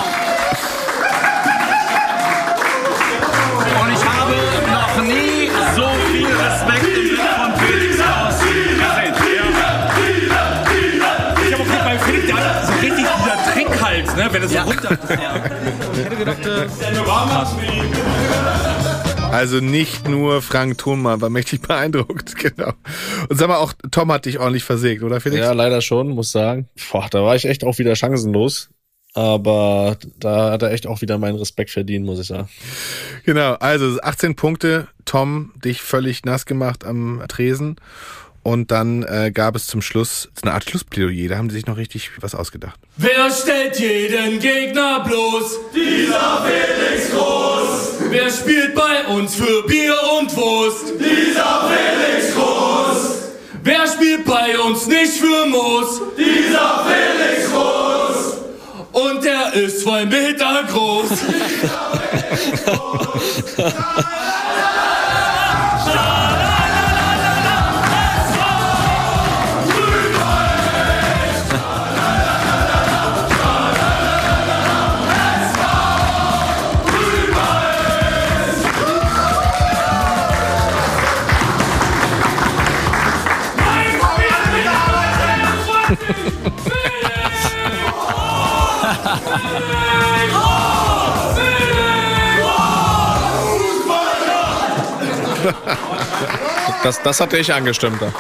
Es 14.48 14.54
so 14.54 14.60
runter... 14.60 14.98
Ich 15.94 16.06
hätte 16.06 16.16
gedacht, 16.16 16.46
äh. 16.46 16.68
Also 19.32 19.60
nicht 19.60 20.08
nur 20.08 20.42
Frank 20.42 20.78
Thunmann 20.78 21.20
war 21.20 21.30
mächtig 21.30 21.62
beeindruckt, 21.62 22.36
genau. 22.40 22.72
Und 23.28 23.38
sag 23.38 23.50
mal, 23.50 23.58
auch 23.58 23.74
Tom 23.92 24.12
hat 24.12 24.26
dich 24.26 24.40
ordentlich 24.40 24.64
versägt, 24.64 25.04
oder 25.04 25.20
Felix? 25.20 25.42
Ja, 25.42 25.52
leider 25.52 25.82
schon, 25.82 26.10
muss 26.10 26.32
sagen. 26.32 26.70
Boah, 26.92 27.08
da 27.12 27.24
war 27.24 27.36
ich 27.36 27.46
echt 27.46 27.66
auch 27.66 27.78
wieder 27.78 27.96
chancenlos. 27.96 28.70
Aber 29.14 29.98
da 30.20 30.52
hat 30.52 30.62
er 30.62 30.72
echt 30.72 30.86
auch 30.88 31.02
wieder 31.02 31.18
meinen 31.18 31.38
Respekt 31.38 31.72
verdient, 31.72 32.06
muss 32.06 32.20
ich 32.20 32.28
sagen. 32.28 32.48
Genau, 33.26 33.54
also 33.56 34.00
18 34.00 34.36
Punkte, 34.36 34.88
Tom, 35.06 35.54
dich 35.64 35.82
völlig 35.82 36.24
nass 36.24 36.46
gemacht 36.46 36.86
am 36.86 37.24
Tresen. 37.28 37.78
Und 38.48 38.72
dann 38.72 39.04
äh, 39.04 39.32
gab 39.34 39.58
es 39.58 39.68
zum 39.68 39.82
Schluss 39.82 40.30
eine 40.42 40.54
Art 40.54 40.70
Schlussplädoyer, 40.70 41.28
da 41.28 41.36
haben 41.36 41.50
die 41.50 41.56
sich 41.56 41.66
noch 41.66 41.76
richtig 41.76 42.12
was 42.22 42.34
ausgedacht. 42.34 42.80
Wer 42.96 43.30
stellt 43.30 43.78
jeden 43.78 44.40
Gegner 44.40 45.04
bloß? 45.06 45.60
Dieser 45.76 46.46
Felix 46.46 47.12
Groß. 47.12 48.10
Wer 48.10 48.30
spielt 48.30 48.74
bei 48.74 49.06
uns 49.14 49.36
für 49.36 49.64
Bier 49.68 49.98
und 50.18 50.34
Wurst? 50.38 50.94
Dieser 50.98 51.68
Felix 51.68 52.34
Groß. 52.36 53.16
Wer 53.64 53.86
spielt 53.86 54.24
bei 54.24 54.58
uns 54.58 54.88
nicht 54.88 55.12
für 55.12 55.46
Moos? 55.48 56.02
Dieser 56.18 56.86
Felix 56.88 57.52
Groß. 57.52 58.38
Und 58.94 59.26
er 59.26 59.52
ist 59.56 59.82
zwei 59.82 60.06
Meter 60.06 60.64
groß. 60.70 61.10
Das, 96.84 97.02
das 97.02 97.20
hatte 97.22 97.38
ich 97.38 97.54
angestimmt. 97.54 98.00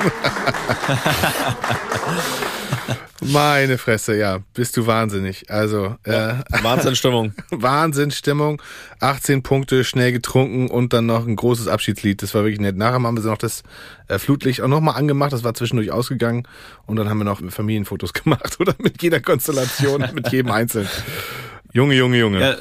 Meine 3.21 3.78
Fresse, 3.78 4.15
ja, 4.15 4.39
bist 4.53 4.78
du 4.78 4.88
wahnsinnig. 4.88 5.49
Also 5.49 5.95
äh, 6.03 6.36
Wahnsinnsstimmung. 6.61 7.34
Wahnsinnsstimmung. 7.51 8.61
18 8.99 9.43
Punkte, 9.43 9.84
schnell 9.84 10.11
getrunken 10.11 10.69
und 10.69 10.93
dann 10.93 11.07
noch 11.07 11.28
ein 11.28 11.36
großes 11.36 11.67
Abschiedslied. 11.67 12.21
Das 12.21 12.34
war 12.34 12.43
wirklich 12.43 12.61
nett. 12.61 12.78
Nachher 12.78 12.93
haben 12.93 13.03
wir 13.03 13.11
noch 13.21 13.38
das 13.38 13.63
äh, 14.07 14.17
Flutlicht 14.17 14.61
auch 14.61 14.67
nochmal 14.67 14.95
angemacht. 14.95 15.34
Das 15.34 15.43
war 15.43 15.53
zwischendurch 15.53 15.91
ausgegangen. 15.91 16.47
Und 16.86 16.95
dann 16.95 17.09
haben 17.09 17.17
wir 17.17 17.25
noch 17.25 17.41
Familienfotos 17.49 18.13
gemacht. 18.13 18.57
Oder 18.59 18.75
mit 18.80 19.01
jeder 19.01 19.19
Konstellation, 19.19 20.05
mit 20.13 20.32
jedem 20.32 20.51
Einzelnen. 20.51 20.89
Junge, 21.73 21.95
Junge, 21.95 22.17
Junge. 22.17 22.39
Ja, 22.39 22.55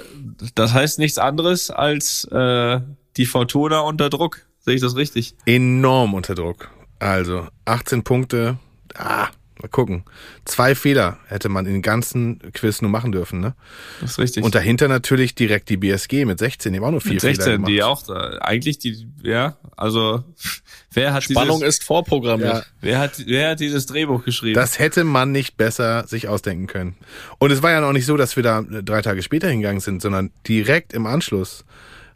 das 0.54 0.72
heißt 0.72 0.98
nichts 0.98 1.18
anderes 1.18 1.70
als 1.70 2.24
äh, 2.24 2.80
die 3.16 3.26
Fortuna 3.26 3.80
unter 3.80 4.10
Druck. 4.10 4.45
Sehe 4.66 4.74
ich 4.74 4.80
das 4.80 4.96
richtig? 4.96 5.34
Enorm 5.46 6.12
unter 6.12 6.34
Druck. 6.34 6.70
Also 6.98 7.46
18 7.66 8.02
Punkte. 8.02 8.58
Ah, 8.94 9.28
mal 9.62 9.68
gucken. 9.68 10.02
Zwei 10.44 10.74
Fehler 10.74 11.18
hätte 11.28 11.48
man 11.48 11.66
in 11.66 11.74
den 11.74 11.82
ganzen 11.82 12.40
Quiz 12.52 12.82
nur 12.82 12.90
machen 12.90 13.12
dürfen, 13.12 13.38
ne? 13.38 13.54
Das 14.00 14.12
ist 14.12 14.18
richtig. 14.18 14.42
Und 14.42 14.56
dahinter 14.56 14.88
natürlich 14.88 15.36
direkt 15.36 15.68
die 15.68 15.76
BSG 15.76 16.24
mit 16.24 16.40
16, 16.40 16.72
die 16.72 16.80
haben 16.80 16.84
auch 16.86 16.90
nur 16.90 17.00
vier 17.00 17.12
Mit 17.12 17.20
16, 17.20 17.44
Fehler 17.44 17.58
die 17.58 17.76
gemacht. 17.76 17.84
auch 17.84 18.02
da, 18.02 18.38
eigentlich 18.40 18.78
die, 18.78 19.06
ja, 19.22 19.56
also 19.76 20.24
wer 20.92 21.12
hat 21.12 21.22
Spannung 21.22 21.60
dieses, 21.60 21.76
ist 21.76 21.84
vorprogrammiert. 21.84 22.54
Ja. 22.54 22.64
wer 22.80 22.98
hat, 22.98 23.22
wer 23.24 23.50
hat 23.50 23.60
dieses 23.60 23.86
Drehbuch 23.86 24.24
geschrieben? 24.24 24.54
Das 24.54 24.80
hätte 24.80 25.04
man 25.04 25.30
nicht 25.30 25.56
besser 25.56 26.08
sich 26.08 26.26
ausdenken 26.26 26.66
können. 26.66 26.96
Und 27.38 27.52
es 27.52 27.62
war 27.62 27.70
ja 27.70 27.80
noch 27.80 27.92
nicht 27.92 28.06
so, 28.06 28.16
dass 28.16 28.34
wir 28.34 28.42
da 28.42 28.62
drei 28.62 29.00
Tage 29.02 29.22
später 29.22 29.48
hingegangen 29.48 29.80
sind, 29.80 30.02
sondern 30.02 30.32
direkt 30.48 30.92
im 30.92 31.06
Anschluss 31.06 31.64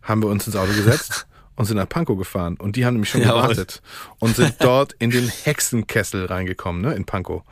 haben 0.03 0.20
wir 0.20 0.28
uns 0.28 0.48
ins 0.48 0.57
Auto 0.57 0.72
gesetzt 0.72 1.26
und 1.61 1.66
sind 1.66 1.76
nach 1.76 1.88
Pankow 1.88 2.16
gefahren. 2.16 2.56
Und 2.56 2.76
die 2.76 2.86
haben 2.86 2.94
nämlich 2.94 3.11
schon 3.11 3.20
gewartet 3.22 3.82
und 4.18 4.34
sind 4.34 4.54
dort 4.61 4.94
in 4.98 5.11
den 5.11 5.28
Hexenkessel 5.28 6.24
reingekommen, 6.24 6.80
ne, 6.80 6.94
in 6.94 7.04
Pankow. 7.04 7.42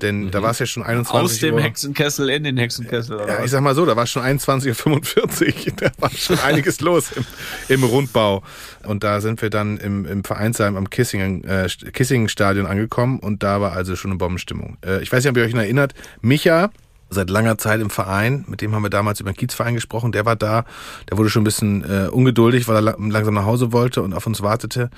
Denn 0.00 0.32
da 0.32 0.42
war 0.42 0.50
es 0.50 0.58
ja 0.58 0.66
schon 0.66 0.82
21 0.82 1.12
Mhm. 1.12 1.24
Aus 1.24 1.38
dem 1.38 1.54
Uhr. 1.54 1.60
Hexenkessel 1.60 2.28
in 2.30 2.42
den 2.42 2.56
Hexenkessel. 2.56 3.14
Oder 3.20 3.28
Ja, 3.38 3.44
ich 3.44 3.52
sag 3.52 3.60
mal 3.60 3.76
so, 3.76 3.86
da 3.86 3.94
war 3.94 4.08
schon 4.08 4.24
21.45 4.24 5.68
Uhr. 5.68 5.72
Da 5.76 5.90
war 5.98 6.10
schon 6.10 6.40
einiges 6.40 6.80
los 6.80 7.12
im, 7.12 7.24
im 7.68 7.84
Rundbau. 7.84 8.42
Und 8.82 9.04
da 9.04 9.20
sind 9.20 9.40
wir 9.42 9.50
dann 9.50 9.76
im, 9.78 10.04
im 10.06 10.24
Vereinsheim 10.24 10.76
am 10.76 10.90
Kissingen, 10.90 11.44
äh, 11.44 11.68
Kissingen-Stadion 11.92 12.66
angekommen 12.66 13.20
und 13.20 13.44
da 13.44 13.60
war 13.60 13.72
also 13.74 13.94
schon 13.94 14.10
eine 14.10 14.18
Bombenstimmung. 14.18 14.76
Äh, 14.84 15.02
ich 15.04 15.12
weiß 15.12 15.22
nicht, 15.22 15.30
ob 15.30 15.36
ihr 15.36 15.44
euch 15.44 15.54
noch 15.54 15.60
erinnert, 15.62 15.94
Micha, 16.20 16.72
seit 17.12 17.30
langer 17.30 17.58
Zeit 17.58 17.80
im 17.80 17.90
Verein, 17.90 18.44
mit 18.48 18.60
dem 18.60 18.74
haben 18.74 18.82
wir 18.82 18.90
damals 18.90 19.20
über 19.20 19.30
den 19.30 19.36
Kiezverein 19.36 19.74
gesprochen, 19.74 20.12
der 20.12 20.24
war 20.24 20.36
da, 20.36 20.64
der 21.10 21.18
wurde 21.18 21.30
schon 21.30 21.42
ein 21.42 21.44
bisschen 21.44 21.84
äh, 21.84 22.08
ungeduldig, 22.08 22.68
weil 22.68 22.76
er 22.76 22.82
la 22.82 22.96
langsam 22.98 23.34
nach 23.34 23.44
Hause 23.44 23.72
wollte 23.72 24.02
und 24.02 24.14
auf 24.14 24.26
uns 24.26 24.42
wartete. 24.42 24.90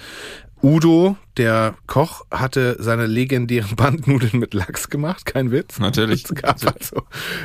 Udo, 0.63 1.19
der 1.37 1.75
Koch, 1.87 2.25
hatte 2.31 2.77
seine 2.79 3.07
legendären 3.07 3.75
Bandnudeln 3.77 4.39
mit 4.39 4.55
Lachs 4.55 4.89
gemacht, 4.89 5.27
kein 5.27 5.51
Witz. 5.51 5.79
Natürlich. 5.79 6.25
Es 6.25 6.35
gab 6.35 6.65
also 6.65 7.03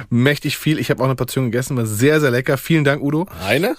mächtig 0.09 0.57
viel. 0.57 0.79
Ich 0.79 0.89
habe 0.89 1.01
auch 1.01 1.05
eine 1.05 1.15
Portion 1.15 1.45
gegessen, 1.45 1.75
war 1.75 1.85
sehr, 1.85 2.21
sehr 2.21 2.31
lecker. 2.31 2.57
Vielen 2.57 2.85
Dank, 2.85 3.01
Udo. 3.01 3.27
Eine? 3.45 3.75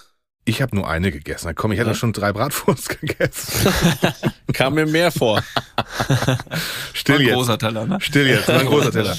Ich 0.47 0.63
habe 0.63 0.75
nur 0.75 0.89
eine 0.89 1.13
gegessen. 1.13 1.47
Na 1.49 1.53
Komm, 1.53 1.71
ich 1.73 1.79
hatte 1.79 1.91
Ja. 1.91 1.95
schon 1.95 2.13
drei 2.13 2.33
Bratwurst 2.33 2.89
gegessen. 3.01 3.73
Kam 4.53 4.75
mir 4.75 4.87
mehr 4.87 5.13
vor. 5.13 5.43
Still 6.95 7.15
War 7.15 7.21
ein 7.21 7.27
jetzt. 7.27 7.35
großer 7.35 7.59
Teller, 7.59 7.87
ne? 7.87 7.99
Still 8.01 8.27
jetzt, 8.27 8.49
war 8.49 8.59
ein 8.61 8.67
großer 8.67 8.91
Teller. 8.91 9.17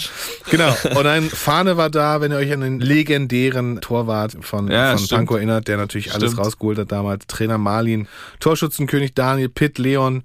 Genau. 0.50 0.76
Und 0.96 1.06
ein 1.08 1.30
Fahne 1.30 1.78
war 1.78 1.90
da, 1.90 2.22
wenn 2.22 2.32
ihr 2.32 2.38
euch 2.38 2.52
an 2.52 2.62
den 2.62 2.80
legendären 2.80 3.82
Torwart 3.82 4.36
von, 4.42 4.70
Ja, 4.70 4.98
von. 4.98 5.08
Pankow 5.08 5.38
erinnert, 5.38 5.68
der 5.68 5.78
natürlich 5.78 6.14
alles 6.14 6.32
Stimmt. 6.34 6.46
rausgeholt 6.46 6.80
hat 6.80 6.92
damals. 6.92 7.28
Trainer 7.28 7.58
Marlin, 7.58 8.08
Torschützenkönig 8.40 9.14
Daniel, 9.14 9.50
Pitt, 9.50 9.78
Leon, 9.78 10.24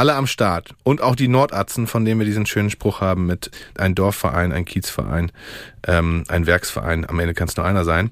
alle 0.00 0.14
am 0.14 0.26
Start. 0.26 0.74
Und 0.82 1.02
auch 1.02 1.14
die 1.14 1.28
Nordatzen, 1.28 1.86
von 1.86 2.06
denen 2.06 2.20
wir 2.20 2.24
diesen 2.24 2.46
schönen 2.46 2.70
Spruch 2.70 3.02
haben 3.02 3.26
mit 3.26 3.50
ein 3.76 3.94
Dorfverein, 3.94 4.50
ein 4.50 4.64
Kiezverein, 4.64 5.30
ähm, 5.86 6.24
ein 6.28 6.46
Werksverein. 6.46 7.06
Am 7.06 7.20
Ende 7.20 7.34
kann 7.34 7.48
es 7.48 7.56
nur 7.58 7.66
einer 7.66 7.84
sein. 7.84 8.10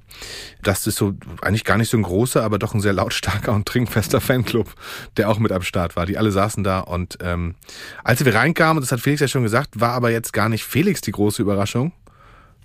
Das 0.62 0.86
ist 0.86 0.96
so 0.96 1.14
eigentlich 1.40 1.64
gar 1.64 1.78
nicht 1.78 1.88
so 1.88 1.96
ein 1.96 2.02
großer, 2.02 2.44
aber 2.44 2.58
doch 2.58 2.74
ein 2.74 2.82
sehr 2.82 2.92
lautstarker 2.92 3.52
und 3.54 3.66
trinkfester 3.66 4.20
Fanclub, 4.20 4.74
der 5.16 5.30
auch 5.30 5.38
mit 5.38 5.50
am 5.50 5.62
Start 5.62 5.96
war. 5.96 6.04
Die 6.04 6.18
alle 6.18 6.30
saßen 6.30 6.62
da 6.62 6.80
und 6.80 7.16
ähm, 7.22 7.54
als 8.04 8.22
wir 8.22 8.34
reinkamen, 8.34 8.82
das 8.82 8.92
hat 8.92 9.00
Felix 9.00 9.22
ja 9.22 9.28
schon 9.28 9.42
gesagt, 9.42 9.80
war 9.80 9.92
aber 9.92 10.10
jetzt 10.10 10.34
gar 10.34 10.50
nicht 10.50 10.64
Felix 10.64 11.00
die 11.00 11.12
große 11.12 11.40
Überraschung. 11.40 11.92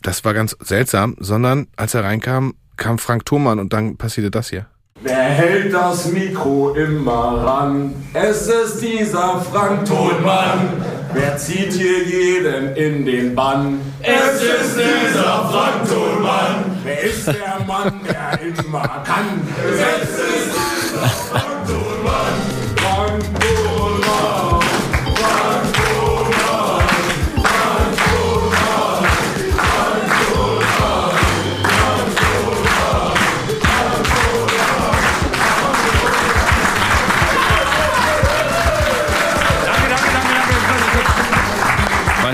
Das 0.02 0.26
war 0.26 0.34
ganz 0.34 0.58
seltsam, 0.60 1.16
sondern 1.18 1.68
als 1.78 1.94
er 1.94 2.04
reinkam, 2.04 2.56
kam 2.76 3.00
Frank 3.00 3.26
Thomann 3.26 3.60
und 3.60 3.72
dann 3.72 3.96
passierte 3.96 4.32
das 4.32 4.50
hier. 4.50 4.66
Wer 5.06 5.16
hält 5.16 5.74
das 5.74 6.06
Mikro 6.06 6.76
immer 6.76 7.44
ran? 7.46 7.94
Es 8.14 8.48
ist 8.48 8.80
dieser 8.80 9.44
Frank 9.52 9.84
Tonmann. 9.84 10.82
Wer 11.14 11.36
zieht 11.36 11.74
hier 11.74 12.04
jeden 12.06 12.74
in 12.78 13.06
den 13.06 13.36
Bann? 13.36 13.82
Es 14.02 14.42
ist 14.42 14.78
dieser 14.78 15.50
Frank 15.52 15.90
Tonmann. 15.90 16.80
Wer 16.86 17.04
ist 17.04 17.28
der 17.28 17.66
Mann, 17.68 18.00
der 18.08 18.40
immer 18.48 19.04
kann? 19.04 19.42
Es 19.74 20.10
ist 20.10 20.22
dieser 20.24 21.08
Frank 21.10 21.53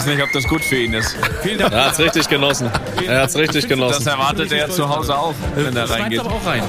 nicht, 0.10 0.24
ob 0.24 0.32
das 0.32 0.48
gut 0.48 0.64
für 0.64 0.78
ihn 0.78 0.94
ist. 0.94 1.16
Vielen 1.42 1.60
Dank. 1.60 1.74
Er 1.74 1.86
hat's 1.86 2.00
richtig 2.00 2.28
genossen. 2.28 2.70
Er 3.06 3.22
hat's 3.22 3.36
richtig 3.36 3.68
genossen. 3.68 4.04
Das 4.04 4.14
erwartet 4.14 4.52
er 4.52 4.70
zu 4.70 4.88
Hause 4.90 5.18
auch, 5.18 5.34
wenn 5.56 5.76
er 5.76 5.90
reingeht. 5.90 6.20
aber 6.20 6.32
auch 6.32 6.46
rein. 6.46 6.64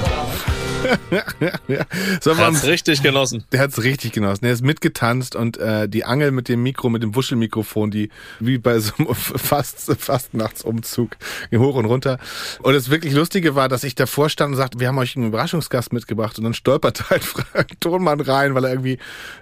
Ja. 1.67 1.85
So, 2.21 2.31
Er 2.31 2.37
hat's 2.37 2.65
richtig 2.65 3.03
genossen. 3.03 3.43
Der 3.51 3.59
hat's 3.61 3.81
richtig 3.81 4.11
genossen. 4.13 4.45
Er 4.45 4.51
ist 4.51 4.63
mitgetanzt 4.63 5.35
und 5.35 5.57
äh, 5.57 5.87
die 5.87 6.05
Angel 6.05 6.31
mit 6.31 6.49
dem 6.49 6.63
Mikro, 6.63 6.89
mit 6.89 7.03
dem 7.03 7.15
Wuschelmikrofon, 7.15 7.91
die 7.91 8.09
wie 8.39 8.57
bei 8.57 8.79
so 8.79 8.93
einem 8.97 9.13
fast 9.15 9.91
Fastnachtsumzug 9.97 11.17
hoch 11.55 11.75
und 11.75 11.85
runter. 11.85 12.17
Und 12.61 12.73
das 12.73 12.89
wirklich 12.89 13.13
Lustige 13.13 13.55
war, 13.55 13.69
dass 13.69 13.83
ich 13.83 13.95
davor 13.95 14.29
stand 14.29 14.51
und 14.51 14.57
sagte, 14.57 14.79
wir 14.79 14.87
haben 14.87 14.97
euch 14.97 15.15
einen 15.15 15.27
Überraschungsgast 15.27 15.93
mitgebracht 15.93 16.37
und 16.37 16.43
dann 16.43 16.53
stolperte 16.53 17.03
halt 17.09 17.23
Frank 17.23 17.79
Tonmann 17.79 18.19
rein, 18.21 18.55
weil 18.55 18.65
er 18.65 18.71
irgendwie 18.71 18.97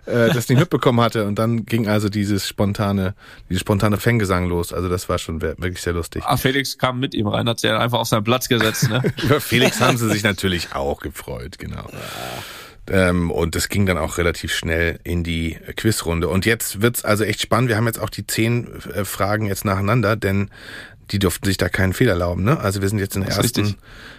äh, 0.05 0.33
das 0.33 0.49
nicht 0.49 0.59
mitbekommen 0.59 1.01
hatte. 1.01 1.25
Und 1.25 1.39
dann 1.39 1.65
ging 1.65 1.87
also 1.87 2.09
dieses 2.09 2.47
spontane, 2.47 3.15
dieses 3.49 3.61
spontane 3.61 3.97
Fanggesang 3.97 4.47
los. 4.47 4.73
Also 4.73 4.89
das 4.89 5.09
war 5.09 5.17
schon 5.17 5.41
wirklich 5.41 5.81
sehr 5.81 5.93
lustig. 5.93 6.23
Ah, 6.25 6.37
Felix 6.37 6.77
kam 6.77 6.99
mit 6.99 7.13
ihm 7.13 7.27
rein, 7.27 7.47
hat 7.47 7.59
sich 7.59 7.69
einfach 7.71 7.99
auf 7.99 8.07
seinen 8.07 8.23
Platz 8.23 8.49
gesetzt. 8.49 8.89
Ne? 8.89 9.01
Über 9.23 9.39
Felix 9.39 9.79
haben 9.79 9.97
sie 9.97 10.09
sich 10.09 10.23
natürlich 10.23 10.73
auch 10.73 10.99
gefreut, 10.99 11.28
genau. 11.57 11.85
Ähm, 12.89 13.31
und 13.31 13.55
das 13.55 13.69
ging 13.69 13.85
dann 13.85 13.97
auch 13.97 14.17
relativ 14.17 14.53
schnell 14.53 14.99
in 15.03 15.23
die 15.23 15.57
Quizrunde. 15.75 16.27
Und 16.27 16.45
jetzt 16.45 16.81
wird's 16.81 17.05
also 17.05 17.23
echt 17.23 17.41
spannend. 17.41 17.69
Wir 17.69 17.77
haben 17.77 17.85
jetzt 17.85 17.99
auch 17.99 18.09
die 18.09 18.25
zehn 18.25 18.67
äh, 18.93 19.05
Fragen 19.05 19.45
jetzt 19.45 19.65
nacheinander, 19.65 20.15
denn 20.15 20.49
die 21.11 21.19
durften 21.19 21.45
sich 21.45 21.57
da 21.57 21.69
keinen 21.69 21.93
Fehler 21.93 22.13
erlauben. 22.13 22.43
Ne? 22.43 22.59
Also 22.59 22.81
wir 22.81 22.89
sind 22.89 22.99
jetzt 22.99 23.15
in 23.15 23.23
der 23.23 23.31
ersten, 23.31 23.61
richtig. 23.61 23.77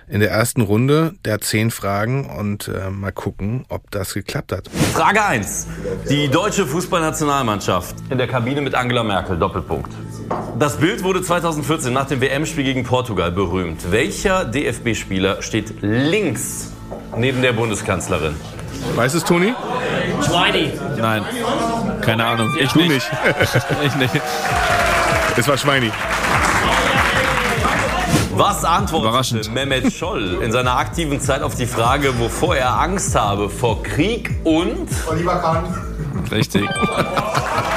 in 0.09 0.21
der 0.21 0.31
ersten 0.31 0.61
Runde 0.61 1.15
der 1.25 1.41
zehn 1.41 1.71
Fragen 1.71 2.29
und 2.29 2.69
äh, 2.69 2.91
mal 2.91 3.13
gucken, 3.13 3.65
ob 3.69 3.91
das 3.91 4.15
geklappt 4.15 4.53
hat. 4.53 4.69
Frage 4.93 5.23
1. 5.25 5.67
Die 6.09 6.29
deutsche 6.29 6.67
Fußballnationalmannschaft 6.67 7.95
in 8.11 8.19
der 8.19 8.27
Kabine 8.27 8.61
mit 8.61 8.75
Angela 8.75 9.05
Merkel. 9.05 9.39
Doppelpunkt. 9.39 9.93
Das 10.59 10.79
Bild 10.79 11.03
wurde 11.03 11.23
2014 11.23 11.93
nach 11.93 12.07
dem 12.07 12.21
WM-Spiel 12.21 12.65
gegen 12.65 12.85
Portugal 12.85 13.31
berühmt. 13.31 13.91
Welcher 13.91 14.45
DFB-Spieler 14.45 15.43
steht 15.43 15.75
links 15.81 16.73
neben 17.17 17.43
der 17.43 17.53
Bundeskanzlerin? 17.53 18.37
Weißt 18.95 19.15
es, 19.15 19.25
Toni? 19.25 19.55
Schweini. 20.25 20.73
Nein. 20.97 21.25
Keine 22.01 22.25
Ahnung. 22.25 22.55
Ich 22.59 22.73
Du 22.73 22.81
nicht. 22.81 22.91
nicht. 22.91 23.11
ich 23.85 23.95
nicht. 23.97 24.21
Es 25.37 25.49
war 25.49 25.57
Schweini. 25.57 25.91
Was 28.33 28.65
antwortete 28.65 29.51
Mehmet 29.51 29.93
Scholl 29.93 30.39
in 30.43 30.51
seiner 30.51 30.77
aktiven 30.79 31.21
Zeit 31.21 31.43
auf 31.43 31.55
die 31.57 31.67
Frage, 31.67 32.19
wovor 32.19 32.57
er 32.57 32.81
Angst 32.81 33.15
habe? 33.15 33.51
Vor 33.51 33.83
Krieg 33.83 34.31
und... 34.45 34.89
Oliver 35.11 35.37
Kahn. 35.37 35.65
Richtig. 36.31 36.69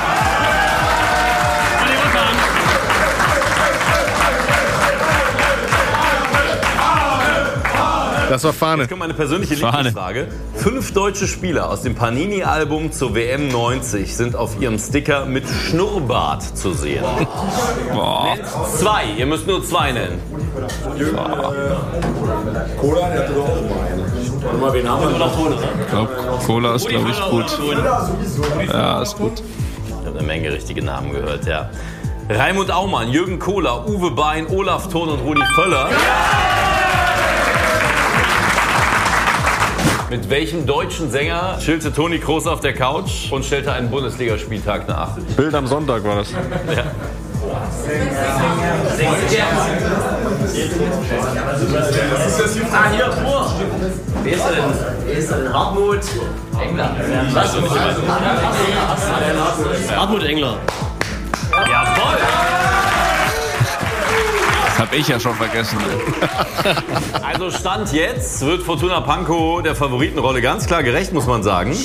Das 8.34 8.44
war 8.46 8.54
Fahne. 8.54 8.82
Jetzt 8.82 8.90
kommt 8.90 9.02
meine 9.02 9.14
persönliche. 9.14 9.54
Lieblingsfrage. 9.54 10.28
Fünf 10.56 10.92
deutsche 10.92 11.28
Spieler 11.28 11.70
aus 11.70 11.84
dem 11.84 11.94
Panini-Album 11.94 12.92
zur 12.92 13.14
WM 13.14 13.50
90 13.50 14.16
sind 14.16 14.36
auf 14.36 14.60
ihrem 14.60 14.80
Sticker 14.80 15.26
mit 15.28 15.44
Schnurrbart 15.48 16.42
zu 16.58 16.74
sehen. 16.74 17.04
Boah. 17.94 18.34
Nennt 18.34 18.48
zwei, 18.76 19.04
ihr 19.20 19.28
müsst 19.28 19.46
nur 19.46 19.64
zwei 19.64 19.92
nennen. 19.92 20.20
Cola, 22.82 23.08
der 23.08 23.20
hatte 23.20 23.34
doch 23.36 23.50
auch 23.50 23.70
mal 23.70 23.86
einen. 23.86 24.42
Warte 24.42 24.58
mal, 24.58 24.74
wen 24.74 24.90
haben 24.90 25.12
wir 25.12 25.20
noch? 25.20 25.50
Ich 25.80 25.88
glaube, 25.92 26.10
Cola 26.44 26.74
ist, 26.74 26.88
glaube 26.88 27.12
ich, 27.12 27.22
gut. 27.30 27.60
Ja, 28.68 29.02
ist 29.04 29.16
gut. 29.16 29.44
Ich 30.02 30.08
habe 30.08 30.18
eine 30.18 30.26
Menge 30.26 30.52
richtige 30.52 30.84
Namen 30.84 31.12
gehört, 31.12 31.46
ja. 31.46 31.70
Raimund 32.30 32.72
Aumann, 32.72 33.12
Jürgen 33.12 33.38
Kohler, 33.38 33.88
Uwe 33.88 34.10
Bein, 34.10 34.48
Olaf 34.48 34.90
Thon 34.90 35.10
und 35.10 35.20
Rudi 35.20 35.44
Völler. 35.54 35.90
Mit 40.14 40.30
welchem 40.30 40.68
deutschen 40.68 41.10
Sänger 41.10 41.58
chillte 41.60 41.92
Toni 41.92 42.20
Kroos 42.20 42.46
auf 42.46 42.60
der 42.60 42.76
Couch 42.76 43.32
und 43.32 43.44
stellte 43.44 43.72
einen 43.72 43.90
Bundesligaspieltag 43.90 44.88
nach? 44.88 45.18
Bild 45.36 45.56
am 45.56 45.66
Sonntag 45.66 46.04
war 46.04 46.18
das. 46.18 46.32
Ja. 46.32 46.38
Ah, 52.72 52.92
hier, 52.92 53.12
vor. 53.12 53.54
Wer 54.22 54.34
ist 54.34 54.46
er 54.46 54.52
denn? 54.52 54.64
Wer 55.04 55.18
ist 55.18 55.32
denn? 55.32 55.52
Hartmut 55.52 56.02
Engler. 56.62 56.96
Was? 57.34 57.58
Hartmut 59.98 60.24
Engler. 60.26 60.58
Jawohl! 61.52 62.43
Das 64.74 64.88
habe 64.88 64.96
ich 64.96 65.08
ja 65.08 65.20
schon 65.20 65.36
vergessen. 65.36 65.78
Also 67.22 67.50
Stand 67.52 67.92
jetzt 67.94 68.46
wird 68.46 68.64
Fortuna 68.64 69.02
Pankow 69.02 69.62
der 69.62 69.76
Favoritenrolle 69.76 70.42
ganz 70.42 70.66
klar 70.66 70.84
gerecht, 70.84 71.14
muss 71.14 71.26
man 71.26 71.42
sagen. 71.44 71.76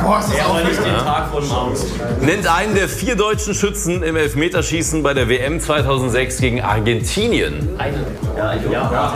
Boah, 0.00 0.18
ist 0.20 0.28
das 0.30 0.38
ja, 0.38 0.46
aber 0.46 0.62
nicht 0.62 0.78
den 0.78 0.92
Ja. 0.92 1.02
Tag 1.02 1.30
von 1.30 1.46
Maus. 1.48 1.86
Nennt 2.20 2.46
einen 2.46 2.74
der 2.74 2.88
vier 2.88 3.16
deutschen 3.16 3.54
Schützen 3.54 4.02
im 4.02 4.16
Elfmeterschießen 4.16 5.02
bei 5.02 5.12
der 5.12 5.28
WM 5.28 5.60
2006 5.60 6.38
gegen 6.38 6.62
Argentinien. 6.62 7.68
Einen. 7.78 8.04
Ja, 8.36 8.54
ja. 8.54 9.12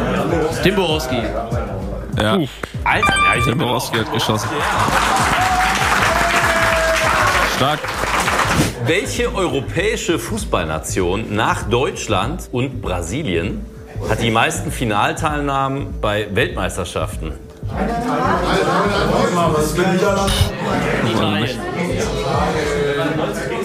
Tim 0.63 0.75
Borowski. 0.75 1.17
Ja. 2.21 2.39
Alter, 2.85 3.15
ja, 3.15 3.39
ich 3.39 3.45
Tim 3.45 3.59
Borowski 3.59 3.99
hat 3.99 4.13
geschossen. 4.13 4.49
Stark. 7.57 7.81
Welche 8.89 9.35
europäische 9.35 10.19
Fußballnation 10.19 11.37
nach 11.37 11.65
Deutschland 11.65 12.49
und 12.53 12.81
Brasilien 12.81 13.67
hat 14.09 14.23
die 14.23 14.31
meisten 14.31 14.73
Finalteilnahmen 14.73 16.01
bei 16.01 16.27
Weltmeisterschaften? 16.35 17.35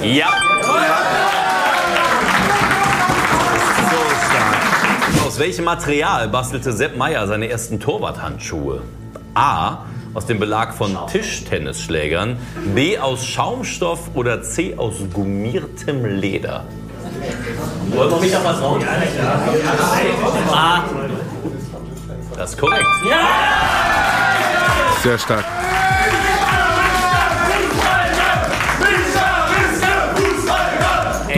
Ja. 0.03 0.27
Aus 5.25 5.39
welchem 5.39 5.63
Material 5.63 6.27
bastelte 6.27 6.73
Sepp 6.73 6.97
Meier 6.97 7.27
seine 7.27 7.47
ersten 7.47 7.79
Torwarthandschuhe? 7.79 8.81
A. 9.35 9.85
Aus 10.13 10.25
dem 10.27 10.39
Belag 10.39 10.73
von 10.75 10.97
Tischtennisschlägern. 11.07 12.37
B. 12.75 12.99
Aus 12.99 13.25
Schaumstoff. 13.25 14.11
Oder 14.13 14.43
C. 14.43 14.75
Aus 14.77 14.95
gummiertem 15.11 16.05
Leder. 16.05 16.65
Wollen 17.89 18.11
wir 18.11 18.19
mich 18.19 18.35
auf 18.35 18.43
was 18.43 18.61
raus? 18.61 18.83
Ah. 20.51 20.83
Das 22.37 22.51
ist 22.51 22.59
korrekt. 22.59 22.85
Sehr 25.03 25.17
stark. 25.17 25.45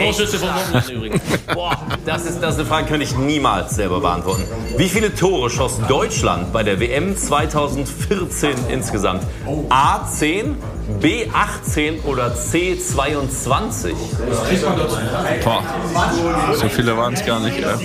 Torschüsse 0.06 0.38
von 0.38 0.48
Nordland 0.48 0.90
übrigens. 0.90 1.22
Boah, 1.54 1.76
das 2.04 2.24
ist, 2.26 2.40
das 2.42 2.54
ist 2.54 2.60
eine 2.60 2.68
Frage, 2.68 2.84
die 2.84 2.90
könnte 2.90 3.04
ich 3.04 3.16
niemals 3.16 3.74
selber 3.74 4.00
beantworten. 4.00 4.44
Wie 4.76 4.88
viele 4.88 5.14
Tore 5.14 5.50
schoss 5.50 5.78
Deutschland 5.88 6.52
bei 6.52 6.62
der 6.62 6.80
WM 6.80 7.16
2014 7.16 8.54
insgesamt? 8.68 9.22
A 9.68 10.06
10, 10.06 10.56
B 11.00 11.26
18 11.32 12.00
oder 12.00 12.34
C 12.34 12.78
22? 12.78 13.94
Boah, 15.44 15.62
so 16.54 16.68
viele 16.68 16.96
waren 16.96 17.14
es 17.14 17.24
gar 17.24 17.40
nicht. 17.40 17.58
Ja. 17.58 17.78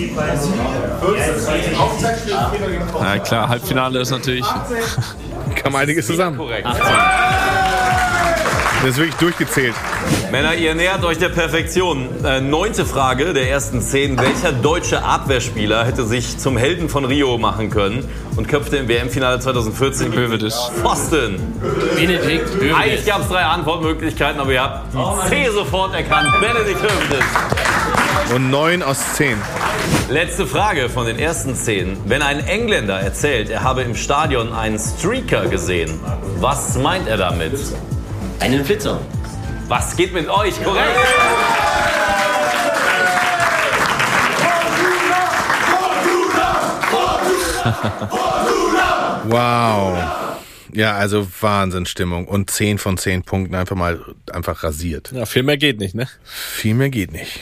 Na 3.00 3.18
klar, 3.18 3.48
Halbfinale 3.48 4.00
ist 4.00 4.10
natürlich. 4.10 4.44
Kam 5.56 5.74
einiges 5.74 6.06
zusammen. 6.06 6.36
Korrekt. 6.36 6.66
Das 8.82 8.90
ist 8.90 8.96
wirklich 8.98 9.14
durchgezählt. 9.14 9.76
Männer, 10.32 10.56
ihr 10.56 10.74
nähert 10.74 11.04
euch 11.04 11.16
der 11.16 11.28
Perfektion. 11.28 12.08
Äh, 12.24 12.40
neunte 12.40 12.84
Frage 12.84 13.32
der 13.32 13.48
ersten 13.48 13.80
zehn. 13.80 14.18
Welcher 14.18 14.50
deutsche 14.50 15.04
Abwehrspieler 15.04 15.84
hätte 15.84 16.04
sich 16.04 16.38
zum 16.38 16.56
Helden 16.56 16.88
von 16.88 17.04
Rio 17.04 17.38
machen 17.38 17.70
können 17.70 18.04
und 18.34 18.48
köpfte 18.48 18.78
im 18.78 18.88
WM-Finale 18.88 19.38
2014 19.38 20.12
Hövedes. 20.12 20.72
Pfosten? 20.80 21.36
Benedikt 21.94 22.54
Hövedes. 22.56 22.74
Eigentlich 22.74 23.06
gab 23.06 23.20
es 23.20 23.28
drei 23.28 23.44
Antwortmöglichkeiten, 23.44 24.40
aber 24.40 24.52
ihr 24.52 24.62
habt 24.62 24.92
die 24.92 25.28
C 25.28 25.48
sofort 25.50 25.94
erkannt. 25.94 26.32
Benedikt 26.40 26.82
Hövedes. 26.82 28.34
Und 28.34 28.50
neun 28.50 28.82
aus 28.82 29.14
zehn. 29.14 29.36
Letzte 30.10 30.44
Frage 30.44 30.88
von 30.88 31.06
den 31.06 31.20
ersten 31.20 31.54
zehn. 31.54 31.96
Wenn 32.06 32.22
ein 32.22 32.40
Engländer 32.40 32.98
erzählt, 32.98 33.48
er 33.48 33.62
habe 33.62 33.82
im 33.82 33.94
Stadion 33.94 34.52
einen 34.52 34.80
Streaker 34.80 35.46
gesehen, 35.46 36.00
was 36.40 36.76
meint 36.78 37.06
er 37.06 37.16
damit? 37.16 37.52
Einen 38.42 38.64
Flitzer. 38.64 39.00
Was 39.68 39.96
geht 39.96 40.12
mit 40.12 40.28
euch? 40.28 40.60
Korrekt. 40.64 40.98
Wow. 49.26 49.96
Ja, 50.72 50.94
also 50.94 51.28
Wahnsinnsstimmung. 51.40 52.26
Und 52.26 52.50
10 52.50 52.78
von 52.78 52.98
10 52.98 53.22
Punkten 53.22 53.54
einfach 53.54 53.76
mal 53.76 54.04
einfach 54.32 54.64
rasiert. 54.64 55.12
Ja, 55.12 55.24
viel 55.24 55.44
mehr 55.44 55.56
geht 55.56 55.78
nicht, 55.78 55.94
ne? 55.94 56.08
Viel 56.24 56.74
mehr 56.74 56.90
geht 56.90 57.12
nicht. 57.12 57.38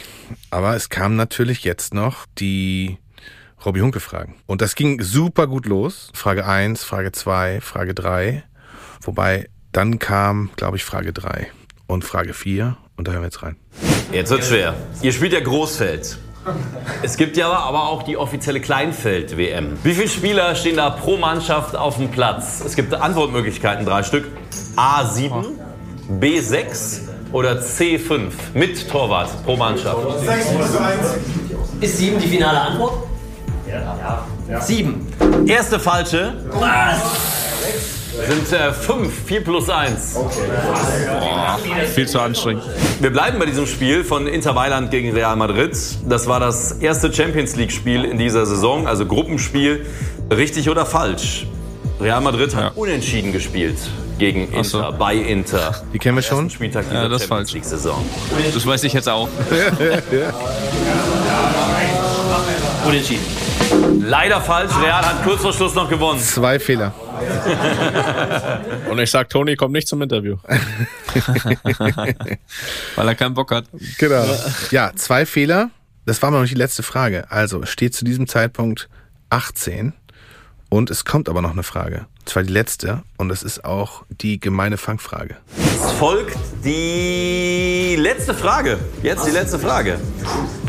Aber 0.50 0.76
es 0.76 0.90
kam 0.90 1.16
natürlich 1.16 1.64
jetzt 1.64 1.94
noch 1.94 2.26
die 2.36 2.98
Robby 3.64 3.80
Hunke 3.80 4.00
Fragen. 4.00 4.36
Und 4.44 4.60
das 4.60 4.74
ging 4.74 5.00
super 5.00 5.46
gut 5.46 5.64
los. 5.64 6.10
Frage 6.12 6.44
1, 6.44 6.84
Frage 6.84 7.12
2, 7.12 7.62
Frage 7.62 7.94
3. 7.94 8.44
Wobei 9.00 9.48
dann 9.72 9.98
kam, 9.98 10.50
glaube 10.56 10.76
ich, 10.76 10.84
Frage 10.84 11.12
3 11.12 11.48
und 11.86 12.04
Frage 12.04 12.34
4. 12.34 12.76
Und 12.96 13.08
da 13.08 13.12
hören 13.12 13.22
wir 13.22 13.26
jetzt 13.26 13.42
rein. 13.42 13.56
Jetzt 14.12 14.30
wird's 14.30 14.48
schwer. 14.48 14.74
Ihr 15.02 15.12
spielt 15.12 15.32
ja 15.32 15.40
Großfeld. 15.40 16.18
Es 17.02 17.16
gibt 17.16 17.36
ja 17.36 17.50
aber 17.50 17.88
auch 17.88 18.02
die 18.02 18.16
offizielle 18.16 18.60
Kleinfeld-WM. 18.60 19.78
Wie 19.82 19.94
viele 19.94 20.08
Spieler 20.08 20.54
stehen 20.54 20.76
da 20.76 20.90
pro 20.90 21.16
Mannschaft 21.16 21.76
auf 21.76 21.96
dem 21.96 22.10
Platz? 22.10 22.62
Es 22.64 22.76
gibt 22.76 22.92
Antwortmöglichkeiten, 22.94 23.84
drei 23.84 24.02
Stück. 24.02 24.26
A7, 24.76 25.44
B6 26.20 27.00
oder 27.32 27.60
C5 27.60 28.30
mit 28.54 28.88
Torwart 28.88 29.44
pro 29.44 29.56
Mannschaft. 29.56 30.00
Ist 31.80 31.98
sieben 31.98 32.18
die 32.18 32.28
finale 32.28 32.60
Antwort? 32.60 33.06
Ja. 33.68 34.26
Sieben. 34.58 35.06
Erste 35.46 35.78
falsche. 35.78 36.34
Was? 36.50 36.98
Sind 38.28 38.52
äh, 38.52 38.72
fünf, 38.72 39.12
vier 39.24 39.42
plus 39.42 39.70
eins. 39.70 40.14
Boah, 40.14 41.58
viel 41.94 42.08
zu 42.08 42.20
anstrengend. 42.20 42.64
Wir 43.00 43.10
bleiben 43.10 43.38
bei 43.38 43.46
diesem 43.46 43.66
Spiel 43.66 44.04
von 44.04 44.26
Inter 44.26 44.52
Mailand 44.52 44.90
gegen 44.90 45.12
Real 45.12 45.36
Madrid. 45.36 45.76
Das 46.08 46.26
war 46.26 46.40
das 46.40 46.72
erste 46.72 47.12
Champions 47.12 47.56
League 47.56 47.72
Spiel 47.72 48.04
in 48.04 48.18
dieser 48.18 48.44
Saison, 48.44 48.86
also 48.86 49.06
Gruppenspiel. 49.06 49.86
Richtig 50.30 50.68
oder 50.68 50.84
falsch? 50.84 51.46
Real 52.00 52.20
Madrid 52.20 52.54
hat 52.54 52.76
unentschieden 52.76 53.32
gespielt 53.32 53.76
gegen 54.18 54.48
Inter, 54.52 54.64
so. 54.64 54.94
bei 54.98 55.14
Inter. 55.14 55.82
Die 55.92 55.98
kennen 55.98 56.16
wir 56.16 56.22
schon. 56.22 56.50
Spieltag 56.50 56.84
Ja, 56.86 56.90
dieser 56.90 57.08
das 57.08 57.22
ist 57.22 57.28
Champions 57.28 57.50
falsch. 57.50 57.54
League 57.54 57.64
Saison. 57.64 58.04
Das 58.52 58.66
weiß 58.66 58.84
ich 58.84 58.92
jetzt 58.92 59.08
auch. 59.08 59.28
Unentschieden. 62.86 63.24
Leider 63.98 64.40
falsch. 64.40 64.72
Real 64.82 65.04
hat 65.04 65.22
kurz 65.24 65.42
vor 65.42 65.52
Schluss 65.52 65.74
noch 65.74 65.88
gewonnen. 65.88 66.20
Zwei 66.20 66.58
Fehler. 66.58 66.94
Und 68.90 68.98
ich 68.98 69.10
sag, 69.10 69.28
Toni 69.28 69.56
kommt 69.56 69.72
nicht 69.72 69.88
zum 69.88 70.00
Interview. 70.02 70.36
Weil 72.96 73.08
er 73.08 73.14
keinen 73.14 73.34
Bock 73.34 73.50
hat. 73.50 73.64
Genau. 73.98 74.24
Ja, 74.70 74.92
zwei 74.94 75.26
Fehler. 75.26 75.70
Das 76.06 76.22
war 76.22 76.28
aber 76.28 76.38
noch 76.38 76.42
nicht 76.42 76.54
die 76.54 76.58
letzte 76.58 76.82
Frage. 76.82 77.30
Also 77.30 77.62
es 77.62 77.70
steht 77.70 77.94
zu 77.94 78.04
diesem 78.04 78.26
Zeitpunkt 78.26 78.88
18 79.28 79.92
und 80.68 80.90
es 80.90 81.04
kommt 81.04 81.28
aber 81.28 81.42
noch 81.42 81.52
eine 81.52 81.62
Frage. 81.62 82.06
Und 82.20 82.28
zwar 82.28 82.42
die 82.42 82.52
letzte 82.52 83.02
und 83.16 83.30
es 83.30 83.42
ist 83.42 83.64
auch 83.64 84.04
die 84.08 84.40
gemeine 84.40 84.76
Fangfrage. 84.76 85.36
Folgt 85.98 86.36
die 86.64 87.96
letzte 87.96 88.34
Frage. 88.34 88.78
Jetzt 89.02 89.26
die 89.26 89.30
letzte 89.30 89.58
Frage. 89.58 89.98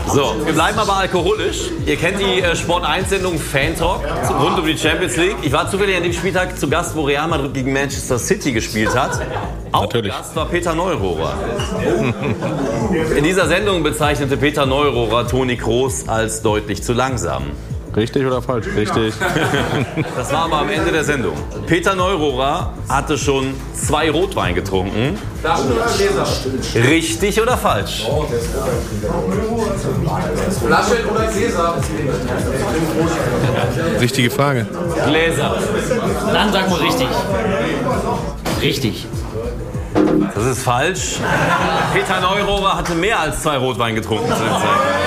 So, 0.07 0.35
wir 0.45 0.53
bleiben 0.53 0.77
aber 0.77 0.97
alkoholisch. 0.97 1.69
Ihr 1.85 1.95
kennt 1.95 2.19
die 2.19 2.41
äh, 2.41 2.55
Sport 2.55 2.83
1-Sendung 2.83 3.39
Fan 3.39 3.77
Talk 3.77 4.01
rund 4.29 4.59
um 4.59 4.65
die 4.65 4.77
Champions 4.77 5.15
League. 5.15 5.37
Ich 5.41 5.51
war 5.51 5.69
zufällig 5.69 5.95
an 5.95 6.03
dem 6.03 6.11
Spieltag 6.11 6.57
zu 6.57 6.69
Gast, 6.69 6.95
wo 6.95 7.03
Real 7.03 7.27
Madrid 7.27 7.53
gegen 7.53 7.71
Manchester 7.71 8.19
City 8.19 8.51
gespielt 8.51 8.93
hat. 8.93 9.21
Auch 9.71 9.83
Natürlich. 9.83 10.11
Gast 10.11 10.35
war 10.35 10.47
Peter 10.47 10.75
Neurohrer. 10.75 11.33
In 13.15 13.23
dieser 13.23 13.47
Sendung 13.47 13.83
bezeichnete 13.83 14.35
Peter 14.35 14.65
Neurohrer 14.65 15.27
Toni 15.27 15.55
Kroos 15.55 16.07
als 16.09 16.41
deutlich 16.41 16.83
zu 16.83 16.91
langsam. 16.93 17.43
Richtig 17.95 18.25
oder 18.25 18.41
falsch? 18.41 18.67
Richtig. 18.75 19.13
Das 20.15 20.31
war 20.31 20.45
aber 20.45 20.59
am 20.59 20.69
Ende 20.69 20.91
der 20.91 21.03
Sendung. 21.03 21.33
Peter 21.67 21.95
Neurohrer 21.95 22.73
hatte 22.87 23.17
schon 23.17 23.53
zwei 23.73 24.09
Rotwein 24.09 24.55
getrunken. 24.55 25.17
Flaschen 25.41 25.71
oder 25.71 25.85
Gläser? 25.85 26.27
Richtig 26.89 27.41
oder 27.41 27.57
falsch? 27.57 28.05
Flaschen 30.65 31.05
oder 31.13 31.27
Gläser? 31.27 31.75
Richtige 33.99 34.29
Frage. 34.29 34.65
Gläser. 35.05 35.55
Dann 36.31 36.51
sag 36.53 36.69
mal 36.69 36.79
richtig. 36.79 37.07
Richtig. 38.61 39.07
Das 40.35 40.45
ist 40.45 40.63
falsch. 40.63 41.17
Peter 41.93 42.21
Neurohrer 42.21 42.77
hatte 42.77 42.93
mehr 42.93 43.19
als 43.19 43.41
zwei 43.41 43.57
Rotwein 43.57 43.95
getrunken 43.95 44.31
zu 44.31 44.39
dem 44.39 44.51
Zeitpunkt. 44.51 45.01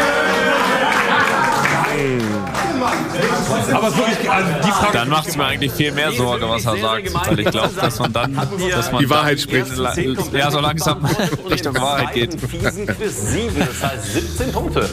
Aber 3.73 3.97
wirklich, 3.97 4.31
also 4.31 4.53
die 4.65 4.71
Frage. 4.71 4.93
Dann 4.93 5.09
macht 5.09 5.29
es 5.29 5.37
mir 5.37 5.45
eigentlich 5.45 5.73
viel 5.73 5.93
mehr 5.93 6.13
Sorge, 6.13 6.49
was 6.49 6.65
er 6.65 6.77
sagt. 6.79 7.15
Weil 7.15 7.41
ich 7.41 7.51
glaube, 7.51 7.75
dass 7.75 7.99
man 7.99 8.13
dann, 8.13 8.35
dass 8.35 8.93
man 8.93 9.03
Die 9.03 9.11
Wahrheit 9.11 9.39
dann 9.39 9.67
spricht. 9.67 10.33
Ja, 10.33 10.51
so 10.51 10.61
langsam 10.61 11.05
Richtung 11.51 11.75
Wahrheit 11.77 12.15
geht. 12.15 12.41
Fiesen 12.41 12.87
Quiz 12.87 13.33
7, 13.33 13.59
das 13.59 13.83
heißt 13.83 14.13
17 14.15 14.53
Punkte. 14.53 14.89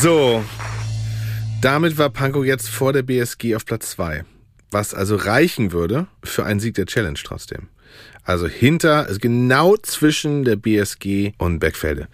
So, 0.00 0.44
damit 1.62 1.98
war 1.98 2.10
Pankow 2.10 2.44
jetzt 2.44 2.68
vor 2.68 2.92
der 2.92 3.02
BSG 3.02 3.56
auf 3.56 3.64
Platz 3.64 3.90
zwei, 3.90 4.24
was 4.70 4.94
also 4.94 5.16
reichen 5.16 5.72
würde 5.72 6.06
für 6.22 6.44
einen 6.44 6.60
Sieg 6.60 6.74
der 6.74 6.86
Challenge 6.86 7.18
trotzdem. 7.22 7.68
Also 8.22 8.46
hinter, 8.46 9.06
also 9.06 9.18
genau 9.18 9.76
zwischen 9.78 10.44
der 10.44 10.56
BSG 10.56 11.32
und 11.38 11.60
Beckfelde. 11.60 12.08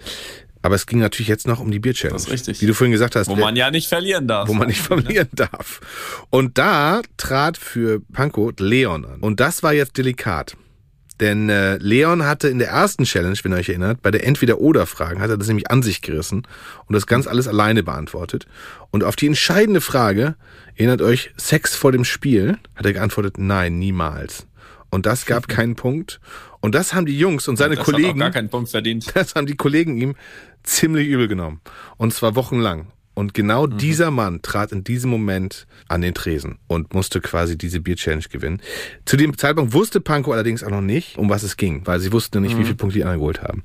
Aber 0.65 0.77
es 0.77 0.87
ging 0.87 0.99
natürlich 0.99 1.29
jetzt 1.29 1.47
noch 1.47 1.61
um 1.61 1.71
die 1.71 1.79
Bier-Challenge. 1.79 2.15
Das 2.15 2.25
ist 2.25 2.33
richtig. 2.33 2.63
Wie 2.63 2.67
du 2.67 2.73
vorhin 2.73 2.93
gesagt 2.93 3.17
hast. 3.17 3.29
Wo 3.29 3.37
man 3.37 3.55
ja 3.55 3.71
nicht 3.71 3.87
verlieren 3.87 4.27
darf. 4.27 4.49
wo 4.49 4.55
man 4.55 4.69
nicht 4.69 4.81
verlieren 4.81 5.29
darf. 5.33 5.83
Und 6.31 6.57
da 6.57 7.03
trat 7.19 7.59
für 7.59 8.01
Pankow 8.01 8.51
Leon 8.59 9.05
an. 9.05 9.21
Und 9.21 9.41
das 9.41 9.63
war 9.63 9.75
jetzt 9.75 9.99
delikat. 9.99 10.57
Denn 11.21 11.51
äh, 11.51 11.77
Leon 11.77 12.25
hatte 12.25 12.49
in 12.49 12.59
der 12.59 12.69
ersten 12.69 13.05
Challenge, 13.05 13.37
wenn 13.43 13.53
ihr 13.53 13.59
euch 13.59 13.69
erinnert, 13.69 14.01
bei 14.01 14.11
der 14.11 14.27
Entweder-Oder-Fragen, 14.27 15.21
hat 15.21 15.29
er 15.29 15.37
das 15.37 15.49
nämlich 15.49 15.71
an 15.71 15.83
sich 15.83 16.01
gerissen 16.01 16.47
und 16.87 16.95
das 16.95 17.07
ganz 17.07 17.27
alles 17.27 17.47
alleine 17.47 17.83
beantwortet. 17.83 18.47
Und 18.91 19.05
auf 19.05 19.17
die 19.17 19.27
entscheidende 19.27 19.83
Frage, 19.83 20.35
erinnert 20.77 21.03
euch, 21.03 21.31
Sex 21.37 21.77
vor 21.77 21.93
dem 21.93 22.07
Spiel, 22.07 22.57
hat 22.75 22.87
er 22.87 22.95
geantwortet, 22.95 23.37
nein, 23.37 23.79
niemals. 23.79 24.47
Und 24.95 25.07
das 25.07 25.27
gab 25.27 25.49
keinen 25.49 25.75
Punkt. 25.75 26.21
Und 26.61 26.75
das 26.75 26.95
haben 26.95 27.05
die 27.05 27.19
Jungs 27.19 27.49
und 27.49 27.57
seine 27.57 27.75
das 27.75 27.81
Hat 27.87 27.95
auch 27.95 27.99
Kollegen, 27.99 28.19
gar 28.21 28.31
keinen 28.31 28.49
Punkt 28.49 28.71
verdient. 28.71 29.11
das 29.15 29.35
haben 29.35 29.47
die 29.47 29.57
Kollegen 29.57 29.97
ihm 29.97 30.15
ziemlich 30.63 31.09
übel 31.09 31.27
genommen. 31.29 31.61
Und 31.97 32.15
zwar 32.15 32.37
wochenlang. 32.37 32.87
Und 33.13 33.33
genau 33.35 33.67
Mhm. 33.67 33.79
dieser 33.79 34.11
Mann 34.11 34.41
trat 34.43 34.73
in 34.73 34.83
diesem 34.85 35.11
Moment 35.11 35.67
an 35.89 36.01
den 36.01 36.15
Tresen 36.15 36.59
und 36.69 36.95
musste 36.95 37.21
quasi 37.21 37.57
diese 37.59 37.81
Bier-Challenge 37.81 38.25
gewinnen. 38.31 38.61
Zu 39.05 39.17
dem 39.17 39.37
Zeitpunkt 39.37 39.73
wusste 39.73 40.01
Panko 40.01 40.33
allerdings 40.33 40.63
auch 40.65 40.71
noch 40.71 40.81
nicht, 40.81 41.17
um 41.19 41.29
was 41.29 41.43
es 41.45 41.57
ging, 41.57 41.83
weil 41.87 42.01
sie 42.01 42.13
wussten 42.13 42.43
nicht, 42.43 42.57
wie 42.57 42.61
Mhm. 42.61 42.65
viele 42.65 42.77
Punkte 42.77 42.99
die 42.99 43.03
anderen 43.05 43.21
geholt 43.21 43.43
haben. 43.43 43.63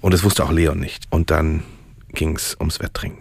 Und 0.00 0.14
das 0.14 0.24
wusste 0.24 0.44
auch 0.44 0.52
Leon 0.52 0.78
nicht. 0.78 1.04
Und 1.10 1.30
dann 1.30 1.62
ging's 2.14 2.56
ums 2.60 2.80
Wetttrinken. 2.80 3.18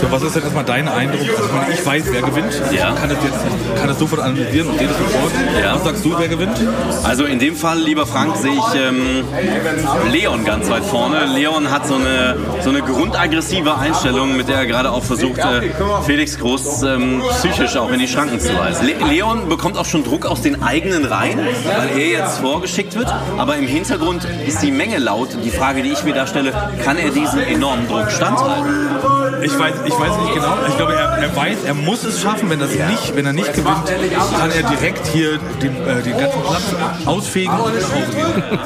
So, 0.00 0.10
was 0.10 0.22
ist 0.22 0.36
denn 0.36 0.42
erstmal 0.42 0.64
dein 0.64 0.88
Eindruck? 0.88 1.20
Also, 1.20 1.44
ich, 1.44 1.52
meine, 1.52 1.74
ich 1.74 1.86
weiß, 1.86 2.04
wer 2.10 2.22
gewinnt. 2.22 2.62
Ja. 2.72 2.92
Ich 2.92 3.00
kann 3.00 3.08
das 3.08 3.18
jetzt 3.22 3.78
kann 3.78 3.88
das 3.88 3.98
sofort 3.98 4.22
analysieren 4.22 4.68
und 4.68 4.80
dir 4.80 4.88
das 4.88 4.98
sofort. 4.98 5.32
Ja. 5.60 5.74
Was 5.74 5.84
sagst 5.84 6.04
du, 6.04 6.18
wer 6.18 6.28
gewinnt? 6.28 6.60
Also 7.04 7.24
in 7.24 7.38
dem 7.38 7.56
Fall, 7.56 7.78
lieber 7.78 8.06
Frank, 8.06 8.36
sehe 8.36 8.52
ich 8.52 8.80
ähm, 8.80 9.24
Leon 10.10 10.44
ganz 10.44 10.68
weit 10.70 10.84
vorne. 10.84 11.26
Leon 11.26 11.70
hat 11.70 11.86
so 11.86 11.94
eine, 11.94 12.36
so 12.62 12.70
eine 12.70 12.82
grundaggressive 12.82 13.76
Einstellung, 13.76 14.36
mit 14.36 14.48
der 14.48 14.56
er 14.56 14.66
gerade 14.66 14.90
auch 14.90 15.04
versucht, 15.04 15.38
äh, 15.38 15.70
Felix 16.04 16.38
Groß 16.38 16.82
ähm, 16.82 17.22
psychisch 17.30 17.76
auch 17.76 17.90
in 17.90 17.98
die 17.98 18.08
Schranken 18.08 18.40
zu 18.40 18.56
weisen. 18.56 18.86
Le 18.86 18.94
Leon 19.08 19.48
bekommt 19.48 19.76
auch 19.76 19.84
schon 19.84 20.04
Druck 20.04 20.26
aus 20.26 20.42
den 20.42 20.62
eigenen 20.62 21.04
Reihen, 21.04 21.38
weil 21.38 21.98
er 21.98 22.08
jetzt 22.08 22.38
vorgeschickt 22.38 22.94
wird. 22.96 23.12
Aber 23.36 23.56
im 23.56 23.66
Hintergrund 23.66 24.26
ist 24.46 24.62
die 24.62 24.70
Menge 24.70 24.98
laut. 24.98 25.30
Die 25.44 25.50
Frage, 25.50 25.82
die 25.82 25.90
ich 25.90 26.04
mir 26.04 26.14
da 26.14 26.26
stelle, 26.26 26.52
kann 26.84 26.96
er 26.96 27.10
diesen 27.10 27.40
enormen 27.40 27.87
Druck 27.88 28.10
standhalten? 28.10 28.88
Ich 29.42 29.58
weiß, 29.58 29.74
ich 29.86 29.92
weiß 29.98 30.18
nicht 30.18 30.34
genau. 30.34 30.56
Ich 30.68 30.76
glaube, 30.76 30.94
er, 30.94 31.18
er 31.18 31.36
weiß, 31.36 31.58
er 31.64 31.74
muss 31.74 32.04
es 32.04 32.20
schaffen. 32.20 32.50
Wenn, 32.50 32.58
das 32.58 32.70
nicht, 32.70 33.14
wenn 33.14 33.26
er 33.26 33.32
nicht 33.32 33.52
gewinnt, 33.52 33.86
kann 34.38 34.50
er 34.50 34.62
direkt 34.62 35.06
hier 35.08 35.38
den, 35.62 35.76
äh, 35.86 36.02
den 36.02 36.18
ganzen 36.18 36.42
Platz 36.42 37.06
ausfegen 37.06 37.52
und 37.52 37.74
nach 37.80 37.88
Hause 37.88 38.12
gehen. 38.12 38.58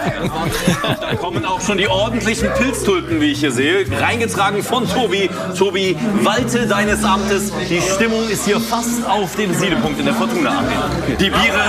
Da 1.00 1.14
kommen 1.16 1.44
auch 1.44 1.60
schon 1.60 1.78
die 1.78 1.88
ordentlichen 1.88 2.48
Pilztulpen, 2.54 3.20
wie 3.20 3.32
ich 3.32 3.40
hier 3.40 3.52
sehe, 3.52 3.84
reingetragen 4.00 4.62
von 4.62 4.88
Tobi. 4.88 5.28
Tobi, 5.56 5.96
walte 6.22 6.66
deines 6.66 7.04
Amtes. 7.04 7.52
Die 7.68 7.80
Stimmung 7.80 8.28
ist 8.28 8.46
hier 8.46 8.60
fast 8.60 9.06
auf 9.08 9.36
den 9.36 9.54
Siedepunkt 9.54 9.98
in 9.98 10.06
der 10.06 10.14
Fortuna 10.14 10.50
angekommen. 10.50 11.16
Die 11.20 11.30
Biere 11.30 11.60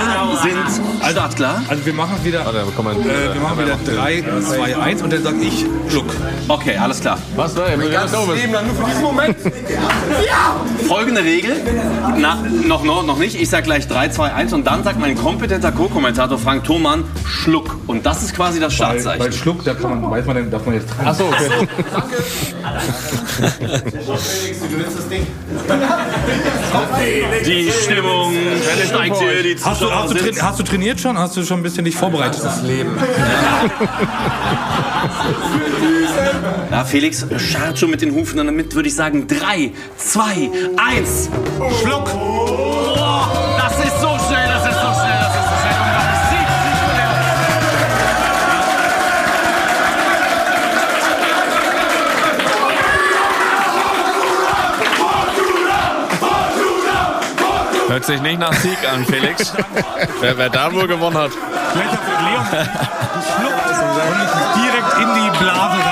sind 0.42 1.10
startklar. 1.10 1.62
Also 1.68 1.84
wir 1.84 1.94
machen 1.94 2.24
wieder, 2.24 2.40
äh, 2.40 3.34
wir 3.34 3.40
machen 3.40 3.58
wieder 3.58 3.78
3, 3.84 4.24
2, 4.40 4.76
1 4.76 5.02
und 5.02 5.12
dann 5.12 5.22
sag 5.22 5.34
ich 5.42 5.64
Schluck. 5.88 6.06
Okay, 6.48 6.76
alles 6.76 7.00
klar. 7.00 7.18
Was 7.44 7.56
war 7.56 7.66
denn? 7.68 7.90
ganzes 7.90 8.28
Leben 8.34 8.52
lang 8.54 8.66
nur 8.66 8.74
für 8.74 8.84
diesen 8.84 9.02
Moment. 9.02 9.36
ja! 10.26 10.56
Folgende 10.88 11.22
Regel, 11.22 11.56
na, 12.16 12.38
noch, 12.66 12.84
noch, 12.84 13.04
noch 13.04 13.18
nicht, 13.18 13.38
ich 13.38 13.50
sag 13.50 13.64
gleich 13.64 13.86
3, 13.86 14.08
2, 14.08 14.32
1 14.32 14.52
und 14.54 14.66
dann 14.66 14.82
sagt 14.82 14.98
mein 14.98 15.14
kompetenter 15.14 15.70
Co-Kommentator 15.72 16.38
Frank 16.38 16.64
Thomann 16.64 17.04
Schluck. 17.26 17.76
Und 17.86 18.06
das 18.06 18.22
ist 18.22 18.34
quasi 18.34 18.60
das 18.60 18.72
Startzeichen. 18.72 19.22
weil 19.22 19.32
Schluck, 19.32 19.62
da 19.64 19.74
kann 19.74 20.00
man, 20.00 20.10
weiß 20.10 20.24
man, 20.24 20.50
darf 20.50 20.64
man 20.64 20.74
jetzt 20.76 20.88
trinken. 20.88 21.06
Achso, 21.06 21.24
okay. 21.28 21.68
Die 27.46 27.70
Stimmung 27.70 28.32
steigt 28.86 29.16
hier, 29.18 29.42
die 29.42 29.56
Hast 29.62 29.80
du, 29.80 29.84
Zuschauer 29.86 30.02
hast, 30.02 30.10
du 30.14 30.18
sind- 30.18 30.34
train- 30.36 30.42
hast 30.42 30.58
du 30.58 30.62
trainiert 30.62 31.00
schon? 31.00 31.18
Hast 31.18 31.36
du 31.36 31.44
schon 31.44 31.60
ein 31.60 31.62
bisschen 31.62 31.84
dich 31.84 31.94
vorbereitet? 31.96 32.42
Das 32.42 32.62
Leben. 32.62 32.96
Ja, 36.70 36.84
Felix 36.84 37.24
scharrt 37.38 37.78
schon 37.78 37.90
mit 37.90 38.00
den 38.02 38.14
Hufen 38.14 38.38
und 38.40 38.46
damit 38.46 38.74
würde 38.74 38.88
ich 38.88 38.94
sagen 38.94 39.26
3, 39.26 39.72
2, 39.96 40.50
1. 40.76 41.30
Schluck! 41.80 42.08
Oh, 42.14 43.26
das 43.58 43.78
ist 43.84 44.00
so 44.00 44.16
schnell, 44.26 44.48
das 44.48 44.66
ist 44.66 44.80
so 44.80 44.92
schnell, 44.92 45.18
das 45.20 45.34
ist 45.34 45.48
so 45.48 45.56
schnell. 45.60 45.76
Unglaublich. 45.80 46.20
Sieg, 46.30 46.48
Sieg 46.62 46.78
für 46.80 46.94
Leon. 46.96 47.14
Hört 57.88 58.04
sich 58.04 58.20
nicht 58.20 58.38
nach 58.40 58.52
Sieg 58.54 58.78
an, 58.92 59.04
Felix. 59.04 59.52
wer, 60.20 60.38
wer 60.38 60.50
da 60.50 60.72
wohl 60.72 60.86
gewonnen 60.88 61.16
hat. 61.18 61.30
Vielleicht 61.72 61.92
hat 61.92 62.00
Leon 62.24 62.46
geschluckt 63.14 63.68
und 63.82 63.94
direkt 64.62 64.92
in 64.98 65.08
die 65.14 65.30
Blase 65.38 65.83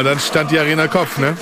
Ja, 0.00 0.04
dann 0.04 0.18
stand 0.18 0.50
die 0.50 0.58
Arena 0.58 0.88
Kopf, 0.88 1.18
ne? 1.18 1.36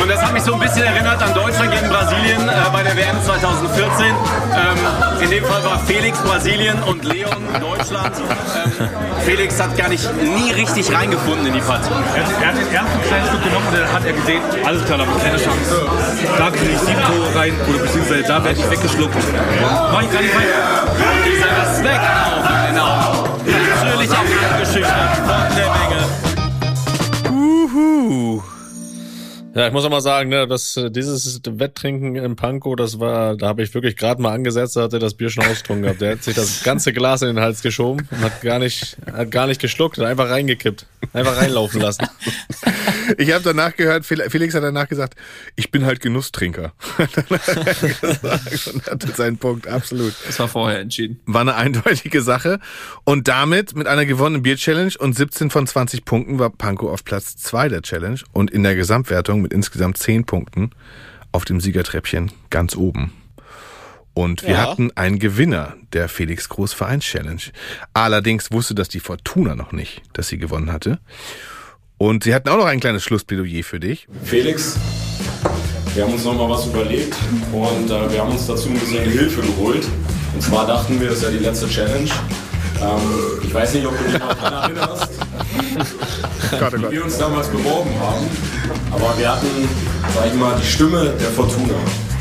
Und 0.00 0.08
das 0.08 0.22
hat 0.22 0.32
mich 0.32 0.44
so 0.44 0.54
ein 0.54 0.60
bisschen 0.60 0.84
erinnert 0.84 1.20
an 1.20 1.34
Deutschland 1.34 1.72
gegen 1.72 1.88
Brasilien 1.88 2.48
äh, 2.48 2.52
bei 2.72 2.84
der 2.84 2.96
WM 2.96 3.20
2014. 3.20 4.06
Ähm, 4.06 4.14
in 5.22 5.30
dem 5.30 5.44
Fall 5.44 5.64
war 5.64 5.80
Felix 5.80 6.16
Brasilien 6.20 6.80
und 6.84 7.04
Leon 7.04 7.48
Deutschland. 7.60 8.12
Ähm, 8.16 8.88
Felix 9.24 9.60
hat 9.60 9.76
gar 9.76 9.88
nicht 9.88 10.08
nie 10.22 10.52
richtig 10.52 10.94
reingefunden 10.94 11.48
in 11.48 11.54
die 11.54 11.60
Partie. 11.60 11.90
Er 12.14 12.24
hat, 12.24 12.30
er 12.40 12.48
hat 12.50 12.56
den 12.56 12.72
ersten 12.72 13.02
kleinen 13.08 13.26
Stück 13.26 13.42
genommen 13.42 13.66
und 13.66 13.76
dann 13.76 13.92
hat 13.92 14.04
er 14.06 14.12
gesehen, 14.12 14.42
alles 14.64 14.84
klar, 14.84 14.98
da 14.98 15.06
habe 15.06 15.16
ich 15.16 15.24
keine 15.24 15.36
Chance. 15.36 15.86
Da 16.38 16.50
kriege 16.50 16.72
ich 16.74 16.78
sieben 16.78 17.02
Tore 17.02 17.34
rein 17.34 17.54
oder 17.68 17.78
beziehungsweise 17.80 18.22
da 18.22 18.44
werde 18.44 18.60
ich 18.60 18.70
weggeschluckt. 18.70 19.16
Mach 19.90 20.02
ich 20.02 20.12
gar 20.12 20.22
nicht 20.22 20.34
weiter. 20.36 20.86
Dieser 21.26 21.50
Respekt 21.60 21.98
auch, 21.98 22.20
genau. 22.22 22.29
Natürlich 24.70 24.86
auch 24.86 24.92
eingeschüchtert 24.92 25.26
von 25.26 25.56
der 25.56 25.68
Menge. 25.74 26.00
Uhu. 27.28 28.49
Ja, 29.52 29.66
ich 29.66 29.72
muss 29.72 29.84
auch 29.84 29.90
mal 29.90 30.00
sagen, 30.00 30.28
ne, 30.30 30.46
dass 30.46 30.76
äh, 30.76 30.92
dieses 30.92 31.40
Wetttrinken 31.44 32.14
im 32.14 32.36
Pankow, 32.36 32.76
das 32.76 33.00
war, 33.00 33.36
da 33.36 33.48
habe 33.48 33.64
ich 33.64 33.74
wirklich 33.74 33.96
gerade 33.96 34.22
mal 34.22 34.32
angesetzt, 34.32 34.76
da 34.76 34.82
hat 34.82 34.92
er 34.92 35.00
das 35.00 35.14
Bier 35.14 35.28
schon 35.28 35.44
ausgetrunken 35.44 35.82
gehabt. 35.82 36.00
Der 36.00 36.12
hat 36.12 36.22
sich 36.22 36.36
das 36.36 36.62
ganze 36.62 36.92
Glas 36.92 37.22
in 37.22 37.28
den 37.28 37.40
Hals 37.40 37.60
geschoben 37.60 38.06
und 38.12 38.20
hat 38.20 38.42
gar 38.42 38.60
nicht, 38.60 38.96
hat 39.12 39.32
gar 39.32 39.48
nicht 39.48 39.60
geschluckt, 39.60 39.98
hat 39.98 40.04
einfach 40.06 40.30
reingekippt, 40.30 40.86
einfach 41.12 41.36
reinlaufen 41.36 41.80
lassen. 41.80 42.06
Ich 43.18 43.32
habe 43.32 43.42
danach 43.42 43.74
gehört, 43.74 44.06
Fel- 44.06 44.30
Felix 44.30 44.54
hat 44.54 44.62
danach 44.62 44.86
gesagt, 44.88 45.16
ich 45.56 45.72
bin 45.72 45.84
halt 45.84 45.98
Genusstrinker. 46.00 46.72
und 46.98 48.86
hatte 48.86 49.08
seinen 49.16 49.36
Punkt, 49.36 49.66
absolut. 49.66 50.14
Das 50.28 50.38
war 50.38 50.46
vorher 50.46 50.78
entschieden. 50.78 51.18
War 51.26 51.40
eine 51.40 51.56
eindeutige 51.56 52.22
Sache. 52.22 52.60
Und 53.02 53.26
damit, 53.26 53.74
mit 53.74 53.88
einer 53.88 54.06
gewonnenen 54.06 54.42
Bier-Challenge 54.42 54.92
und 54.96 55.16
17 55.16 55.50
von 55.50 55.66
20 55.66 56.04
Punkten, 56.04 56.38
war 56.38 56.50
Pankow 56.50 56.92
auf 56.92 57.02
Platz 57.04 57.36
2 57.36 57.68
der 57.68 57.82
Challenge 57.82 58.20
und 58.32 58.52
in 58.52 58.62
der 58.62 58.76
Gesamtwertung 58.76 59.39
mit 59.42 59.52
insgesamt 59.52 59.98
10 59.98 60.24
Punkten 60.24 60.70
auf 61.32 61.44
dem 61.44 61.60
Siegertreppchen 61.60 62.32
ganz 62.50 62.76
oben. 62.76 63.12
Und 64.14 64.42
wir 64.42 64.50
Ja. 64.54 64.58
hatten 64.70 64.90
einen 64.96 65.18
Gewinner 65.18 65.76
der 65.92 66.08
Felix 66.08 66.48
Groß 66.48 66.72
Vereins 66.72 67.04
Challenge. 67.04 67.40
Allerdings 67.94 68.50
wusste 68.50 68.74
das 68.74 68.88
die 68.88 69.00
Fortuna 69.00 69.54
noch 69.54 69.72
nicht, 69.72 70.02
dass 70.12 70.28
sie 70.28 70.38
gewonnen 70.38 70.72
hatte. 70.72 70.98
Und 71.96 72.24
sie 72.24 72.34
hatten 72.34 72.48
auch 72.48 72.56
noch 72.56 72.64
ein 72.66 72.80
kleines 72.80 73.04
Schlussplädoyer 73.04 73.62
für 73.62 73.78
dich. 73.78 74.08
Felix, 74.24 74.76
wir 75.94 76.04
haben 76.04 76.12
uns 76.12 76.24
noch 76.24 76.34
mal 76.36 76.48
was 76.50 76.66
überlegt 76.66 77.14
und 77.52 77.90
äh, 77.90 78.12
wir 78.12 78.20
haben 78.20 78.30
uns 78.32 78.46
dazu 78.46 78.68
ein 78.68 78.78
bisschen 78.78 79.08
Hilfe 79.10 79.42
geholt. 79.42 79.86
Und 80.34 80.42
zwar 80.42 80.66
dachten 80.66 81.00
wir, 81.00 81.10
es 81.10 81.18
ist 81.18 81.22
ja 81.24 81.30
die 81.30 81.38
letzte 81.38 81.68
Challenge. 81.68 82.10
Ähm, 82.82 83.42
ich 83.42 83.52
weiß 83.52 83.74
nicht, 83.74 83.86
ob 83.86 83.96
du 83.98 84.04
dich 84.04 84.18
noch 84.18 84.34
daran 84.34 84.62
erinnerst, 84.62 85.08
wie 86.88 86.90
wir 86.90 87.04
uns 87.04 87.18
damals 87.18 87.48
beworben 87.48 87.90
haben. 88.00 88.26
Aber 88.90 89.18
wir 89.18 89.30
hatten, 89.30 89.46
sag 90.14 90.26
ich 90.26 90.34
mal, 90.34 90.56
die 90.60 90.66
Stimme 90.66 91.12
der 91.20 91.28
Fortuna, 91.28 91.74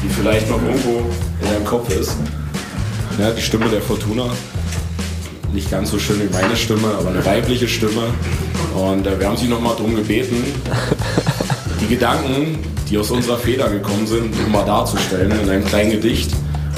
die 0.04 0.10
vielleicht 0.10 0.50
noch 0.50 0.62
irgendwo 0.62 1.04
in 1.42 1.50
deinem 1.50 1.66
Kopf 1.66 1.90
ist. 1.90 2.18
Ja, 3.18 3.32
die 3.32 3.42
Stimme 3.42 3.70
der 3.70 3.82
Fortuna. 3.82 4.26
Nicht 5.54 5.72
ganz 5.72 5.92
so 5.92 5.98
schön 5.98 6.22
wie 6.22 6.32
meine 6.32 6.56
Stimme, 6.56 6.94
aber 7.00 7.10
eine 7.10 7.26
weibliche 7.26 7.68
Stimme. 7.68 8.14
Und 8.76 9.08
äh, 9.08 9.20
wir 9.20 9.28
haben 9.28 9.38
sie 9.38 9.48
nochmal 9.48 9.76
darum 9.76 9.96
gebeten, 9.96 10.44
die 11.82 11.88
Gedanken, 11.88 12.60
die 12.90 12.98
aus 12.98 13.12
unserer 13.12 13.38
Feder 13.38 13.70
gekommen 13.70 14.06
sind, 14.06 14.40
nochmal 14.42 14.66
darzustellen 14.66 15.32
in 15.32 15.50
einem 15.50 15.66
kleinen 15.66 15.92
Gedicht. 15.92 16.32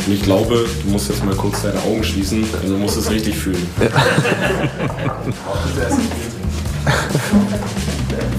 Und 0.05 0.13
ich 0.13 0.23
glaube, 0.23 0.65
du 0.83 0.89
musst 0.89 1.09
jetzt 1.09 1.23
mal 1.23 1.35
kurz 1.35 1.61
deine 1.61 1.79
Augen 1.81 2.03
schließen, 2.03 2.45
denn 2.61 2.71
du 2.71 2.77
musst 2.77 2.97
es 2.97 3.09
richtig 3.09 3.37
fühlen. 3.37 3.67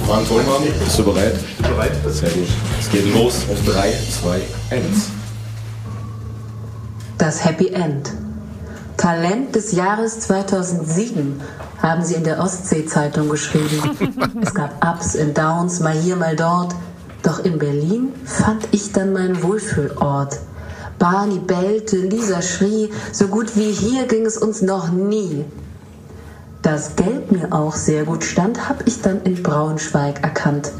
Frank 0.07 0.29
Thunmann, 0.29 0.63
bist 0.85 0.99
du 0.99 1.05
bereit? 1.05 1.35
Ich 1.37 1.57
bin 1.57 1.75
bereit. 1.75 1.93
Sehr 2.09 2.31
gut. 2.31 2.49
Es 2.81 2.91
geht 2.91 3.15
los 3.15 3.37
auf 3.51 3.65
3, 3.65 3.93
2, 4.23 4.41
1. 4.77 4.83
Das 7.19 7.45
Happy 7.45 7.69
End. 7.69 8.11
Talent 8.97 9.55
des 9.55 9.73
Jahres 9.73 10.21
2007 10.21 11.41
haben 11.81 12.05
sie 12.05 12.15
in 12.15 12.25
der 12.25 12.41
Ostsee-Zeitung 12.41 13.29
geschrieben. 13.29 13.97
Es 14.43 14.53
gab 14.55 14.85
Ups 14.85 15.15
und 15.17 15.39
Downs, 15.39 15.81
mal 15.81 15.93
hier, 15.93 16.17
mal 16.17 16.35
dort. 16.37 16.75
Doch 17.23 17.45
in 17.45 17.59
Berlin 17.59 18.13
fand 18.25 18.69
ich 18.73 18.93
dann 18.93 19.13
meinen 19.13 19.43
Wohlfühlort. 19.43 20.39
Barney 21.03 21.41
bellte, 21.41 21.97
Lisa 21.97 22.41
schrie, 22.43 22.89
so 23.11 23.27
gut 23.27 23.57
wie 23.57 23.73
hier 23.73 24.07
ging 24.07 24.25
es 24.25 24.37
uns 24.37 24.63
noch 24.63 24.93
nie. 24.93 25.45
Dass 26.63 26.95
Gelb 26.95 27.33
mir 27.33 27.53
auch 27.53 27.75
sehr 27.75 28.05
gut 28.05 28.23
stand, 28.23 28.69
hab 28.69 28.87
ich 28.87 29.03
dann 29.03 29.21
in 29.25 29.43
Braunschweig 29.43 30.23
erkannt. 30.23 30.71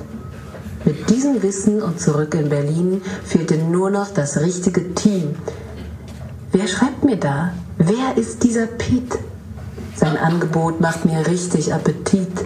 Mit 0.85 1.11
diesem 1.11 1.43
Wissen 1.43 1.83
und 1.83 1.99
zurück 1.99 2.37
in 2.37 2.51
Berlin 2.51 3.03
fehlte 3.25 3.57
nur 3.57 3.91
noch 3.91 4.15
das 4.15 4.41
richtige 4.41 4.95
Team. 4.95 5.35
Wer 6.53 6.69
schreibt 6.69 7.03
mir 7.03 7.17
da? 7.17 7.53
Wer 7.79 8.17
ist 8.17 8.45
dieser 8.45 8.67
Pete? 8.67 9.19
Sein 9.97 10.17
Angebot 10.17 10.81
macht 10.81 11.05
mir 11.05 11.27
richtig 11.27 11.75
Appetit. 11.75 12.45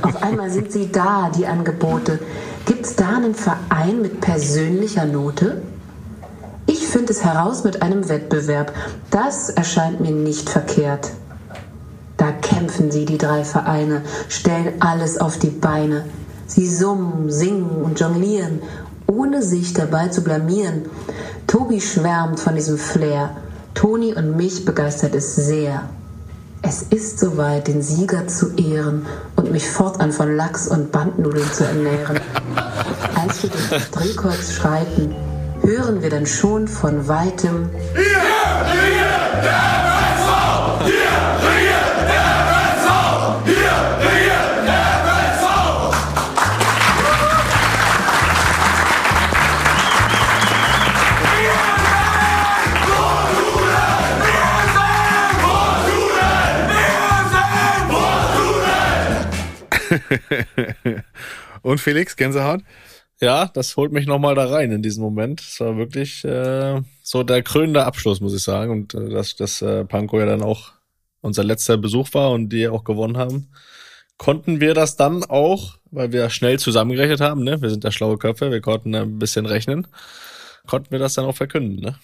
Auf 0.00 0.22
einmal 0.22 0.48
sind 0.48 0.72
sie 0.72 0.90
da, 0.90 1.30
die 1.36 1.46
Angebote. 1.46 2.18
Gibt's 2.64 2.96
da 2.96 3.16
einen 3.18 3.34
Verein 3.34 4.00
mit 4.00 4.22
persönlicher 4.22 5.04
Note? 5.04 5.60
Ich 6.74 6.88
finde 6.88 7.12
es 7.12 7.22
heraus 7.22 7.62
mit 7.62 7.82
einem 7.82 8.08
Wettbewerb. 8.08 8.72
Das 9.12 9.48
erscheint 9.48 10.00
mir 10.00 10.10
nicht 10.10 10.50
verkehrt. 10.50 11.12
Da 12.16 12.32
kämpfen 12.32 12.90
sie, 12.90 13.04
die 13.04 13.16
drei 13.16 13.44
Vereine, 13.44 14.02
stellen 14.28 14.72
alles 14.80 15.18
auf 15.18 15.38
die 15.38 15.50
Beine. 15.50 16.04
Sie 16.48 16.68
summen, 16.68 17.30
singen 17.30 17.84
und 17.84 18.00
jonglieren, 18.00 18.60
ohne 19.06 19.40
sich 19.44 19.72
dabei 19.72 20.08
zu 20.08 20.24
blamieren. 20.24 20.86
Tobi 21.46 21.80
schwärmt 21.80 22.40
von 22.40 22.56
diesem 22.56 22.76
Flair. 22.76 23.36
Toni 23.74 24.12
und 24.12 24.36
mich 24.36 24.64
begeistert 24.64 25.14
es 25.14 25.36
sehr. 25.36 25.88
Es 26.62 26.82
ist 26.82 27.20
soweit, 27.20 27.68
den 27.68 27.82
Sieger 27.82 28.26
zu 28.26 28.50
ehren 28.56 29.06
und 29.36 29.52
mich 29.52 29.70
fortan 29.70 30.10
von 30.10 30.34
Lachs 30.34 30.66
und 30.66 30.90
Bandnudeln 30.90 31.52
zu 31.52 31.66
ernähren. 31.66 32.18
Als 33.14 33.44
wir 33.44 33.50
durch 33.50 33.68
das 33.70 33.90
Drehkreuz 33.92 34.50
schreiten, 34.50 35.14
hören 35.64 36.02
wir 36.02 36.10
dann 36.10 36.26
schon 36.26 36.68
von 36.68 37.08
weitem. 37.08 37.70
Und 61.62 61.80
Felix, 61.80 62.16
Gänsehaut? 62.16 62.60
Ja, 63.20 63.46
das 63.46 63.76
holt 63.76 63.92
mich 63.92 64.06
nochmal 64.06 64.34
da 64.34 64.46
rein 64.46 64.72
in 64.72 64.82
diesen 64.82 65.02
Moment. 65.02 65.40
Es 65.40 65.60
war 65.60 65.76
wirklich 65.76 66.24
äh, 66.24 66.80
so 67.02 67.22
der 67.22 67.42
krönende 67.42 67.84
Abschluss, 67.84 68.20
muss 68.20 68.34
ich 68.34 68.42
sagen. 68.42 68.70
Und 68.70 68.94
äh, 68.94 69.08
dass, 69.08 69.36
dass 69.36 69.62
äh, 69.62 69.84
Panko 69.84 70.18
ja 70.18 70.26
dann 70.26 70.42
auch 70.42 70.72
unser 71.20 71.44
letzter 71.44 71.76
Besuch 71.76 72.12
war 72.12 72.32
und 72.32 72.50
die 72.50 72.68
auch 72.68 72.84
gewonnen 72.84 73.16
haben, 73.16 73.48
konnten 74.18 74.60
wir 74.60 74.74
das 74.74 74.96
dann 74.96 75.24
auch, 75.24 75.78
weil 75.90 76.12
wir 76.12 76.28
schnell 76.30 76.58
zusammengerechnet 76.58 77.20
haben, 77.20 77.42
ne? 77.42 77.62
Wir 77.62 77.70
sind 77.70 77.82
ja 77.82 77.90
schlaue 77.90 78.18
Köpfe, 78.18 78.50
wir 78.50 78.60
konnten 78.60 78.94
ein 78.94 79.18
bisschen 79.18 79.46
rechnen, 79.46 79.86
konnten 80.66 80.90
wir 80.90 80.98
das 80.98 81.14
dann 81.14 81.24
auch 81.24 81.34
verkünden, 81.34 81.80
ne? 81.80 81.96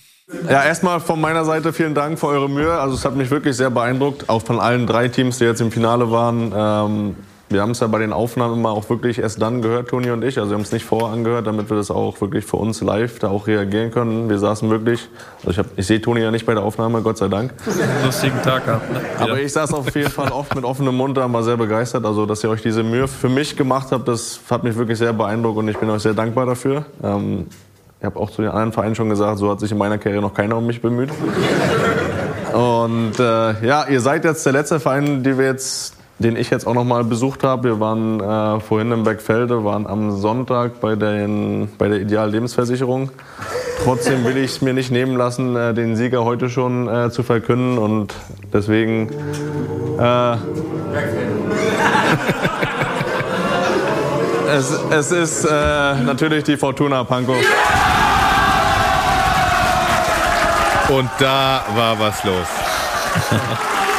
Ja, 0.49 0.65
erstmal 0.65 1.01
von 1.01 1.21
meiner 1.21 1.45
Seite 1.45 1.73
vielen 1.73 1.95
Dank 1.95 2.19
für 2.19 2.29
eure 2.29 2.49
Mühe. 2.49 2.73
Also 2.73 2.95
es 2.95 3.05
hat 3.05 3.17
mich 3.17 3.31
wirklich 3.31 3.57
sehr 3.57 3.71
beeindruckt, 3.71 4.29
auch 4.29 4.43
von 4.43 4.61
allen 4.61 4.87
drei 4.87 5.09
Teams, 5.09 5.39
die 5.39 5.45
jetzt 5.45 5.61
im 5.61 5.73
Finale 5.73 6.11
waren. 6.13 6.53
Ähm, 6.55 7.17
wir 7.51 7.63
haben 7.63 7.73
es 7.73 7.81
ja 7.81 7.89
bei 7.89 7.99
den 7.99 8.13
Aufnahmen 8.13 8.55
immer 8.55 8.71
auch 8.71 8.89
wirklich 8.89 9.19
erst 9.19 9.43
dann 9.43 9.61
gehört, 9.61 9.89
Toni 9.89 10.11
und 10.11 10.25
ich. 10.25 10.39
Also 10.39 10.51
wir 10.51 10.55
haben 10.55 10.63
es 10.63 10.71
nicht 10.71 10.85
vorher 10.85 11.13
angehört, 11.13 11.47
damit 11.47 11.69
wir 11.69 11.77
das 11.77 11.91
auch 11.91 12.21
wirklich 12.21 12.45
für 12.47 12.57
uns 12.57 12.81
live 12.81 13.19
da 13.19 13.29
auch 13.29 13.49
reagieren 13.49 13.91
können. 13.91 14.31
Wir 14.31 14.39
saßen 14.39 14.71
wirklich, 14.71 15.09
also 15.41 15.51
ich, 15.51 15.59
hab, 15.59 15.67
ich 15.77 15.87
sehe 15.87 16.01
Toni 16.01 16.21
ja 16.21 16.31
nicht 16.31 16.47
bei 16.47 16.55
der 16.55 16.63
Aufnahme, 16.63 17.03
Gott 17.03 17.19
sei 17.19 17.27
Dank. 17.27 17.53
Lustigen 18.05 18.41
Tag 18.43 18.65
gehabt. 18.67 18.93
Ne? 18.93 19.01
Aber 19.19 19.41
ich 19.41 19.53
saß 19.53 19.75
auf 19.75 19.93
jeden 19.95 20.11
Fall 20.11 20.31
oft 20.31 20.55
mit 20.55 20.65
offenem 20.65 20.97
Mund 20.97 21.17
da 21.17 21.25
und 21.25 21.33
war 21.33 21.43
sehr 21.43 21.57
begeistert. 21.57 22.07
Also 22.07 22.25
dass 22.25 22.45
ihr 22.45 22.51
euch 22.51 22.63
diese 22.63 22.85
Mühe 22.85 23.09
für 23.09 23.29
mich 23.29 23.57
gemacht 23.57 23.89
habt, 23.91 24.07
das 24.07 24.41
hat 24.49 24.63
mich 24.63 24.77
wirklich 24.77 24.99
sehr 24.99 25.13
beeindruckt 25.13 25.59
und 25.59 25.69
ich 25.69 25.77
bin 25.77 25.91
euch 25.91 26.03
sehr 26.03 26.15
dankbar 26.15 26.47
dafür. 26.47 26.85
Ähm, 27.03 27.47
ich 27.99 28.07
habe 28.07 28.19
auch 28.19 28.31
zu 28.31 28.41
den 28.41 28.51
anderen 28.51 28.73
Vereinen 28.73 28.95
schon 28.95 29.11
gesagt, 29.11 29.39
so 29.39 29.51
hat 29.51 29.61
sich 29.61 29.73
in 29.73 29.77
meiner 29.77 29.99
Karriere 29.99 30.23
noch 30.23 30.33
keiner 30.33 30.57
um 30.57 30.67
mich 30.67 30.81
bemüht. 30.81 31.11
Und 32.55 33.19
äh, 33.19 33.67
ja, 33.67 33.87
ihr 33.89 34.01
seid 34.01 34.25
jetzt 34.25 34.47
der 34.47 34.53
letzte 34.55 34.81
Verein, 34.81 35.23
die 35.23 35.37
wir 35.37 35.45
jetzt, 35.45 35.97
den 36.21 36.37
ich 36.37 36.51
jetzt 36.51 36.67
auch 36.67 36.75
noch 36.75 36.85
mal 36.85 37.03
besucht 37.03 37.43
habe. 37.45 37.65
Wir 37.65 37.81
waren 37.81 38.21
äh, 38.21 38.61
vorhin 38.61 38.93
im 38.93 39.05
Bergfelde, 39.05 39.65
waren 39.65 39.87
am 39.87 40.11
Sonntag 40.13 40.79
bei, 40.81 40.95
den, 40.95 41.71
bei 41.79 41.89
der 41.89 41.99
Ideal 41.99 42.31
Lebensversicherung. 42.31 43.11
Trotzdem 43.83 44.23
will 44.27 44.37
ich 44.37 44.51
es 44.51 44.61
mir 44.61 44.75
nicht 44.75 44.91
nehmen 44.91 45.17
lassen, 45.17 45.57
äh, 45.57 45.73
den 45.73 45.97
Sieger 45.97 46.23
heute 46.25 46.51
schon 46.51 46.89
äh, 46.89 47.11
zu 47.11 47.23
verkünden 47.23 47.79
und 47.79 48.15
deswegen. 48.53 49.09
Äh, 49.99 50.33
es, 54.55 54.79
es 54.91 55.13
ist 55.13 55.47
äh, 55.47 55.49
natürlich 56.05 56.45
die 56.45 56.59
Fortuna 56.59 57.03
Pankow. 57.05 57.37
Und 60.91 61.09
da 61.19 61.63
war 61.75 61.99
was 61.99 62.23
los. 62.25 62.49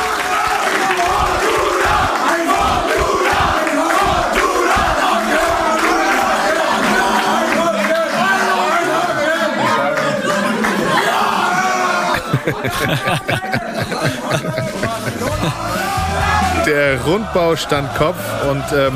Der 16.65 17.01
Rundbau 17.01 17.55
stand 17.55 17.93
Kopf 17.95 18.17
und 18.49 18.63
ähm, 18.73 18.95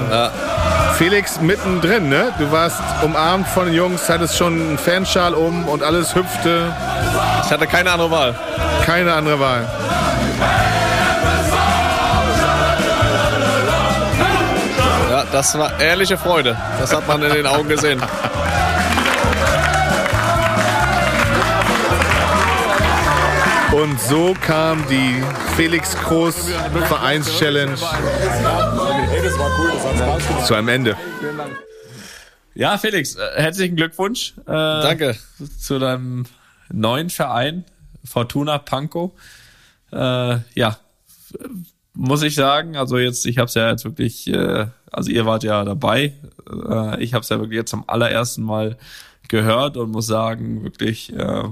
Felix 0.97 1.39
mittendrin, 1.41 2.09
ne? 2.09 2.31
Du 2.39 2.51
warst 2.51 2.79
umarmt 3.03 3.47
von 3.47 3.65
den 3.65 3.73
Jungs, 3.73 4.07
hattest 4.07 4.37
schon 4.37 4.53
einen 4.53 4.77
Fanschal 4.77 5.33
um 5.33 5.67
und 5.67 5.83
alles 5.83 6.15
hüpfte. 6.15 6.71
Ich 7.43 7.51
hatte 7.51 7.67
keine 7.67 7.91
andere 7.91 8.11
Wahl. 8.11 8.35
Keine 8.85 9.13
andere 9.13 9.39
Wahl. 9.39 9.67
Ja, 15.09 15.23
das 15.31 15.57
war 15.57 15.79
ehrliche 15.79 16.17
Freude. 16.17 16.55
Das 16.79 16.95
hat 16.95 17.07
man 17.07 17.21
in 17.23 17.33
den 17.33 17.45
Augen 17.45 17.67
gesehen. 17.67 18.01
Und 23.85 24.01
so 24.01 24.33
kam 24.41 24.83
die 24.89 25.21
Felix 25.55 25.95
Groß 25.95 26.49
Vereins-Challenge 26.87 27.75
zu 30.43 30.55
einem 30.55 30.69
Ende. 30.69 30.97
Ja, 32.55 32.79
Felix, 32.79 33.15
äh, 33.15 33.21
herzlichen 33.35 33.75
Glückwunsch. 33.75 34.33
Äh, 34.39 34.53
Danke. 34.53 35.15
Zu 35.59 35.77
deinem 35.77 36.25
neuen 36.73 37.11
Verein, 37.11 37.63
Fortuna 38.03 38.57
Pankow. 38.57 39.11
Äh, 39.91 40.37
ja, 40.55 40.79
muss 41.93 42.23
ich 42.23 42.33
sagen, 42.33 42.77
also 42.77 42.97
jetzt, 42.97 43.27
ich 43.27 43.37
habe 43.37 43.49
es 43.49 43.53
ja 43.53 43.69
jetzt 43.69 43.85
wirklich, 43.85 44.27
äh, 44.33 44.65
also 44.91 45.11
ihr 45.11 45.27
wart 45.27 45.43
ja 45.43 45.63
dabei. 45.63 46.13
Äh, 46.49 47.03
ich 47.03 47.13
habe 47.13 47.21
es 47.21 47.29
ja 47.29 47.37
wirklich 47.37 47.57
jetzt 47.57 47.69
zum 47.69 47.83
allerersten 47.87 48.41
Mal 48.41 48.77
gehört 49.27 49.77
und 49.77 49.91
muss 49.91 50.07
sagen, 50.07 50.63
wirklich, 50.63 51.13
äh, 51.13 51.43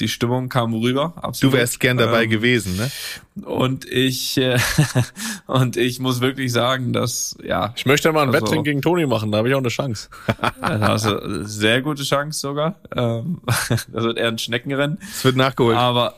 die 0.00 0.08
Stimmung 0.08 0.48
kam 0.48 0.74
rüber. 0.74 1.14
Absolut. 1.16 1.54
Du 1.54 1.58
wärst 1.58 1.80
gern 1.80 1.96
dabei 1.96 2.24
Ähm, 2.24 2.30
gewesen, 2.30 2.76
ne? 2.76 2.90
Und 3.46 3.84
ich 3.84 4.36
äh, 4.38 4.58
und 5.46 5.76
ich 5.76 6.00
muss 6.00 6.20
wirklich 6.20 6.52
sagen, 6.52 6.92
dass 6.92 7.36
ja. 7.42 7.72
Ich 7.76 7.86
möchte 7.86 8.10
mal 8.12 8.22
ein 8.22 8.34
also- 8.34 8.46
Wettring 8.46 8.64
gegen 8.64 8.82
Toni 8.82 9.06
machen, 9.06 9.30
da 9.30 9.38
habe 9.38 9.48
ich 9.48 9.54
auch 9.54 9.58
eine 9.58 9.68
Chance. 9.68 10.08
Eine 10.60 11.46
sehr 11.46 11.82
gute 11.82 12.02
Chance 12.02 12.40
sogar. 12.40 12.76
Ähm, 12.94 13.40
das 13.68 13.86
wird 13.88 14.18
eher 14.18 14.28
ein 14.28 14.38
Schneckenrennen. 14.38 14.98
Es 15.02 15.24
wird 15.24 15.36
nachgeholt. 15.36 15.76
Aber 15.76 16.14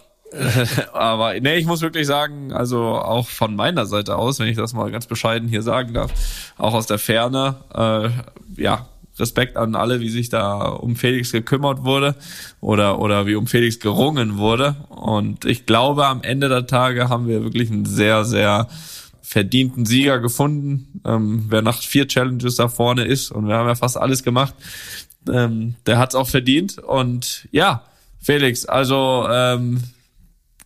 aber 0.95 1.39
nee, 1.41 1.57
ich 1.57 1.66
muss 1.66 1.83
wirklich 1.83 2.07
sagen, 2.07 2.53
also 2.53 2.80
auch 2.83 3.28
von 3.28 3.55
meiner 3.55 3.85
Seite 3.85 4.16
aus, 4.16 4.41
wenn 4.41 4.49
ich 4.49 4.57
das 4.57 4.72
mal 4.72 4.91
ganz 4.91 5.07
bescheiden 5.07 5.47
hier 5.47 5.61
sagen 5.61 5.93
darf, 5.93 6.11
auch 6.57 6.72
aus 6.72 6.87
der 6.87 6.99
Ferne, 6.99 7.57
äh, 7.74 8.62
ja, 8.62 8.89
Respekt 9.19 9.57
an 9.57 9.75
alle, 9.75 10.01
wie 10.01 10.09
sich 10.09 10.29
da 10.29 10.69
um 10.69 10.97
Felix 10.97 11.33
gekümmert 11.33 11.85
wurde 11.85 12.15
oder 12.61 12.99
oder 12.99 13.27
wie 13.27 13.35
um 13.35 13.47
Felix 13.47 13.79
gerungen 13.79 14.39
wurde. 14.39 14.77
Und 14.89 15.45
ich 15.45 15.67
glaube, 15.67 16.07
am 16.07 16.23
Ende 16.23 16.49
der 16.49 16.67
Tage 16.67 17.09
haben 17.09 17.27
wir 17.29 17.43
wirklich 17.43 17.71
einen 17.71 17.85
sehr 17.85 18.25
sehr 18.25 18.69
verdienten 19.23 19.87
Sieger 19.87 20.19
gefunden. 20.19 21.01
Ähm, 21.05 21.47
wer 21.49 21.63
nach 21.63 21.81
vier 21.81 22.09
Challenges 22.09 22.57
da 22.57 22.69
vorne 22.69 23.05
ist 23.05 23.31
und 23.31 23.47
wir 23.49 23.55
haben 23.55 23.69
ja 23.69 23.75
fast 23.75 23.97
alles 23.97 24.23
gemacht, 24.23 24.55
ähm, 25.31 25.75
der 25.87 25.99
hat's 25.99 26.15
auch 26.15 26.29
verdient. 26.29 26.79
Und 26.79 27.49
ja, 27.51 27.85
Felix, 28.21 28.67
also 28.67 29.27
ähm, 29.31 29.83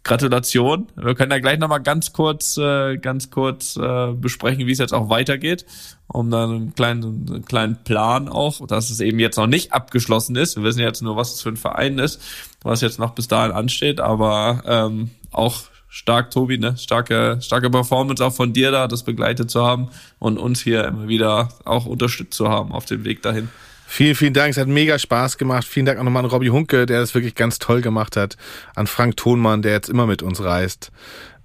Gratulation. 0.06 0.86
Wir 0.94 1.16
können 1.16 1.32
ja 1.32 1.40
gleich 1.40 1.58
nochmal 1.58 1.82
ganz 1.82 2.12
kurz, 2.12 2.56
äh, 2.56 2.96
ganz 2.96 3.30
kurz 3.30 3.76
äh, 3.76 4.12
besprechen, 4.12 4.66
wie 4.68 4.70
es 4.70 4.78
jetzt 4.78 4.94
auch 4.94 5.10
weitergeht, 5.10 5.66
um 6.06 6.30
dann 6.30 6.50
einen 6.50 6.74
kleinen, 6.74 7.26
einen 7.28 7.44
kleinen 7.44 7.82
Plan 7.82 8.28
auch, 8.28 8.64
dass 8.68 8.90
es 8.90 9.00
eben 9.00 9.18
jetzt 9.18 9.36
noch 9.36 9.48
nicht 9.48 9.72
abgeschlossen 9.72 10.36
ist. 10.36 10.56
Wir 10.56 10.62
wissen 10.62 10.78
jetzt 10.78 11.02
nur, 11.02 11.16
was 11.16 11.34
es 11.34 11.42
für 11.42 11.48
ein 11.48 11.56
Verein 11.56 11.98
ist, 11.98 12.22
was 12.62 12.82
jetzt 12.82 13.00
noch 13.00 13.16
bis 13.16 13.26
dahin 13.26 13.50
ansteht, 13.50 13.98
aber 13.98 14.62
ähm, 14.64 15.10
auch 15.32 15.62
stark, 15.88 16.30
Tobi, 16.30 16.58
ne? 16.58 16.76
Starke, 16.76 17.38
starke 17.40 17.68
Performance 17.68 18.24
auch 18.24 18.32
von 18.32 18.52
dir 18.52 18.70
da, 18.70 18.86
das 18.86 19.02
begleitet 19.02 19.50
zu 19.50 19.64
haben 19.64 19.88
und 20.20 20.38
uns 20.38 20.60
hier 20.60 20.84
immer 20.84 21.08
wieder 21.08 21.48
auch 21.64 21.86
unterstützt 21.86 22.34
zu 22.34 22.48
haben 22.48 22.70
auf 22.70 22.84
dem 22.84 23.04
Weg 23.04 23.22
dahin. 23.22 23.48
Vielen, 23.88 24.14
vielen 24.16 24.34
Dank. 24.34 24.50
Es 24.50 24.58
hat 24.58 24.68
mega 24.68 24.98
Spaß 24.98 25.38
gemacht. 25.38 25.66
Vielen 25.66 25.86
Dank 25.86 25.98
auch 25.98 26.04
nochmal 26.04 26.24
an 26.24 26.30
Robbie 26.30 26.50
Hunke, 26.50 26.86
der 26.86 27.00
das 27.00 27.14
wirklich 27.14 27.34
ganz 27.34 27.58
toll 27.58 27.80
gemacht 27.80 28.16
hat. 28.16 28.36
An 28.74 28.86
Frank 28.86 29.16
Thonmann, 29.16 29.62
der 29.62 29.72
jetzt 29.72 29.88
immer 29.88 30.06
mit 30.06 30.22
uns 30.22 30.42
reist. 30.42 30.90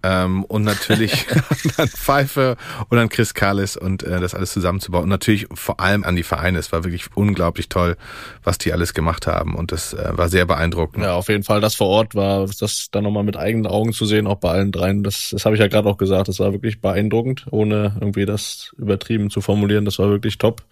Ähm, 0.03 0.43
und 0.45 0.63
natürlich 0.63 1.27
an 1.77 1.87
Pfeife 1.87 2.57
und 2.89 2.97
an 2.97 3.09
Chris 3.09 3.35
Kallis 3.35 3.77
und 3.77 4.01
äh, 4.01 4.19
das 4.19 4.33
alles 4.33 4.51
zusammenzubauen. 4.51 5.03
Und 5.03 5.09
natürlich 5.09 5.47
vor 5.53 5.79
allem 5.79 6.03
an 6.03 6.15
die 6.15 6.23
Vereine. 6.23 6.57
Es 6.57 6.71
war 6.71 6.83
wirklich 6.83 7.05
unglaublich 7.15 7.69
toll, 7.69 7.95
was 8.43 8.57
die 8.57 8.73
alles 8.73 8.93
gemacht 8.95 9.27
haben. 9.27 9.55
Und 9.55 9.71
das 9.71 9.93
äh, 9.93 10.09
war 10.11 10.27
sehr 10.27 10.45
beeindruckend. 10.45 11.03
Ja, 11.03 11.13
auf 11.13 11.29
jeden 11.29 11.43
Fall. 11.43 11.61
Das 11.61 11.75
vor 11.75 11.87
Ort 11.87 12.15
war, 12.15 12.47
das 12.59 12.87
dann 12.91 13.03
nochmal 13.03 13.23
mit 13.23 13.37
eigenen 13.37 13.67
Augen 13.67 13.93
zu 13.93 14.05
sehen, 14.05 14.25
auch 14.25 14.37
bei 14.37 14.49
allen 14.49 14.71
dreien. 14.71 15.03
Das, 15.03 15.29
das 15.31 15.45
habe 15.45 15.55
ich 15.55 15.61
ja 15.61 15.67
gerade 15.67 15.87
auch 15.87 15.97
gesagt. 15.97 16.27
Das 16.27 16.39
war 16.39 16.51
wirklich 16.51 16.81
beeindruckend, 16.81 17.45
ohne 17.51 17.95
irgendwie 18.01 18.25
das 18.25 18.73
übertrieben 18.77 19.29
zu 19.29 19.41
formulieren. 19.41 19.85
Das 19.85 19.99
war 19.99 20.09
wirklich 20.09 20.39
top. 20.39 20.63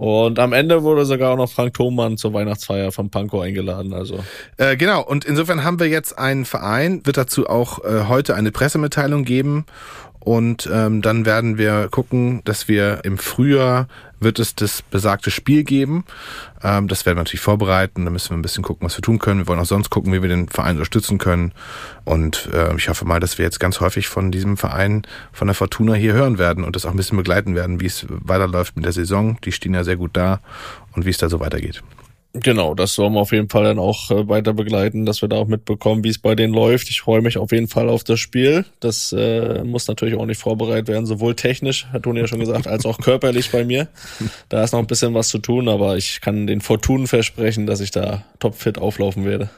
Und 0.00 0.38
am 0.38 0.54
Ende 0.54 0.82
wurde 0.82 1.04
sogar 1.04 1.34
auch 1.34 1.36
noch 1.36 1.50
Frank 1.50 1.74
Thomann 1.74 2.16
zur 2.16 2.32
Weihnachtsfeier 2.32 2.90
von 2.90 3.10
Pankow 3.10 3.42
eingeladen. 3.42 3.92
Also 3.92 4.20
Äh, 4.56 4.78
genau, 4.78 5.02
und 5.02 5.26
insofern 5.26 5.62
haben 5.62 5.78
wir 5.78 5.88
jetzt 5.88 6.18
einen 6.18 6.46
Verein, 6.46 7.04
wird 7.04 7.18
dazu 7.18 7.46
auch 7.46 7.84
äh, 7.84 8.04
heute 8.08 8.34
eine 8.34 8.50
Pressemitteilung 8.50 9.24
geben. 9.24 9.66
Und 10.20 10.68
ähm, 10.70 11.00
dann 11.00 11.24
werden 11.24 11.56
wir 11.56 11.88
gucken, 11.88 12.42
dass 12.44 12.68
wir 12.68 13.00
im 13.04 13.16
Frühjahr 13.16 13.88
wird 14.20 14.38
es 14.38 14.54
das 14.54 14.82
besagte 14.82 15.30
Spiel 15.30 15.64
geben. 15.64 16.04
Ähm, 16.62 16.88
das 16.88 17.06
werden 17.06 17.16
wir 17.16 17.22
natürlich 17.22 17.40
vorbereiten. 17.40 18.04
Da 18.04 18.10
müssen 18.10 18.30
wir 18.30 18.36
ein 18.36 18.42
bisschen 18.42 18.62
gucken, 18.62 18.84
was 18.84 18.96
wir 18.98 19.02
tun 19.02 19.18
können. 19.18 19.40
Wir 19.40 19.48
wollen 19.48 19.58
auch 19.58 19.64
sonst 19.64 19.88
gucken, 19.88 20.12
wie 20.12 20.20
wir 20.20 20.28
den 20.28 20.48
Verein 20.48 20.76
unterstützen 20.76 21.16
können. 21.16 21.52
Und 22.04 22.50
äh, 22.52 22.76
ich 22.76 22.90
hoffe 22.90 23.06
mal, 23.06 23.18
dass 23.18 23.38
wir 23.38 23.46
jetzt 23.46 23.60
ganz 23.60 23.80
häufig 23.80 24.08
von 24.08 24.30
diesem 24.30 24.58
Verein, 24.58 25.02
von 25.32 25.48
der 25.48 25.54
Fortuna 25.54 25.94
hier 25.94 26.12
hören 26.12 26.38
werden 26.38 26.64
und 26.64 26.76
das 26.76 26.84
auch 26.84 26.90
ein 26.90 26.98
bisschen 26.98 27.16
begleiten 27.16 27.54
werden, 27.54 27.80
wie 27.80 27.86
es 27.86 28.06
weiterläuft 28.08 28.76
mit 28.76 28.84
der 28.84 28.92
Saison. 28.92 29.38
Die 29.42 29.52
stehen 29.52 29.72
ja 29.72 29.84
sehr 29.84 29.96
gut 29.96 30.10
da 30.12 30.40
und 30.92 31.06
wie 31.06 31.10
es 31.10 31.18
da 31.18 31.30
so 31.30 31.40
weitergeht. 31.40 31.82
Genau, 32.32 32.74
das 32.74 32.94
sollen 32.94 33.14
wir 33.14 33.20
auf 33.20 33.32
jeden 33.32 33.48
Fall 33.48 33.64
dann 33.64 33.80
auch 33.80 34.10
äh, 34.12 34.28
weiter 34.28 34.52
begleiten, 34.52 35.04
dass 35.04 35.20
wir 35.20 35.28
da 35.28 35.36
auch 35.36 35.48
mitbekommen, 35.48 36.04
wie 36.04 36.10
es 36.10 36.18
bei 36.18 36.36
denen 36.36 36.54
läuft. 36.54 36.88
Ich 36.88 37.00
freue 37.00 37.22
mich 37.22 37.38
auf 37.38 37.50
jeden 37.50 37.66
Fall 37.66 37.88
auf 37.88 38.04
das 38.04 38.20
Spiel. 38.20 38.64
Das 38.78 39.12
äh, 39.12 39.64
muss 39.64 39.88
natürlich 39.88 40.14
auch 40.14 40.26
nicht 40.26 40.40
vorbereitet 40.40 40.86
werden, 40.86 41.06
sowohl 41.06 41.34
technisch, 41.34 41.86
hat 41.86 42.04
Toni 42.04 42.20
ja 42.20 42.28
schon 42.28 42.38
gesagt, 42.38 42.68
als 42.68 42.86
auch 42.86 42.98
körperlich 42.98 43.50
bei 43.50 43.64
mir. 43.64 43.88
Da 44.48 44.62
ist 44.62 44.72
noch 44.72 44.78
ein 44.78 44.86
bisschen 44.86 45.12
was 45.12 45.28
zu 45.28 45.38
tun, 45.38 45.68
aber 45.68 45.96
ich 45.96 46.20
kann 46.20 46.46
den 46.46 46.60
Fortunen 46.60 47.08
versprechen, 47.08 47.66
dass 47.66 47.80
ich 47.80 47.90
da 47.90 48.22
topfit 48.38 48.78
auflaufen 48.78 49.24
werde. 49.24 49.50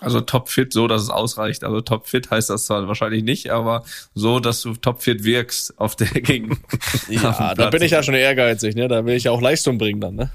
Also 0.00 0.20
topfit, 0.20 0.72
so 0.72 0.88
dass 0.88 1.02
es 1.02 1.10
ausreicht. 1.10 1.62
Also 1.62 1.82
topfit 1.82 2.30
heißt 2.30 2.48
das 2.48 2.66
zwar 2.66 2.86
wahrscheinlich 2.88 3.22
nicht, 3.22 3.50
aber 3.50 3.84
so, 4.14 4.40
dass 4.40 4.62
du 4.62 4.74
topfit 4.74 5.24
wirkst 5.24 5.78
auf 5.78 5.96
der 5.96 6.06
Gegend. 6.22 6.58
Ja, 7.08 7.54
da 7.54 7.68
bin 7.68 7.82
ich 7.82 7.92
ja 7.92 8.02
schon 8.02 8.14
ehrgeizig, 8.14 8.74
ne? 8.76 8.88
Da 8.88 9.04
will 9.04 9.14
ich 9.14 9.24
ja 9.24 9.30
auch 9.30 9.40
Leistung 9.42 9.78
bringen 9.78 10.00
dann, 10.00 10.14
ne? 10.14 10.30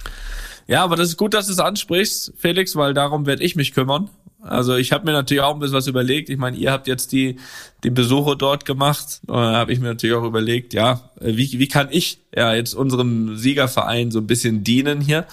Ja, 0.67 0.83
aber 0.83 0.95
das 0.95 1.09
ist 1.09 1.17
gut, 1.17 1.33
dass 1.33 1.47
du 1.47 1.53
es 1.53 1.59
ansprichst, 1.59 2.33
Felix, 2.37 2.75
weil 2.75 2.93
darum 2.93 3.25
werde 3.25 3.43
ich 3.43 3.55
mich 3.55 3.73
kümmern. 3.73 4.09
Also 4.41 4.75
ich 4.75 4.91
habe 4.91 5.05
mir 5.05 5.11
natürlich 5.11 5.43
auch 5.43 5.53
ein 5.53 5.59
bisschen 5.59 5.75
was 5.75 5.87
überlegt. 5.87 6.29
Ich 6.29 6.37
meine, 6.37 6.57
ihr 6.57 6.71
habt 6.71 6.87
jetzt 6.87 7.11
die 7.11 7.37
die 7.83 7.91
Besuche 7.91 8.35
dort 8.35 8.65
gemacht. 8.65 9.21
Da 9.27 9.53
habe 9.53 9.71
ich 9.71 9.79
mir 9.79 9.87
natürlich 9.87 10.15
auch 10.15 10.23
überlegt, 10.23 10.73
ja, 10.73 11.11
wie 11.19 11.59
wie 11.59 11.67
kann 11.67 11.89
ich 11.91 12.19
ja 12.35 12.53
jetzt 12.53 12.73
unserem 12.73 13.37
Siegerverein 13.37 14.09
so 14.09 14.19
ein 14.19 14.27
bisschen 14.27 14.63
dienen 14.63 14.99
hier? 14.99 15.25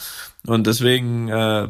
Und 0.46 0.66
deswegen 0.66 1.28
äh, 1.28 1.68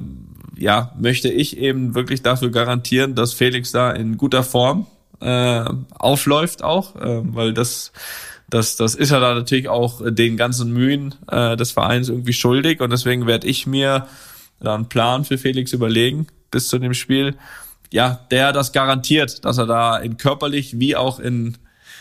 ja 0.57 0.93
möchte 0.99 1.29
ich 1.29 1.57
eben 1.59 1.95
wirklich 1.95 2.23
dafür 2.23 2.51
garantieren, 2.51 3.15
dass 3.15 3.35
Felix 3.35 3.71
da 3.71 3.93
in 3.93 4.17
guter 4.17 4.43
Form 4.43 4.87
äh, 5.21 5.65
aufläuft 5.97 6.63
auch, 6.63 6.97
äh, 6.97 7.21
weil 7.23 7.55
das 7.55 7.93
das, 8.51 8.77
das 8.77 8.95
ist 8.95 9.11
er 9.11 9.21
da 9.21 9.35
natürlich 9.35 9.69
auch 9.69 10.01
den 10.05 10.37
ganzen 10.37 10.73
Mühen 10.73 11.15
äh, 11.31 11.57
des 11.57 11.73
Vereins 11.73 12.09
irgendwie 12.09 12.33
schuldig. 12.33 12.81
Und 12.81 12.91
deswegen 12.91 13.27
werde 13.27 13.47
ich 13.47 13.67
mir 13.67 14.07
da 14.61 14.75
einen 14.75 14.89
Plan 14.89 15.25
für 15.25 15.39
Felix 15.39 15.73
überlegen 15.73 16.27
bis 16.51 16.69
zu 16.69 16.79
dem 16.79 16.95
Spiel, 16.95 17.37
ja, 17.93 18.21
der 18.31 18.53
das 18.53 18.73
garantiert, 18.73 19.45
dass 19.45 19.59
er 19.59 19.67
da 19.67 19.99
in 19.99 20.17
körperlich 20.17 20.79
wie 20.79 20.97
auch 20.97 21.21
in, 21.21 21.57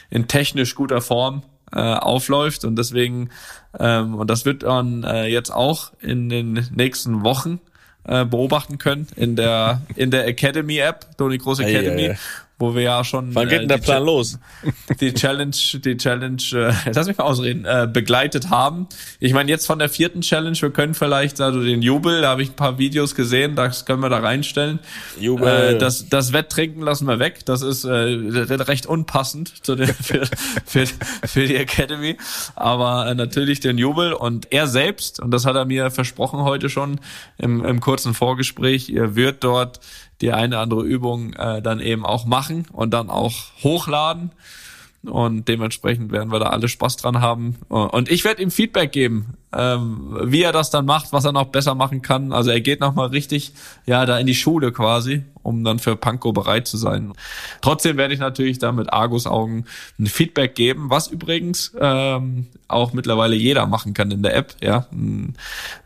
in 0.09 0.27
technisch 0.27 0.75
guter 0.75 1.01
Form 1.01 1.43
äh, 1.73 1.79
aufläuft. 1.79 2.63
Und 2.63 2.77
deswegen 2.77 3.29
ähm, 3.77 4.15
und 4.15 4.29
das 4.29 4.45
wird 4.45 4.63
man 4.63 5.03
äh, 5.03 5.27
jetzt 5.27 5.51
auch 5.51 5.91
in 6.01 6.29
den 6.29 6.65
nächsten 6.73 7.23
Wochen 7.23 7.59
äh, 8.05 8.25
beobachten 8.25 8.77
können 8.77 9.07
in 9.15 9.35
der 9.35 9.81
in 9.95 10.11
der 10.11 10.27
Academy 10.27 10.77
App, 10.77 11.17
Toni 11.17 11.37
Groß 11.37 11.59
Ei, 11.59 11.69
Academy, 11.69 12.07
ei, 12.07 12.11
ei. 12.11 12.17
Wo 12.59 12.73
wir 12.73 12.81
ja 12.81 13.03
schon 13.03 13.35
Wann 13.35 13.47
geht 13.47 13.57
äh, 13.57 13.59
denn 13.59 13.67
der 13.67 13.77
die 13.77 13.83
Plan 13.83 13.99
Cha- 13.99 14.05
los? 14.05 14.39
die 14.99 15.13
Challenge, 15.13 15.55
die 15.73 15.97
Challenge, 15.97 16.41
äh, 16.53 16.73
lass 16.93 17.07
mich 17.07 17.17
mal 17.17 17.25
ausreden, 17.25 17.65
äh, 17.65 17.87
begleitet 17.91 18.49
haben. 18.49 18.87
Ich 19.19 19.33
meine, 19.33 19.49
jetzt 19.49 19.67
von 19.67 19.77
der 19.79 19.89
vierten 19.89 20.21
Challenge, 20.21 20.57
wir 20.59 20.71
können 20.71 20.93
vielleicht 20.95 21.39
also 21.39 21.61
den 21.63 21.81
Jubel, 21.81 22.21
da 22.21 22.29
habe 22.29 22.41
ich 22.41 22.49
ein 22.49 22.55
paar 22.55 22.79
Videos 22.79 23.13
gesehen, 23.13 23.55
das 23.55 23.85
können 23.85 24.01
wir 24.01 24.09
da 24.09 24.19
reinstellen. 24.19 24.79
Jubel. 25.19 25.47
Äh, 25.47 25.77
das, 25.77 26.09
das 26.09 26.33
Wetttrinken 26.33 26.81
lassen 26.81 27.07
wir 27.07 27.19
weg, 27.19 27.45
das 27.45 27.61
ist 27.61 27.83
äh, 27.83 27.91
recht 27.93 28.87
unpassend 28.87 29.53
zu 29.63 29.75
den, 29.75 29.87
für, 29.93 30.23
für, 30.65 30.85
für 31.25 31.45
die 31.45 31.55
Academy. 31.55 32.17
Aber 32.55 33.07
äh, 33.07 33.13
natürlich 33.15 33.59
den 33.59 33.77
Jubel 33.77 34.13
und 34.13 34.51
er 34.51 34.67
selbst, 34.67 35.19
und 35.19 35.29
das 35.31 35.45
hat 35.45 35.55
er 35.55 35.65
mir 35.65 35.91
versprochen 35.91 36.39
heute 36.39 36.69
schon 36.69 36.99
im, 37.37 37.63
im 37.63 37.79
kurzen 37.81 38.15
Vorgespräch, 38.15 38.89
er 38.89 39.15
wird 39.15 39.43
dort 39.43 39.79
die 40.21 40.31
eine 40.31 40.59
andere 40.59 40.83
Übung 40.83 41.33
äh, 41.33 41.61
dann 41.61 41.79
eben 41.79 42.05
auch 42.05 42.25
machen 42.25 42.65
und 42.71 42.93
dann 42.93 43.09
auch 43.09 43.33
hochladen. 43.63 44.31
Und 45.07 45.47
dementsprechend 45.47 46.11
werden 46.11 46.31
wir 46.31 46.39
da 46.39 46.47
alle 46.47 46.67
Spaß 46.67 46.97
dran 46.97 47.21
haben. 47.21 47.55
Und 47.69 48.11
ich 48.11 48.23
werde 48.23 48.41
ihm 48.41 48.51
Feedback 48.51 48.91
geben, 48.91 49.37
ähm, 49.53 50.17
wie 50.23 50.41
er 50.41 50.51
das 50.51 50.69
dann 50.69 50.85
macht, 50.85 51.13
was 51.13 51.25
er 51.25 51.31
noch 51.31 51.45
besser 51.45 51.75
machen 51.75 52.01
kann. 52.01 52.31
Also 52.33 52.51
er 52.51 52.61
geht 52.61 52.81
nochmal 52.81 53.07
richtig, 53.07 53.53
ja, 53.85 54.05
da 54.05 54.19
in 54.19 54.27
die 54.27 54.35
Schule 54.35 54.71
quasi, 54.71 55.23
um 55.43 55.63
dann 55.63 55.79
für 55.79 55.95
Panko 55.95 56.33
bereit 56.33 56.67
zu 56.67 56.77
sein. 56.77 57.13
Trotzdem 57.61 57.97
werde 57.97 58.13
ich 58.13 58.19
natürlich 58.19 58.59
da 58.59 58.71
mit 58.71 58.91
Argus-Augen 58.91 59.65
ein 59.97 60.07
Feedback 60.07 60.55
geben, 60.55 60.89
was 60.89 61.07
übrigens 61.07 61.73
ähm, 61.79 62.47
auch 62.67 62.91
mittlerweile 62.91 63.35
jeder 63.35 63.65
machen 63.65 63.93
kann 63.93 64.11
in 64.11 64.23
der 64.23 64.35
App. 64.35 64.55
Ja, 64.61 64.87
ein, 64.91 65.35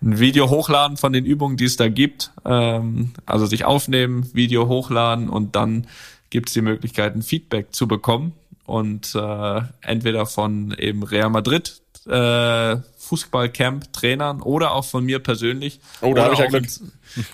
ein 0.01 0.19
Video 0.19 0.49
hochladen 0.49 0.97
von 0.97 1.13
den 1.13 1.26
Übungen, 1.26 1.57
die 1.57 1.65
es 1.65 1.78
da 1.78 1.88
gibt. 1.88 2.32
Ähm, 2.43 3.11
also 3.28 3.45
sich 3.45 3.65
aufnehmen, 3.65 4.28
Video 4.34 4.67
hochladen 4.67 5.30
und 5.30 5.55
dann 5.55 5.86
gibt 6.32 6.49
es 6.49 6.53
die 6.53 6.61
Möglichkeit, 6.61 7.15
ein 7.15 7.22
Feedback 7.22 7.74
zu 7.74 7.88
bekommen 7.88 8.34
und 8.72 9.13
äh, 9.15 9.61
entweder 9.82 10.26
von 10.26 10.74
eben 10.78 11.03
Real 11.03 11.30
Madrid 11.30 11.82
äh, 12.07 12.78
Fußballcamp 12.97 13.91
Trainern 13.93 14.41
oder 14.41 14.74
auch 14.74 14.86
von 14.86 15.03
mir 15.05 15.19
persönlich. 15.19 15.80
Oh, 16.01 16.13
da 16.13 16.30
Oder 16.30 16.39
ja 16.39 16.45
auch 16.45 16.49
Glück. 16.49 16.65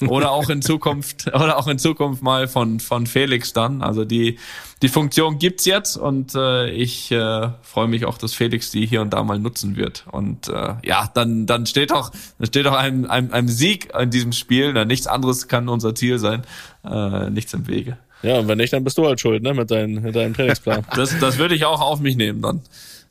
in- 0.02 0.08
oder 0.10 0.32
auch 0.32 0.50
in 0.50 0.62
Zukunft 0.64 1.28
oder 1.28 1.58
auch 1.58 1.68
in 1.68 1.78
Zukunft 1.78 2.24
mal 2.24 2.48
von 2.48 2.80
von 2.80 3.06
Felix 3.06 3.54
dann. 3.54 3.82
Also 3.84 4.04
die 4.04 4.40
die 4.82 4.88
Funktion 4.90 5.38
gibt's 5.38 5.66
jetzt 5.66 5.96
und 5.96 6.34
äh, 6.36 6.70
ich 6.72 7.12
äh, 7.12 7.50
freue 7.62 7.88
mich 7.88 8.06
auch 8.06 8.18
dass 8.18 8.34
Felix 8.34 8.72
die 8.72 8.86
hier 8.88 9.02
und 9.02 9.12
da 9.14 9.24
mal 9.24 9.38
nutzen 9.40 9.76
wird. 9.78 10.06
Und 10.12 10.48
äh, 10.50 10.74
ja 10.84 11.10
dann 11.14 11.46
dann 11.46 11.66
steht 11.68 11.92
auch 11.92 12.10
dann 12.40 12.48
steht 12.48 12.66
auch 12.68 12.74
ein, 12.76 13.06
ein, 13.06 13.32
ein 13.32 13.48
Sieg 13.48 13.94
in 13.98 14.10
diesem 14.10 14.32
Spiel. 14.34 14.74
Nichts 14.86 15.06
anderes 15.08 15.48
kann 15.48 15.70
unser 15.70 15.94
Ziel 15.94 16.18
sein. 16.18 16.42
Äh, 16.84 17.30
nichts 17.30 17.54
im 17.54 17.68
Wege 17.68 17.98
Ja, 18.24 18.40
und 18.40 18.48
wenn 18.48 18.58
nicht, 18.58 18.74
dann 18.74 18.84
bist 18.84 18.98
du 18.98 19.06
halt 19.06 19.20
schuld, 19.20 19.44
ne, 19.44 19.54
mit, 19.54 19.70
dein, 19.70 19.96
mit 20.02 20.16
deinem 20.16 20.34
Trainingsplan. 20.34 20.86
das, 20.96 21.18
das 21.20 21.38
würde 21.38 21.56
ich 21.56 21.66
auch 21.66 21.82
auf 21.82 22.00
mich 22.00 22.16
nehmen 22.16 22.42
dann. 22.42 22.62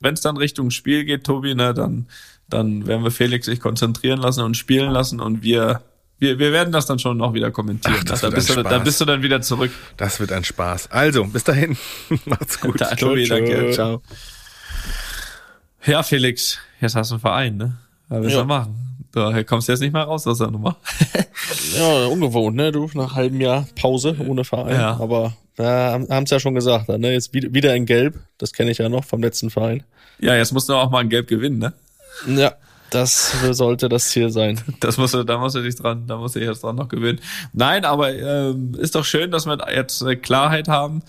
Wenn 0.00 0.14
es 0.14 0.20
dann 0.20 0.36
Richtung 0.36 0.70
Spiel 0.70 1.04
geht, 1.04 1.24
Tobi, 1.24 1.54
ne, 1.54 1.72
dann, 1.74 2.06
dann 2.48 2.86
werden 2.86 3.04
wir 3.04 3.10
Felix 3.10 3.46
sich 3.46 3.60
konzentrieren 3.60 4.20
lassen 4.20 4.42
und 4.42 4.56
spielen 4.56 4.90
lassen 4.90 5.20
und 5.20 5.42
wir, 5.42 5.82
wir, 6.18 6.38
wir 6.38 6.52
werden 6.52 6.72
das 6.72 6.86
dann 6.86 6.98
schon 6.98 7.16
noch 7.16 7.34
wieder 7.34 7.50
kommentieren. 7.50 7.96
Ach, 8.00 8.04
das 8.04 8.20
da, 8.20 8.26
wird 8.28 8.34
bist 8.36 8.50
ein 8.50 8.56
du, 8.56 8.62
da 8.68 8.78
bist 8.78 9.00
du 9.00 9.04
dann 9.04 9.22
wieder 9.22 9.40
zurück. 9.42 9.70
Das 9.96 10.18
wird 10.20 10.32
ein 10.32 10.44
Spaß. 10.44 10.90
Also, 10.90 11.24
bis 11.24 11.44
dahin. 11.44 11.76
Macht's 12.24 12.60
gut. 12.60 12.80
Da, 12.80 12.94
Tobi, 12.94 13.26
danke. 13.28 13.70
Ciao. 13.72 14.02
Ja, 15.84 16.02
Felix, 16.02 16.58
jetzt 16.80 16.96
hast 16.96 17.10
du 17.10 17.14
einen 17.14 17.20
Verein, 17.20 17.56
ne? 17.56 17.76
Was 18.08 18.22
willst 18.22 18.34
du 18.34 18.40
Ja. 18.40 18.44
machen? 18.44 18.82
Da 19.12 19.42
kommst 19.44 19.68
du 19.68 19.72
jetzt 19.72 19.80
nicht 19.80 19.92
mehr 19.92 20.02
raus 20.02 20.26
aus 20.26 20.38
der 20.38 20.50
Nummer. 20.50 20.76
Ja, 21.78 22.06
ungewohnt, 22.06 22.56
ne, 22.56 22.72
du, 22.72 22.90
nach 22.94 23.14
halbem 23.14 23.40
Jahr 23.40 23.66
Pause 23.80 24.16
ohne 24.26 24.44
Verein. 24.44 24.74
Ja. 24.74 24.98
Aber 25.00 25.34
wir 25.56 25.66
haben 25.66 26.24
es 26.24 26.30
ja 26.30 26.40
schon 26.40 26.54
gesagt, 26.54 26.88
ne, 26.88 27.12
jetzt 27.12 27.32
wieder, 27.32 27.74
in 27.74 27.86
Gelb. 27.86 28.18
Das 28.38 28.52
kenne 28.52 28.70
ich 28.70 28.78
ja 28.78 28.88
noch 28.88 29.04
vom 29.04 29.22
letzten 29.22 29.50
Verein. 29.50 29.82
Ja, 30.18 30.34
jetzt 30.34 30.52
musst 30.52 30.68
du 30.68 30.74
auch 30.74 30.90
mal 30.90 31.00
ein 31.00 31.08
Gelb 31.08 31.28
gewinnen, 31.28 31.58
ne? 31.58 31.72
Ja, 32.26 32.54
das 32.90 33.34
sollte 33.50 33.88
das 33.88 34.08
Ziel 34.08 34.30
sein. 34.30 34.60
Das 34.80 34.98
musst 34.98 35.14
du, 35.14 35.24
da 35.24 35.38
musst 35.38 35.56
du 35.56 35.62
dich 35.62 35.74
dran, 35.74 36.06
da 36.06 36.16
musst 36.16 36.36
du 36.36 36.40
dich 36.40 36.48
jetzt 36.48 36.62
dran 36.62 36.76
noch 36.76 36.88
gewinnen. 36.88 37.20
Nein, 37.52 37.84
aber 37.84 38.14
ähm, 38.14 38.74
ist 38.78 38.94
doch 38.94 39.04
schön, 39.04 39.30
dass 39.30 39.46
wir 39.46 39.58
jetzt 39.74 40.02
äh, 40.02 40.16
Klarheit 40.16 40.68
haben. 40.68 41.02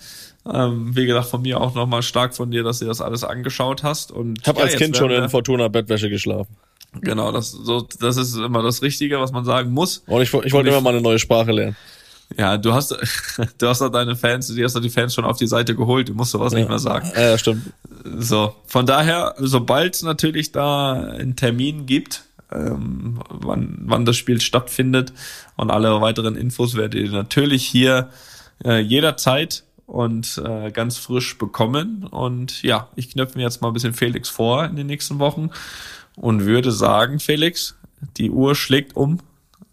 Ähm, 0.50 0.96
wie 0.96 1.06
gesagt, 1.06 1.26
von 1.26 1.42
mir 1.42 1.60
auch 1.60 1.74
nochmal 1.74 2.02
stark 2.02 2.34
von 2.34 2.50
dir, 2.50 2.62
dass 2.62 2.78
du 2.78 2.86
das 2.86 3.00
alles 3.00 3.24
angeschaut 3.24 3.82
hast. 3.82 4.10
Und 4.10 4.40
Ich 4.40 4.48
habe 4.48 4.58
ja, 4.60 4.64
als 4.64 4.76
Kind 4.76 4.96
schon 4.96 5.10
in 5.10 5.28
Fortuna 5.28 5.68
Bettwäsche 5.68 6.08
geschlafen. 6.08 6.56
Genau, 7.00 7.32
das, 7.32 7.52
so, 7.52 7.86
das 8.00 8.16
ist 8.16 8.36
immer 8.36 8.62
das 8.62 8.82
Richtige, 8.82 9.20
was 9.20 9.32
man 9.32 9.44
sagen 9.44 9.70
muss. 9.72 10.02
Und 10.06 10.22
ich, 10.22 10.32
ich 10.32 10.52
wollte 10.52 10.70
immer 10.70 10.80
mal 10.80 10.90
eine 10.90 11.02
neue 11.02 11.18
Sprache 11.18 11.52
lernen. 11.52 11.76
Ja, 12.36 12.58
du 12.58 12.72
hast, 12.72 12.90
du 13.58 13.68
hast 13.68 13.80
doch 13.80 13.88
deine 13.90 14.16
Fans, 14.16 14.48
die 14.48 14.64
hast 14.64 14.74
doch 14.74 14.80
die 14.80 14.90
Fans 14.90 15.14
schon 15.14 15.24
auf 15.24 15.38
die 15.38 15.46
Seite 15.46 15.74
geholt, 15.74 16.08
du 16.08 16.14
musst 16.14 16.32
sowas 16.32 16.52
nicht 16.52 16.68
mehr 16.68 16.78
sagen. 16.78 17.10
Ja, 17.16 17.38
stimmt. 17.38 17.72
So, 18.04 18.54
von 18.66 18.86
daher, 18.86 19.34
sobald 19.38 19.94
es 19.94 20.02
natürlich 20.02 20.52
da 20.52 20.92
einen 20.92 21.36
Termin 21.36 21.86
gibt, 21.86 22.24
ähm, 22.52 23.20
wann, 23.28 23.78
wann 23.84 24.04
das 24.04 24.16
Spiel 24.16 24.40
stattfindet 24.40 25.12
und 25.56 25.70
alle 25.70 26.00
weiteren 26.00 26.36
Infos 26.36 26.76
werdet 26.76 26.94
ihr 26.94 27.10
natürlich 27.10 27.66
hier 27.66 28.08
äh, 28.64 28.78
jederzeit 28.80 29.64
und 29.86 30.40
äh, 30.44 30.70
ganz 30.70 30.98
frisch 30.98 31.36
bekommen. 31.38 32.04
Und 32.04 32.62
ja, 32.62 32.88
ich 32.94 33.10
knöpfe 33.10 33.38
mir 33.38 33.44
jetzt 33.44 33.62
mal 33.62 33.68
ein 33.68 33.74
bisschen 33.74 33.94
Felix 33.94 34.28
vor 34.28 34.64
in 34.64 34.76
den 34.76 34.86
nächsten 34.86 35.18
Wochen 35.18 35.50
und 36.20 36.44
würde 36.44 36.72
sagen, 36.72 37.20
Felix, 37.20 37.76
die 38.16 38.30
Uhr 38.30 38.54
schlägt 38.54 38.96
um 38.96 39.18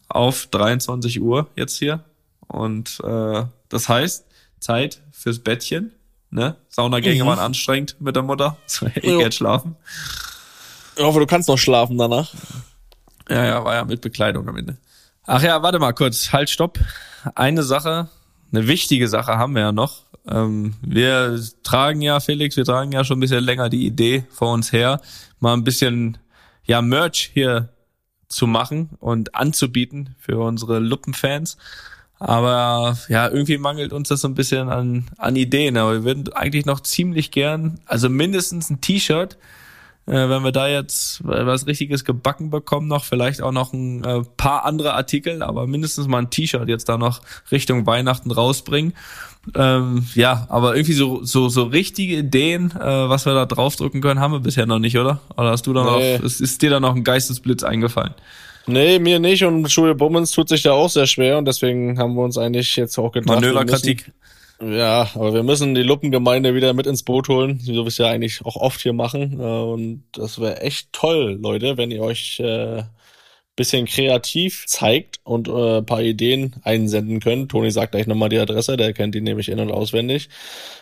auf 0.07 0.47
23 0.47 1.21
Uhr 1.21 1.47
jetzt 1.55 1.77
hier. 1.77 2.03
Und 2.47 2.99
äh, 3.03 3.43
das 3.69 3.89
heißt, 3.89 4.25
Zeit 4.59 5.01
fürs 5.11 5.39
Bettchen. 5.39 5.91
Ne? 6.29 6.55
Saunagänge 6.69 7.23
Mhm. 7.23 7.27
waren 7.27 7.39
anstrengend 7.39 7.95
mit 7.99 8.15
der 8.15 8.23
Mutter. 8.23 8.57
Ich 8.95 9.03
jetzt 9.03 9.35
schlafen. 9.37 9.75
Ich 10.95 11.03
hoffe, 11.03 11.19
du 11.19 11.25
kannst 11.25 11.49
noch 11.49 11.57
schlafen 11.57 11.97
danach. 11.97 12.33
Ja, 13.29 13.43
ja, 13.45 13.65
war 13.65 13.75
ja 13.75 13.85
mit 13.85 14.01
Bekleidung 14.01 14.47
am 14.47 14.55
Ende. 14.57 14.77
Ach 15.25 15.41
ja, 15.41 15.61
warte 15.63 15.79
mal 15.79 15.93
kurz. 15.93 16.31
Halt, 16.31 16.49
stopp. 16.49 16.79
Eine 17.33 17.63
Sache, 17.63 18.07
eine 18.51 18.67
wichtige 18.67 19.07
Sache 19.07 19.37
haben 19.37 19.53
wir 19.55 19.61
ja 19.63 19.71
noch. 19.71 20.03
Ähm, 20.27 20.75
wir 20.81 21.39
tragen 21.63 22.01
ja, 22.01 22.19
Felix, 22.19 22.55
wir 22.55 22.65
tragen 22.65 22.91
ja 22.91 23.03
schon 23.03 23.17
ein 23.17 23.21
bisschen 23.21 23.43
länger 23.43 23.69
die 23.69 23.85
Idee 23.85 24.25
vor 24.29 24.53
uns 24.53 24.71
her, 24.71 25.01
mal 25.39 25.53
ein 25.53 25.63
bisschen, 25.63 26.17
ja, 26.65 26.81
Merch 26.81 27.31
hier 27.33 27.69
zu 28.27 28.47
machen 28.47 28.89
und 28.99 29.35
anzubieten 29.35 30.15
für 30.19 30.39
unsere 30.39 30.79
Luppenfans. 30.79 31.57
Aber 32.17 32.97
ja, 33.09 33.27
irgendwie 33.27 33.57
mangelt 33.57 33.93
uns 33.93 34.09
das 34.09 34.21
so 34.21 34.27
ein 34.27 34.35
bisschen 34.35 34.69
an, 34.69 35.05
an 35.17 35.35
Ideen. 35.35 35.77
Aber 35.77 35.93
wir 35.93 36.03
würden 36.03 36.31
eigentlich 36.33 36.65
noch 36.65 36.79
ziemlich 36.79 37.31
gern, 37.31 37.79
also 37.85 38.09
mindestens 38.09 38.69
ein 38.69 38.81
T-Shirt, 38.81 39.37
äh, 40.07 40.29
wenn 40.29 40.43
wir 40.43 40.51
da 40.51 40.67
jetzt 40.67 41.21
was 41.23 41.67
Richtiges 41.67 42.05
gebacken 42.05 42.49
bekommen, 42.49 42.87
noch 42.87 43.03
vielleicht 43.03 43.41
auch 43.41 43.51
noch 43.51 43.73
ein 43.73 44.03
äh, 44.03 44.21
paar 44.37 44.65
andere 44.65 44.93
Artikel, 44.93 45.43
aber 45.43 45.67
mindestens 45.67 46.07
mal 46.07 46.19
ein 46.19 46.29
T-Shirt 46.29 46.69
jetzt 46.69 46.89
da 46.89 46.97
noch 46.97 47.21
Richtung 47.51 47.85
Weihnachten 47.85 48.31
rausbringen. 48.31 48.93
Ähm, 49.53 50.07
ja, 50.15 50.47
aber 50.49 50.75
irgendwie 50.75 50.93
so 50.93 51.23
so 51.23 51.49
so 51.49 51.63
richtige 51.63 52.17
Ideen, 52.17 52.71
äh, 52.71 52.79
was 53.09 53.25
wir 53.25 53.33
da 53.33 53.45
draufdrücken 53.45 54.01
können, 54.01 54.19
haben 54.19 54.33
wir 54.33 54.39
bisher 54.39 54.65
noch 54.65 54.79
nicht, 54.79 54.97
oder? 54.97 55.19
Oder 55.37 55.51
hast 55.51 55.67
du 55.67 55.73
da 55.73 55.83
Nee. 55.83 56.17
noch, 56.17 56.23
ist, 56.23 56.41
ist 56.41 56.61
dir 56.61 56.69
da 56.71 56.79
noch 56.79 56.95
ein 56.95 57.03
Geistesblitz 57.03 57.63
eingefallen? 57.63 58.13
Nee, 58.67 58.97
mir 58.97 59.19
nicht 59.19 59.43
und 59.43 59.69
Schule 59.71 59.93
Bummens 59.93 60.31
tut 60.31 60.49
sich 60.49 60.63
da 60.63 60.71
auch 60.71 60.89
sehr 60.89 61.05
schwer 61.05 61.37
und 61.37 61.45
deswegen 61.45 61.99
haben 61.99 62.15
wir 62.15 62.23
uns 62.23 62.37
eigentlich 62.37 62.75
jetzt 62.75 62.97
auch 62.97 63.11
gedacht. 63.11 63.39
Manöverkritik. 63.39 64.11
Ja, 64.59 65.09
aber 65.13 65.33
wir 65.33 65.43
müssen 65.43 65.75
die 65.75 65.83
Luppengemeinde 65.83 66.55
wieder 66.55 66.73
mit 66.73 66.87
ins 66.87 67.03
Boot 67.03 67.27
holen, 67.27 67.59
wie 67.63 67.73
wir 67.73 67.85
es 67.85 67.97
ja 67.97 68.07
eigentlich 68.07 68.43
auch 68.45 68.55
oft 68.55 68.81
hier 68.81 68.93
machen. 68.93 69.39
Äh, 69.39 69.43
Und 69.43 70.03
das 70.13 70.39
wäre 70.39 70.61
echt 70.61 70.91
toll, 70.93 71.37
Leute, 71.41 71.77
wenn 71.77 71.91
ihr 71.91 72.01
euch 72.01 72.39
äh, 72.39 72.83
bisschen 73.55 73.85
kreativ 73.85 74.65
zeigt 74.67 75.19
und 75.23 75.47
äh, 75.47 75.77
ein 75.77 75.85
paar 75.85 76.01
Ideen 76.01 76.55
einsenden 76.63 77.19
könnt. 77.19 77.51
Toni 77.51 77.71
sagt 77.71 77.93
gleich 77.93 78.05
nochmal 78.05 78.29
die 78.29 78.39
Adresse, 78.39 78.75
der 78.75 78.93
kennt 78.93 79.15
die 79.15 79.21
nämlich 79.21 79.49
in- 79.49 79.59
und 79.59 79.71
auswendig. 79.71 80.29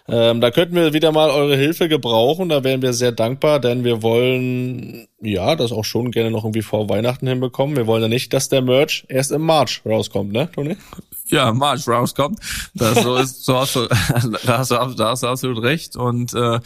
Ähm, 0.07 0.41
da 0.41 0.51
könnten 0.51 0.75
wir 0.75 0.93
wieder 0.93 1.11
mal 1.11 1.29
eure 1.29 1.55
Hilfe 1.55 1.87
gebrauchen, 1.87 2.49
da 2.49 2.63
wären 2.63 2.81
wir 2.81 2.93
sehr 2.93 3.11
dankbar, 3.11 3.59
denn 3.59 3.83
wir 3.83 4.01
wollen 4.01 5.07
ja 5.21 5.55
das 5.55 5.71
auch 5.71 5.85
schon 5.85 6.11
gerne 6.11 6.31
noch 6.31 6.43
irgendwie 6.43 6.61
vor 6.61 6.89
Weihnachten 6.89 7.27
hinbekommen. 7.27 7.77
Wir 7.77 7.87
wollen 7.87 8.01
ja 8.01 8.09
nicht, 8.09 8.33
dass 8.33 8.49
der 8.49 8.61
Merch 8.61 9.05
erst 9.07 9.31
im 9.31 9.43
March 9.43 9.81
rauskommt, 9.85 10.33
ne, 10.33 10.49
Toni? 10.51 10.75
ja, 11.27 11.51
March 11.51 11.87
rauskommt. 11.87 12.39
Das 12.73 13.01
so 13.01 13.15
ist, 13.17 13.45
so 13.45 13.57
hast 13.57 13.75
du, 13.75 13.87
da 14.45 14.59
hast 14.59 14.71
du, 14.71 14.75
da 14.95 15.09
hast 15.09 15.23
du 15.23 15.27
absolut 15.27 15.63
recht. 15.63 15.95
Und 15.95 16.33
äh, 16.33 16.59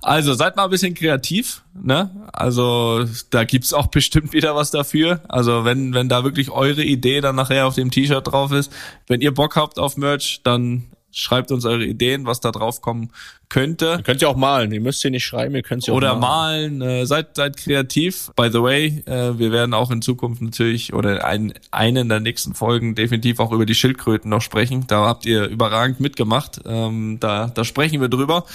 also 0.00 0.34
seid 0.34 0.56
mal 0.56 0.64
ein 0.64 0.70
bisschen 0.70 0.94
kreativ, 0.94 1.62
ne? 1.74 2.10
Also 2.32 3.04
da 3.30 3.44
gibt's 3.44 3.72
auch 3.72 3.86
bestimmt 3.88 4.32
wieder 4.32 4.54
was 4.54 4.70
dafür. 4.70 5.20
Also 5.28 5.64
wenn 5.64 5.94
wenn 5.94 6.08
da 6.08 6.24
wirklich 6.24 6.50
eure 6.50 6.82
Idee 6.82 7.20
dann 7.20 7.36
nachher 7.36 7.66
auf 7.66 7.74
dem 7.74 7.90
T-Shirt 7.90 8.26
drauf 8.26 8.52
ist, 8.52 8.72
wenn 9.06 9.20
ihr 9.20 9.32
Bock 9.34 9.56
habt 9.56 9.78
auf 9.78 9.96
Merch, 9.96 10.40
dann 10.44 10.84
schreibt 11.12 11.52
uns 11.52 11.64
eure 11.64 11.84
Ideen, 11.84 12.26
was 12.26 12.40
da 12.40 12.50
drauf 12.50 12.80
kommen 12.80 13.10
könnte. 13.48 13.96
Ihr 13.98 14.02
könnt 14.02 14.22
ja 14.22 14.28
auch 14.28 14.36
malen, 14.36 14.72
ihr 14.72 14.80
müsst 14.80 15.02
hier 15.02 15.10
nicht 15.10 15.24
schreiben, 15.24 15.54
ihr 15.54 15.62
könnt 15.62 15.86
ja 15.86 15.92
auch 15.92 15.98
Oder 15.98 16.14
malen. 16.16 16.78
malen, 16.78 17.02
äh, 17.02 17.06
seid, 17.06 17.36
seid 17.36 17.58
kreativ. 17.58 18.30
By 18.34 18.48
the 18.50 18.62
way, 18.62 19.02
äh, 19.04 19.38
wir 19.38 19.52
werden 19.52 19.74
auch 19.74 19.90
in 19.90 20.00
Zukunft 20.00 20.40
natürlich 20.40 20.94
oder 20.94 21.24
ein, 21.26 21.52
einen 21.70 22.08
der 22.08 22.20
nächsten 22.20 22.54
Folgen 22.54 22.94
definitiv 22.94 23.40
auch 23.40 23.52
über 23.52 23.66
die 23.66 23.74
Schildkröten 23.74 24.30
noch 24.30 24.40
sprechen. 24.40 24.86
Da 24.86 25.04
habt 25.06 25.26
ihr 25.26 25.46
überragend 25.48 26.00
mitgemacht. 26.00 26.60
Ähm, 26.64 27.18
da, 27.20 27.48
da 27.48 27.64
sprechen 27.64 28.00
wir 28.00 28.08
drüber. 28.08 28.46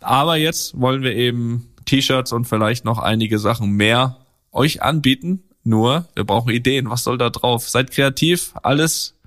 Aber 0.00 0.36
jetzt 0.36 0.80
wollen 0.80 1.02
wir 1.02 1.14
eben 1.14 1.68
T-Shirts 1.88 2.32
und 2.32 2.44
vielleicht 2.44 2.84
noch 2.84 2.98
einige 2.98 3.38
Sachen 3.38 3.72
mehr 3.72 4.18
euch 4.52 4.82
anbieten. 4.82 5.42
Nur, 5.64 6.06
wir 6.14 6.24
brauchen 6.24 6.50
Ideen. 6.50 6.88
Was 6.88 7.04
soll 7.04 7.18
da 7.18 7.30
drauf? 7.30 7.68
Seid 7.68 7.90
kreativ. 7.90 8.52
Alles 8.62 9.17